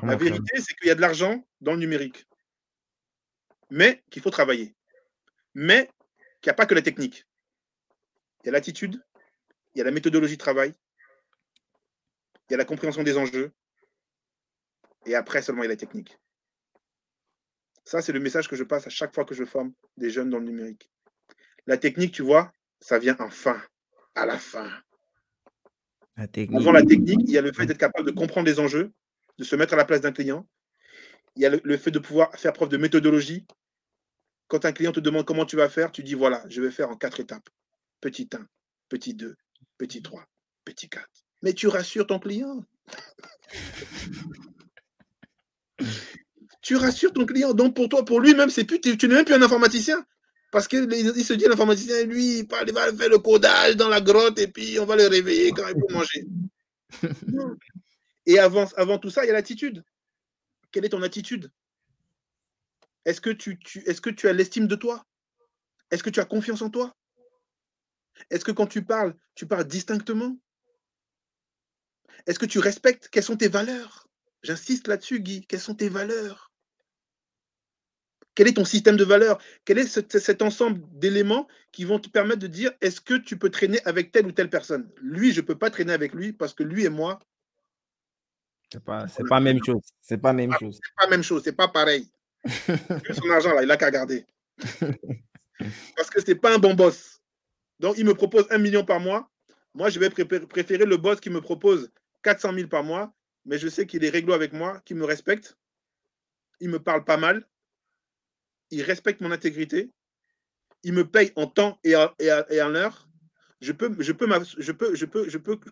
[0.02, 2.27] La vérité, c'est qu'il y a de l'argent dans le numérique,
[3.70, 4.77] mais qu'il faut travailler.
[5.55, 5.89] Mais
[6.43, 7.27] qu'il n'y a pas que la technique.
[8.43, 9.02] Il y a l'attitude,
[9.74, 10.74] il y a la méthodologie de travail,
[12.51, 13.51] il y a la compréhension des enjeux,
[15.06, 16.19] et après seulement il y a la technique.
[17.85, 20.28] Ça, c'est le message que je passe à chaque fois que je forme des jeunes
[20.28, 20.90] dans le numérique.
[21.66, 23.59] La technique, tu vois, ça vient enfin,
[24.15, 24.71] à la fin.
[26.17, 26.27] La
[26.57, 28.93] Avant la technique, il y a le fait d'être capable de comprendre les enjeux,
[29.39, 30.47] de se mettre à la place d'un client.
[31.37, 33.47] Il y a le, fait de pouvoir faire preuve de méthodologie.
[34.49, 36.91] Quand un client te demande comment tu vas faire, tu dis voilà, je vais faire
[36.91, 37.49] en quatre étapes.
[38.03, 38.47] Petit 1,
[38.91, 39.35] petit 2,
[39.79, 40.27] petit 3,
[40.67, 41.09] petit 4.
[41.43, 42.63] Mais tu rassures ton client.
[46.61, 47.55] tu rassures ton client.
[47.55, 50.05] Donc pour toi, pour lui-même, c'est plus, tu, n'es même plus un informaticien.
[50.53, 54.49] Parce qu'il se dit, l'informaticien, lui, il, va faire le codage dans la grotte et
[54.49, 56.27] puis on va le réveiller quand il faut manger.
[58.27, 59.83] et avant, avant tout ça, il y a l'attitude.
[60.70, 61.51] Quelle est ton attitude?
[63.07, 65.07] Est-ce que tu, est que tu as l'estime de toi?
[65.91, 66.95] Est-ce que tu as confiance en toi?
[68.29, 70.37] Est-ce que quand tu parles, tu parles distinctement?
[72.27, 73.09] Est-ce que tu respectes?
[73.09, 74.07] Quelles sont tes valeurs?
[74.43, 75.47] J'insiste là-dessus, Guy.
[75.47, 76.52] Quelles sont tes valeurs?
[78.35, 79.39] Quel est ton système de valeurs?
[79.65, 83.51] Quel est cet ensemble d'éléments qui vont te permettre de dire est-ce que tu peux
[83.51, 84.91] traîner avec telle ou telle personne?
[85.01, 87.21] Lui, je ne peux pas traîner avec lui parce que lui et moi.
[88.87, 89.83] Pas, c'est pas la même chose.
[90.01, 90.81] C'est pas même chose.
[90.83, 91.43] C'est pas même chose.
[91.45, 92.11] C'est pas pareil.
[92.45, 94.25] Son argent là, il a qu'à garder.
[95.97, 97.21] parce que c'est pas un bon boss.
[97.81, 99.31] Donc il me propose un million par mois.
[99.75, 101.91] Moi, je vais préférer le boss qui me propose
[102.23, 103.15] 400 000 par mois,
[103.45, 105.57] mais je sais qu'il est réglo avec moi, qu'il me respecte.
[106.61, 107.47] Il me parle pas mal
[108.73, 109.90] il respecte mon intégrité,
[110.82, 113.09] il me paye en temps et, en heure,
[113.61, 113.94] je peux,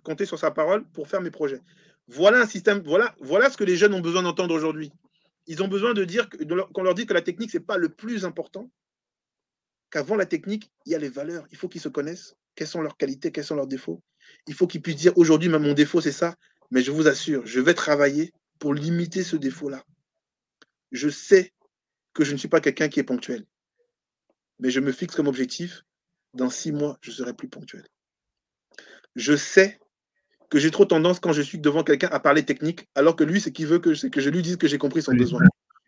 [0.05, 1.61] compter sur sa parole pour faire mes projets.
[2.07, 4.93] Voilà un système, voilà, voilà ce que les jeunes ont besoin d'entendre aujourd'hui.
[5.47, 7.89] Ils ont besoin de dire qu'on leur dit que la technique, ce n'est pas le
[7.89, 8.71] plus important,
[9.91, 11.47] qu'avant la technique, il y a les valeurs.
[11.51, 14.03] Il faut qu'ils se connaissent, quelles sont leurs qualités, quels sont leurs défauts.
[14.47, 16.37] Il faut qu'ils puissent dire aujourd'hui, mon défaut, c'est ça,
[16.71, 19.85] mais je vous assure, je vais travailler pour limiter ce défaut-là.
[20.93, 21.53] Je sais
[22.15, 23.47] que je ne suis pas quelqu'un qui est ponctuel.
[24.59, 25.85] Mais je me fixe comme objectif,
[26.35, 27.87] dans six mois, je serai plus ponctuel.
[29.17, 29.79] Je sais
[30.51, 33.41] que j'ai trop tendance quand je suis devant quelqu'un à parler technique, alors que lui,
[33.41, 35.41] ce qu'il veut, que, c'est que je lui dise que j'ai compris son besoin.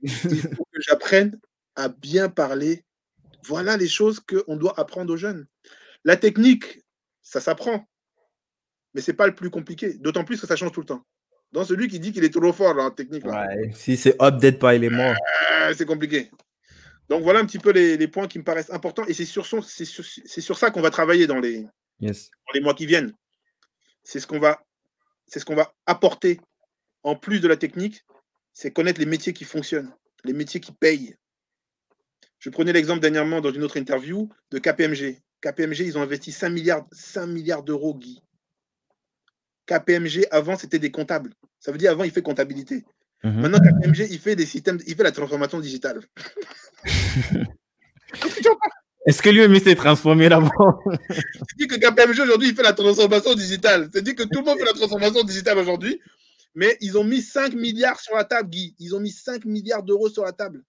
[0.02, 1.38] Il faut que j'apprenne
[1.74, 2.84] à bien parler.
[3.44, 5.46] Voilà les choses qu'on doit apprendre aux jeunes.
[6.04, 6.80] La technique,
[7.22, 7.88] ça s'apprend,
[8.94, 11.04] mais ce n'est pas le plus compliqué, d'autant plus que ça change tout le temps.
[11.52, 13.24] Dans celui qui dit qu'il est trop fort en technique.
[13.74, 15.14] si c'est update pas, il est mort.
[15.76, 16.30] c'est compliqué.
[17.08, 19.04] Donc voilà un petit peu les, points qui me paraissent importants.
[19.06, 21.66] Et c'est sur, sur, ça qu'on va travailler dans les,
[22.00, 23.12] les mois qui viennent.
[24.02, 24.62] C'est ce qu'on va,
[25.26, 26.40] ce qu'on va apporter
[27.02, 28.04] en plus de la technique,
[28.52, 29.92] c'est connaître les métiers qui fonctionnent,
[30.24, 31.16] les métiers qui payent.
[32.38, 35.20] Je prenais l'exemple dernièrement dans une autre interview de KPMG.
[35.42, 38.22] KPMG, ils ont investi 5 milliards, 5 milliards d'euros, Guy.
[39.78, 41.32] KPMG, avant, c'était des comptables.
[41.58, 42.84] Ça veut dire avant, il fait comptabilité.
[43.24, 43.40] Mhm.
[43.40, 46.00] Maintenant, KPMG, il fait des systèmes, il fait la transformation digitale.
[49.04, 50.48] Est-ce que lui-même s'est transformé là-bas?
[51.10, 53.88] C'est dit que KPMG aujourd'hui, il fait la transformation digitale.
[53.92, 56.00] C'est dit que tout le monde fait la transformation digitale aujourd'hui.
[56.54, 58.76] Mais ils ont mis 5 milliards sur la table, Guy.
[58.78, 60.62] Ils ont mis 5 milliards d'euros sur la table.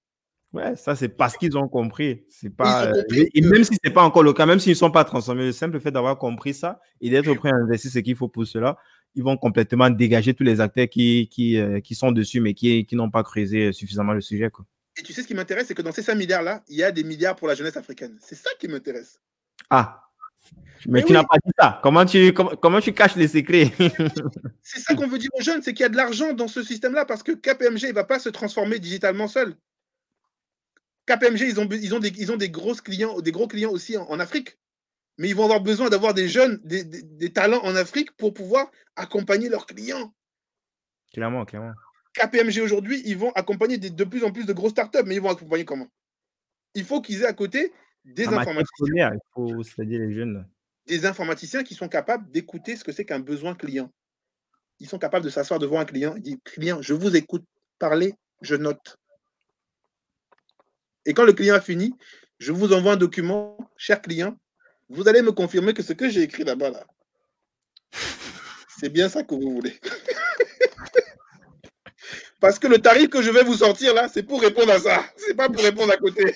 [0.53, 2.25] Ouais, ça c'est parce qu'ils ont compris.
[2.29, 3.03] C'est pas euh,
[3.33, 5.51] et même si c'est pas encore le cas, même s'ils ne sont pas transformés, le
[5.51, 8.77] simple fait d'avoir compris ça et d'être prêt à investir ce qu'il faut pour cela,
[9.15, 12.85] ils vont complètement dégager tous les acteurs qui, qui, euh, qui sont dessus mais qui,
[12.85, 14.49] qui n'ont pas creusé suffisamment le sujet.
[14.49, 14.65] Quoi.
[14.97, 16.91] Et tu sais ce qui m'intéresse, c'est que dans ces 5 milliards-là, il y a
[16.91, 18.17] des milliards pour la jeunesse africaine.
[18.21, 19.19] C'est ça qui m'intéresse.
[19.69, 20.03] Ah,
[20.87, 21.79] mais, tu n'as pas dit ça.
[21.81, 23.71] Comment tu, comment, tu caches les secrets?
[24.61, 26.63] C'est ça qu'on veut dire aux jeunes, c'est qu'il y a de l'argent dans ce
[26.63, 29.55] système-là parce que KPMG ne va pas se transformer digitalement seul.
[31.05, 33.97] KPMG, ils ont, ils ont, des, ils ont des, grosses clients, des gros clients aussi
[33.97, 34.57] en, Afrique.
[35.17, 38.71] Mais ils vont avoir besoin d'avoir des jeunes, des, des, talents en Afrique pour pouvoir
[38.95, 40.13] accompagner leurs clients.
[41.13, 41.73] Clairement, clairement.
[42.13, 45.29] KPMG aujourd'hui, ils vont accompagner de plus en plus de grosses startups, mais ils vont
[45.29, 45.87] accompagner comment?
[46.75, 47.71] Il faut qu'ils aient à côté
[48.05, 49.13] des informaticiens.
[49.13, 50.47] Il faut les jeunes.
[50.87, 53.91] Des informaticiens qui sont capables d'écouter ce que c'est qu'un besoin client.
[54.79, 57.45] Ils sont capables de s'asseoir devant un client et dire Client, je vous écoute,
[57.79, 58.97] parlez, je note.
[61.05, 61.95] Et quand le client a fini,
[62.39, 64.37] je vous envoie un document, cher client,
[64.89, 66.85] vous allez me confirmer que ce que j'ai écrit là-bas, là,
[68.79, 69.79] c'est bien ça que vous voulez.
[72.39, 75.05] Parce que le tarif que je vais vous sortir là, c'est pour répondre à ça.
[75.15, 76.35] C'est pas pour répondre à côté.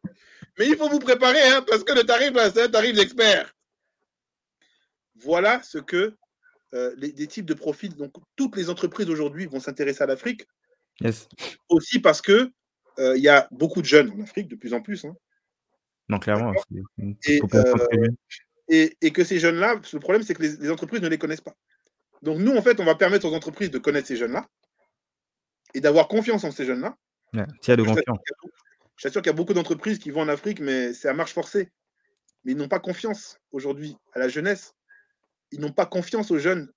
[0.58, 3.52] Mais il faut vous préparer, hein, parce que le tarif là, c'est un tarif d'expert.
[5.16, 6.14] Voilà ce que
[6.74, 7.96] euh, les, types de profils.
[7.96, 10.46] Donc, toutes les entreprises aujourd'hui vont s'intéresser à l'Afrique.
[11.68, 12.52] Aussi parce que
[12.98, 15.04] euh, il y a beaucoup de jeunes en Afrique, de plus en plus.
[15.04, 15.16] Hein.
[16.10, 16.52] Non, clairement.
[17.00, 18.08] Euh,
[18.68, 21.54] et, et, que ces jeunes-là, le problème, c'est que les, entreprises ne les connaissent pas.
[22.22, 24.48] Donc, nous, en fait, on va permettre aux entreprises de connaître ces jeunes-là
[25.72, 26.96] et d'avoir confiance en ces jeunes-là.
[27.32, 27.46] Ouais,
[27.76, 28.18] de confiance.
[28.96, 31.32] Je sûr qu'il y a beaucoup d'entreprises qui vont en Afrique, mais c'est à marche
[31.32, 31.70] forcée.
[32.44, 34.74] Mais ils n'ont pas confiance aujourd'hui à la jeunesse.
[35.52, 36.70] Ils n'ont pas confiance aux jeunes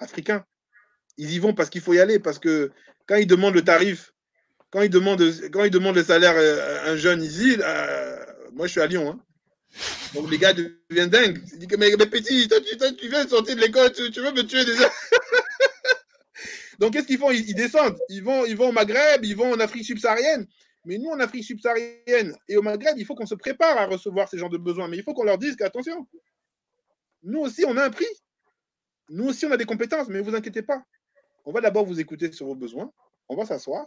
[0.00, 0.44] africains.
[1.18, 2.72] Ils y vont parce qu'il faut y aller, parce que
[3.06, 4.12] quand ils demandent le tarif
[4.70, 5.22] quand il demande,
[5.52, 7.56] quand il demande le salaire à un jeune ici,
[8.56, 9.10] moi je suis à Lyon.
[9.10, 9.20] Hein.
[10.14, 11.42] Donc les gars deviennent dingues.
[11.52, 14.64] Ils disent mais, mais petit, toi, tu, viens sortir de l'école, tu, veux me tuer
[14.64, 14.90] déjà?
[16.78, 17.30] Donc qu'est-ce qu'ils font?
[17.30, 17.98] Ils, descendent.
[18.08, 20.46] Ils vont, ils vont au Maghreb, ils vont en Afrique subsaharienne.
[20.86, 24.28] Mais nous, en Afrique subsaharienne et au Maghreb, il faut qu'on se prépare à recevoir
[24.28, 24.88] ces genres de besoins.
[24.88, 26.06] Mais il faut qu'on leur dise qu'attention,
[27.22, 28.06] nous aussi, on a un prix.
[29.10, 30.82] Nous aussi, on a des compétences, mais ne vous inquiétez pas.
[31.44, 32.90] On va d'abord vous écouter sur vos besoins.
[33.28, 33.86] On va s'asseoir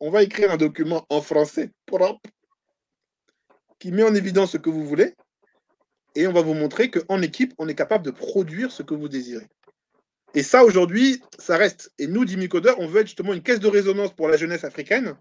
[0.00, 2.30] on va écrire un document en français propre
[3.78, 5.14] qui met en évidence ce que vous voulez
[6.14, 9.08] et on va vous montrer qu'en équipe, on est capable de produire ce que vous
[9.08, 9.46] désirez.
[10.34, 11.92] Et ça, aujourd'hui, ça reste.
[11.98, 15.16] Et nous, Codeur, on veut être justement une caisse de résonance pour la jeunesse africaine,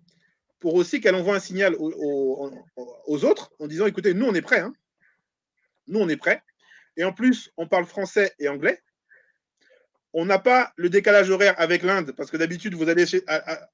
[0.59, 4.59] pour aussi qu'elle envoie un signal aux, autres en disant, écoutez, nous, on est prêts.
[4.59, 4.73] Hein.
[5.87, 6.41] Nous, on est prêts.
[6.97, 8.81] Et en plus, on parle français et anglais.
[10.13, 12.85] On n'a pas le décalage horaire avec l'Inde, parce que d'habitude, vous,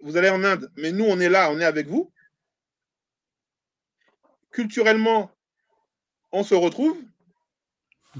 [0.01, 2.11] vous allez en Inde, mais nous, on est là, on est avec vous.
[4.53, 5.31] Culturellement,
[6.31, 6.97] on se retrouve.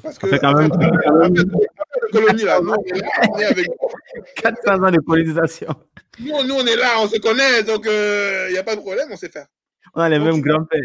[0.02, 0.28] Parce que.
[0.38, 0.70] quand même.
[2.12, 3.70] colonie, là, nous, on est avec
[4.36, 5.70] 400 ans de colonisation.
[6.20, 9.08] Nous, on est là, on se connaît, donc il euh, n'y a pas de problème,
[9.12, 9.48] on sait faire.
[9.96, 10.82] On a les mêmes grands-pères.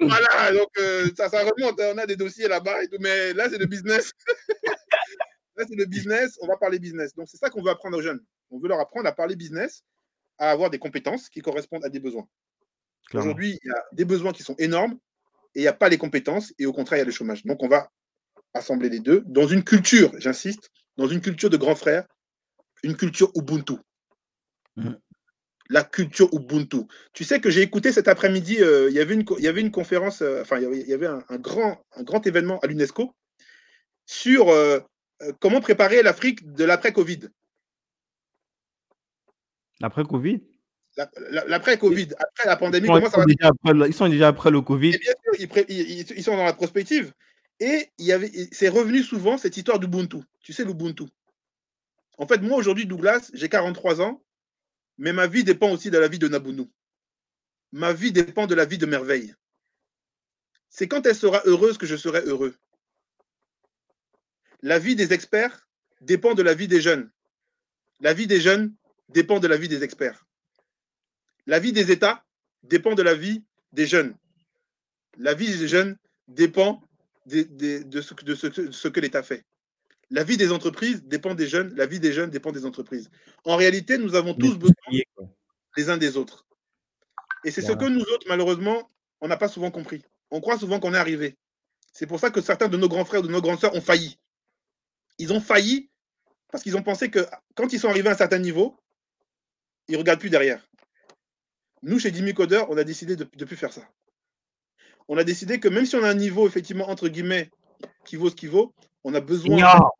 [0.00, 3.32] voilà, donc euh, ça, ça remonte, hein, on a des dossiers là-bas et tout, mais
[3.32, 4.12] là, c'est le business.
[5.56, 7.14] Là, c'est le business, on va parler business.
[7.14, 8.20] Donc, c'est ça qu'on veut apprendre aux jeunes.
[8.50, 9.82] On veut leur apprendre à parler business,
[10.36, 12.28] à avoir des compétences qui correspondent à des besoins.
[13.14, 14.98] Aujourd'hui, il y a des besoins qui sont énormes
[15.54, 17.44] et il n'y a pas les compétences et au contraire, il y a le chômage.
[17.44, 17.90] Donc, on va
[18.54, 22.06] assembler les deux dans une culture, j'insiste, dans une culture de grands frères,
[22.82, 23.74] une culture Ubuntu.
[24.76, 24.92] Mmh.
[25.68, 26.86] La culture Ubuntu.
[27.12, 29.60] Tu sais que j'ai écouté cet après-midi, euh, il, y avait une, il y avait
[29.60, 33.12] une conférence, euh, enfin, il y avait, un, grand, un grand événement à l'UNESCO
[34.06, 34.80] sur euh,
[35.40, 37.28] comment préparer l'Afrique de l'après-Covid
[39.80, 40.40] L'après-Covid?
[41.46, 44.90] L'après-Covid, après la pandémie, comment ça va Ils sont déjà après le Covid.
[44.98, 47.12] bien sûr, ils, sont dans la prospective.
[47.60, 47.90] Et
[48.52, 50.18] c'est revenu souvent cette histoire d'Ubuntu.
[50.40, 51.04] Tu sais, l'Ubuntu.
[52.18, 54.22] En fait, moi, aujourd'hui, Douglas, j'ai 43 ans,
[54.96, 56.64] mais ma vie dépend aussi de la vie de Nabunu.
[57.72, 59.34] Ma vie dépend de la vie de Merveille.
[60.70, 62.54] C'est quand elle sera heureuse que je serai heureux
[64.62, 65.68] la vie des experts
[66.00, 67.10] dépend de la vie des jeunes.
[68.00, 68.74] La vie des jeunes
[69.08, 70.25] dépend de la vie des experts.
[71.46, 72.24] La vie des États
[72.62, 74.16] dépend de la vie des jeunes.
[75.18, 75.96] La vie des jeunes
[76.28, 76.82] dépend
[77.26, 79.44] de, ce, de ce que l'État fait.
[80.10, 83.10] La vie des entreprises dépend des jeunes, la vie des jeunes dépend des entreprises.
[83.44, 84.74] En réalité, nous avons tous besoin
[85.76, 86.46] les uns des autres.
[87.44, 88.90] Et c'est ce que nous autres, malheureusement,
[89.20, 90.02] on n'a pas souvent compris.
[90.30, 91.36] On croit souvent qu'on est arrivé.
[91.92, 93.80] C'est pour ça que certains de nos grands frères ou de nos grandes sœurs ont
[93.80, 94.18] failli.
[95.18, 95.90] Ils ont failli
[96.50, 98.78] parce qu'ils ont pensé que quand ils sont arrivés à un certain niveau,
[99.88, 100.66] ils ne regardent plus derrière.
[101.82, 103.82] Nous, chez Dimi Coder, on a décidé de ne plus faire ça.
[105.08, 107.50] On a décidé que même si on a un niveau, effectivement, entre guillemets,
[108.04, 108.74] qui vaut ce qui vaut,
[109.04, 109.90] on a besoin.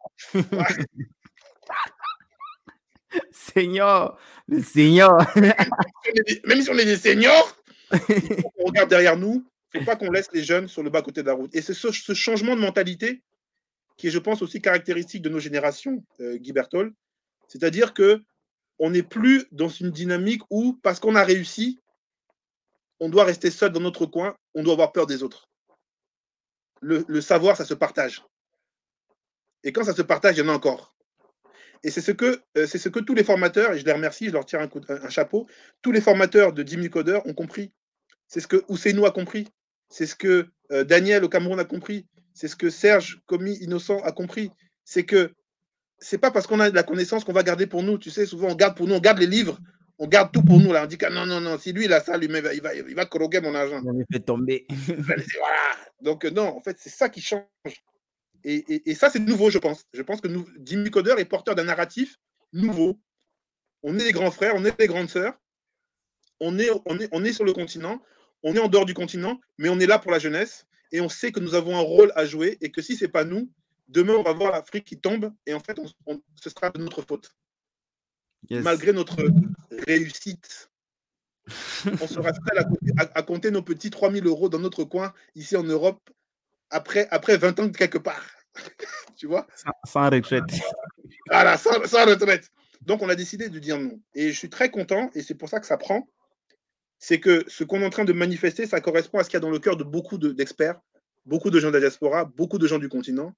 [3.30, 5.12] Seigneur, le Seigneur.
[5.36, 7.56] même si on est des seniors,
[7.92, 9.46] on regarde derrière nous.
[9.74, 11.54] Il ne faut pas qu'on laisse les jeunes sur le bas-côté de la route.
[11.54, 13.22] Et c'est ce, changement de mentalité
[13.96, 16.92] qui est, je pense, aussi caractéristique de nos générations, euh, Guy Berthold.
[17.48, 18.22] C'est-à-dire que
[18.78, 21.80] on n'est plus dans une dynamique où, parce qu'on a réussi,
[23.00, 25.48] on doit rester seul dans notre coin, on doit avoir peur des autres.
[26.80, 28.22] Le, savoir, ça se partage.
[29.64, 30.94] Et quand ça se partage, il y en a encore.
[31.82, 34.60] Et c'est ce que, euh, tous les formateurs, et je les remercie, je leur tire
[34.60, 35.46] un, chapeau,
[35.82, 37.72] tous les formateurs de 10 000 codeurs ont compris.
[38.28, 39.48] C'est ce que Ousseinou a compris.
[39.88, 42.06] C'est ce que euh, Daniel au Cameroun a compris.
[42.34, 44.50] C'est ce que Serge, commis innocent, a compris.
[44.84, 45.32] C'est que
[45.98, 47.98] c'est pas parce qu'on a de la connaissance qu'on va garder pour nous.
[47.98, 49.58] Tu sais, souvent on garde pour nous, on garde les livres,
[49.98, 50.72] on garde tout pour nous.
[50.72, 52.54] Là, on dit que non, non, non, si lui il a ça, lui, il va,
[52.54, 53.82] il va, il va croquer mon argent.
[53.84, 54.66] On fait tomber.
[54.88, 55.22] voilà.
[56.00, 57.44] Donc non, en fait, c'est ça qui change.
[58.44, 59.84] Et, et, ça, c'est nouveau, je pense.
[59.92, 62.16] Je pense que nous, Jimmy Coder est porteur d'un narratif
[62.52, 63.00] nouveau.
[63.82, 65.34] On est les grands frères, on est les grandes sœurs.
[66.38, 68.00] On est, on, est, on est sur le continent,
[68.42, 70.66] on est en dehors du continent, mais on est là pour la jeunesse.
[70.92, 73.10] Et on sait que nous avons un rôle à jouer et que si ce n'est
[73.10, 73.50] pas nous,
[73.88, 75.78] demain, on va voir l'Afrique qui tombe et en fait,
[76.36, 77.34] ce sera de notre faute.
[78.50, 79.26] Malgré notre
[79.86, 80.70] réussite,
[82.00, 82.66] on sera seul
[83.14, 86.10] à, compter nos petits 3000 euros dans notre coin, ici en Europe,
[86.70, 88.26] après, après 20 ans de quelque part.
[89.16, 89.46] tu vois?
[89.84, 90.44] Sans, retraite.
[91.30, 92.50] Voilà, sans, retraite.
[92.82, 94.00] Donc, on a décidé de dire non.
[94.14, 96.08] Et je suis très content, et c'est pour ça que ça prend.
[96.98, 99.38] C'est que ce qu'on est en train de manifester, ça correspond à ce qu'il y
[99.38, 100.80] a dans le cœur de beaucoup d'experts,
[101.24, 103.34] beaucoup de gens de la diaspora, beaucoup de gens du continent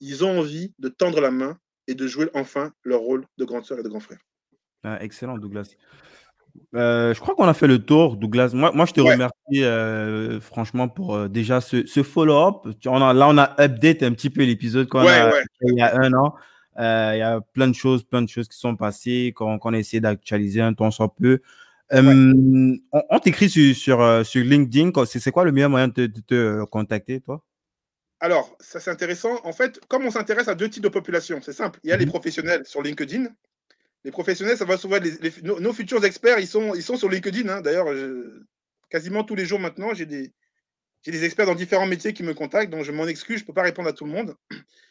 [0.00, 3.64] ils ont envie de tendre la main et de jouer enfin leur rôle de grande
[3.64, 4.18] sœur et de grand frère.
[4.82, 5.74] Ah, excellent, Douglas.
[6.74, 8.50] Euh, je crois qu'on a fait le tour, Douglas.
[8.54, 12.66] Moi, moi je te remercie euh, franchement pour euh, déjà ce, follow-up.
[12.84, 15.32] Là, on a update un petit peu l'épisode qu'on a
[15.62, 16.34] il y a un an.
[16.78, 20.00] Il y a plein de choses, plein de choses qui sont passées, qu'on a essayé
[20.00, 21.40] d'actualiser un temps soit peu.
[21.92, 22.78] on,
[23.22, 24.92] t'écrit sur, sur, sur, LinkedIn.
[25.06, 27.42] C'est quoi le meilleur moyen de te contacter, toi?
[28.20, 29.40] Alors, ça c'est intéressant.
[29.44, 31.80] En fait, comme on s'intéresse à deux types de populations, c'est simple.
[31.84, 32.12] Il y a les mhm.
[32.12, 33.26] professionnels sur LinkedIn.
[34.04, 37.48] Les professionnels, ça va souvent être nos, futurs experts, ils sont, ils sont sur LinkedIn.
[37.48, 37.60] Hein.
[37.60, 37.88] D'ailleurs,
[38.88, 40.32] quasiment tous les jours maintenant, j'ai des,
[41.04, 43.52] des experts dans différents métiers qui me contactent, donc je m'en excuse, je ne peux
[43.52, 44.36] pas répondre à tout le monde.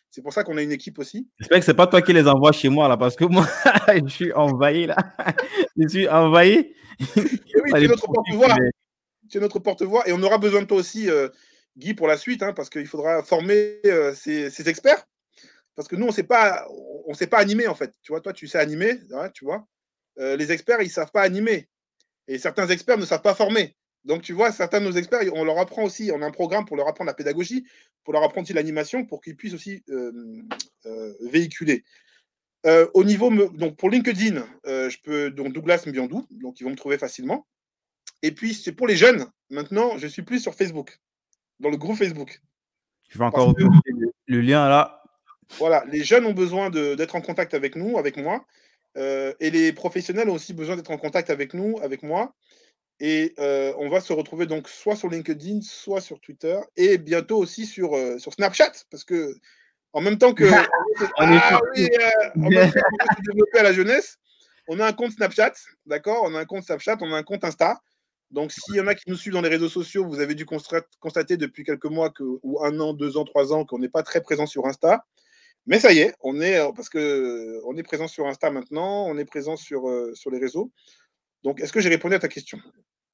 [0.10, 1.28] C'est pour ça qu'on a une équipe aussi.
[1.40, 3.48] J'espère que ce n'est pas toi qui les envoies chez moi, là, parce que moi,
[4.06, 4.98] je suis envahi, là.
[5.78, 6.74] je suis envahi.
[7.18, 8.56] oui, c'est notre porte-voix.
[9.30, 10.08] C'est notre porte-voix.
[10.08, 11.10] Et on aura besoin de toi aussi.
[11.10, 11.30] Euh,
[11.78, 15.06] Guy, pour la suite, hein, parce qu'il faudra former euh, ces, experts.
[15.76, 16.66] Parce que nous, on ne pas,
[17.06, 17.94] on sait pas animer, en fait.
[18.02, 19.68] Tu vois, toi, tu sais animer, hein, tu vois.
[20.20, 21.68] Euh, les experts, ils ne savent pas animer.
[22.28, 23.76] Et certains experts ne savent pas former.
[24.06, 26.66] Donc, tu vois, certains de nos experts, on leur apprend aussi, on a un programme
[26.66, 27.66] pour leur apprendre la pédagogie,
[28.04, 30.42] pour leur apprendre l'animation, pour qu'ils puissent aussi euh,
[31.22, 31.84] véhiculer.
[32.94, 36.98] au niveau, donc pour LinkedIn, je peux, donc Douglas Mbiandou, donc ils vont me trouver
[36.98, 37.48] facilement.
[38.22, 39.26] Et puis, c'est pour les jeunes.
[39.50, 41.00] Maintenant, je suis plus sur Facebook
[41.60, 42.42] dans le groupe Facebook.
[43.10, 43.68] Je vais encore le,
[44.28, 45.04] le lien là.
[45.58, 48.46] Voilà, les jeunes ont besoin d'être en contact avec nous, avec moi.
[48.98, 52.34] Euh, et les professionnels ont aussi besoin d'être en contact avec nous, avec moi.
[53.00, 57.38] Et euh, on va se retrouver donc soit sur LinkedIn, soit sur Twitter, et bientôt
[57.38, 59.36] aussi sur, euh, sur Snapchat, parce que
[59.92, 60.46] en même temps que
[61.18, 61.90] on, est ah, oui,
[62.36, 62.82] en même temps
[63.26, 64.18] développer à la jeunesse,
[64.68, 65.54] on a un compte Snapchat,
[65.86, 66.24] d'accord?
[66.24, 67.82] On a un compte Snapchat, on a un compte Insta.
[68.36, 70.46] Donc, s'il y en a qui nous suivent dans les réseaux sociaux, vous avez dû
[70.46, 74.04] constater depuis quelques mois que, ou un an, deux ans, trois ans qu'on n'est pas
[74.04, 75.06] très présent sur Insta.
[75.68, 78.52] Mais ça y est, on est euh, parce que euh, on est présent sur Insta
[78.52, 80.70] maintenant, on est présent sur, euh, sur les réseaux.
[81.46, 82.60] Donc, est-ce que j'ai répondu à ta question?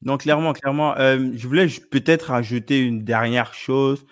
[0.01, 0.95] Non, clairement, clairement.
[0.97, 4.03] je voulais peut-être ajouter une dernière chose.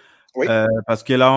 [0.85, 1.31] parce que là,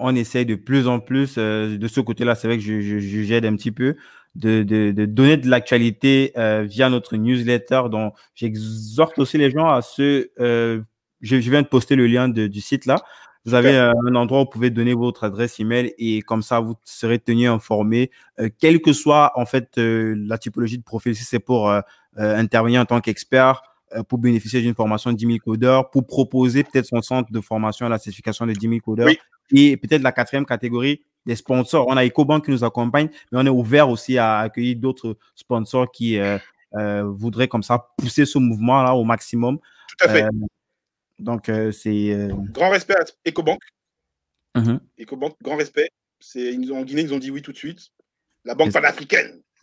[0.00, 2.34] on, essaye de plus en plus de ce côté-là.
[2.34, 3.94] C'est vrai que je, je, je, un petit peu
[4.34, 7.82] de, de, donner de l'actualité euh, via notre newsletter.
[7.90, 10.30] Donc, j'exhorte aussi les gens à se.
[10.40, 10.80] Euh,
[11.20, 13.02] je, viens de poster le lien du site là.
[13.44, 16.60] Vous avez euh, un endroit où vous pouvez donner votre adresse email et comme ça,
[16.60, 18.10] vous serez tenu informé,
[18.58, 21.16] quelle que soit en fait la typologie de profil.
[21.16, 21.72] Si c'est pour
[22.16, 23.62] intervenir en tant qu'expert,
[24.08, 27.86] pour bénéficier d'une formation de 10 000 codeurs, pour proposer peut-être son centre de formation
[27.86, 29.08] à la certification de 10 000 codeurs.
[29.50, 31.86] Et peut-être la quatrième catégorie, des sponsors.
[31.88, 35.90] On a EcoBank qui nous accompagne, mais on est ouvert aussi à accueillir d'autres sponsors
[35.92, 36.18] qui
[36.72, 39.58] voudraient comme ça pousser ce mouvement-là au maximum.
[39.58, 40.26] Tout à fait.
[41.18, 42.28] donc, c'est.
[42.52, 43.60] Grand respect à EcoBank.
[44.56, 44.80] Mhm.
[44.98, 45.90] EcoBank, grand respect.
[46.34, 47.90] Ils en Guinée, ils ont dit oui tout de suite.
[48.44, 49.40] La banque panafricaine.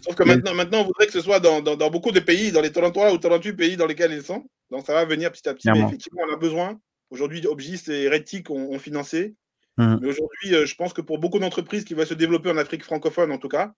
[0.00, 2.60] Sauf que maintenant, maintenant, on voudrait que ce soit dans, dans, beaucoup de pays, dans
[2.60, 4.44] les 33 ou 38 pays dans lesquels ils sont.
[4.70, 5.68] Donc ça va venir petit à petit.
[5.70, 6.78] Mais effectivement, on a besoin.
[7.10, 9.34] Aujourd'hui, Obgis et Retic ont, financé.
[9.78, 12.82] Mais aujourd'hui, euh, je pense que pour beaucoup d'entreprises qui vont se développer en Afrique
[12.82, 13.74] francophone, en tout cas,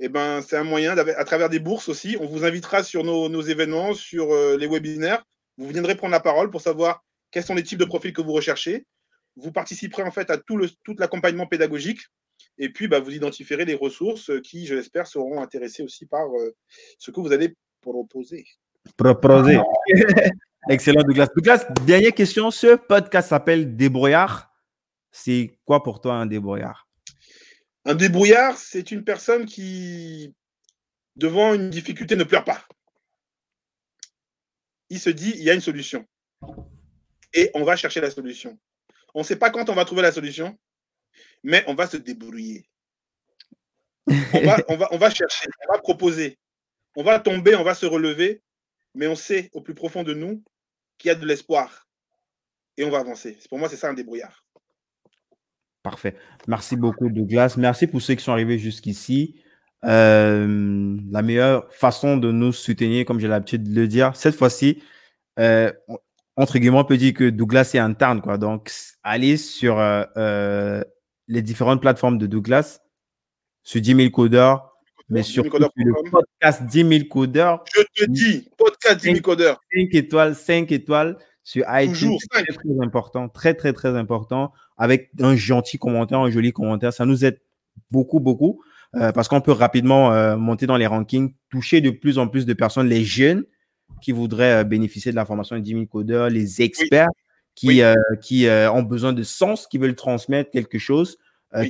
[0.00, 2.16] eh ben, c'est un moyen, à travers des bourses aussi.
[2.20, 5.24] On vous invitera sur nos, nos événements, sur euh, les webinaires.
[5.56, 8.32] Vous viendrez prendre la parole pour savoir quels sont les types de profils que vous
[8.32, 8.86] recherchez.
[9.36, 12.00] Vous participerez en fait à tout, le, tout l'accompagnement pédagogique.
[12.58, 16.54] Et puis, bah, vous identifierez les ressources qui, je l'espère, seront intéressées aussi par euh,
[16.98, 18.44] ce que vous allez proposer.
[18.96, 19.58] Proposer.
[20.68, 21.28] Excellent, Douglas.
[21.34, 22.50] Douglas, dernière question.
[22.50, 24.55] Ce podcast s'appelle Débrouillard.
[25.18, 26.86] C'est quoi pour toi un débrouillard?
[27.86, 30.34] Un débrouillard, c'est une personne qui,
[31.16, 32.62] devant une difficulté, ne pleure pas.
[34.90, 36.06] Il se dit, il y a une solution.
[37.32, 38.58] Et on va chercher la solution.
[39.14, 40.58] On ne sait pas quand on va trouver la solution,
[41.42, 42.68] mais on va se débrouiller.
[44.06, 46.38] On va, on va, chercher, on va proposer.
[46.94, 48.42] On va tomber, on va se relever,
[48.94, 50.44] mais on sait au plus profond de nous
[50.98, 51.88] qu'il y a de l'espoir.
[52.76, 53.38] Et on va avancer.
[53.48, 54.45] Pour moi, c'est ça un débrouillard.
[55.86, 56.16] Parfait.
[56.48, 57.54] Merci beaucoup, Douglas.
[57.56, 59.36] Merci pour ceux qui sont arrivés jusqu'ici.
[59.84, 64.82] Euh, la meilleure façon de nous soutenir, comme j'ai l'habitude de le dire, cette fois-ci,
[65.38, 65.72] euh,
[66.34, 68.20] entre guillemets, on peut dire que Douglas est interne.
[68.20, 68.36] Quoi.
[68.36, 68.72] Donc,
[69.04, 70.82] allez sur euh,
[71.28, 72.80] les différentes plateformes de Douglas,
[73.62, 74.76] sur 10 000 codeurs,
[75.08, 77.62] mais sur le podcast 10 000 codeurs.
[77.72, 79.60] Je te dis, podcast 10 000 codeurs.
[79.72, 81.16] 5 étoiles, 5 étoiles
[81.46, 82.18] sur iTunes.
[82.28, 86.92] Très, très important, très, très, très important, avec un gentil commentaire, un joli commentaire.
[86.92, 87.40] Ça nous aide
[87.92, 88.60] beaucoup, beaucoup,
[88.96, 92.46] euh, parce qu'on peut rapidement euh, monter dans les rankings, toucher de plus en plus
[92.46, 93.44] de personnes, les jeunes
[94.02, 97.10] qui voudraient euh, bénéficier de la formation de 10 000 codeurs, les experts
[97.54, 97.80] qui,
[98.20, 101.16] qui ont besoin de sens, qui veulent transmettre quelque chose,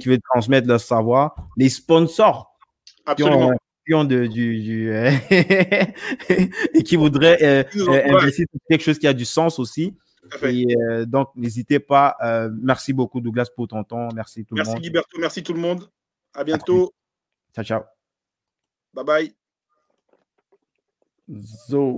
[0.01, 2.59] qui veulent transmettre leur savoir, les sponsors
[3.05, 3.53] Absolument
[3.89, 5.11] de, du, euh,
[6.75, 9.97] et qui voudrait euh, euh, investir dans quelque chose qui a du sens aussi.
[10.43, 10.75] Et,
[11.07, 12.17] donc, n'hésitez pas.
[12.61, 14.09] merci beaucoup, Douglas, pour ton temps.
[14.15, 14.83] Merci tout merci le monde.
[14.83, 15.19] Merci, Liberto.
[15.21, 15.89] Merci tout le monde.
[16.35, 16.93] À bientôt.
[17.55, 17.83] Ciao, ciao.
[18.93, 19.35] Bye bye.
[21.69, 21.95] Zo.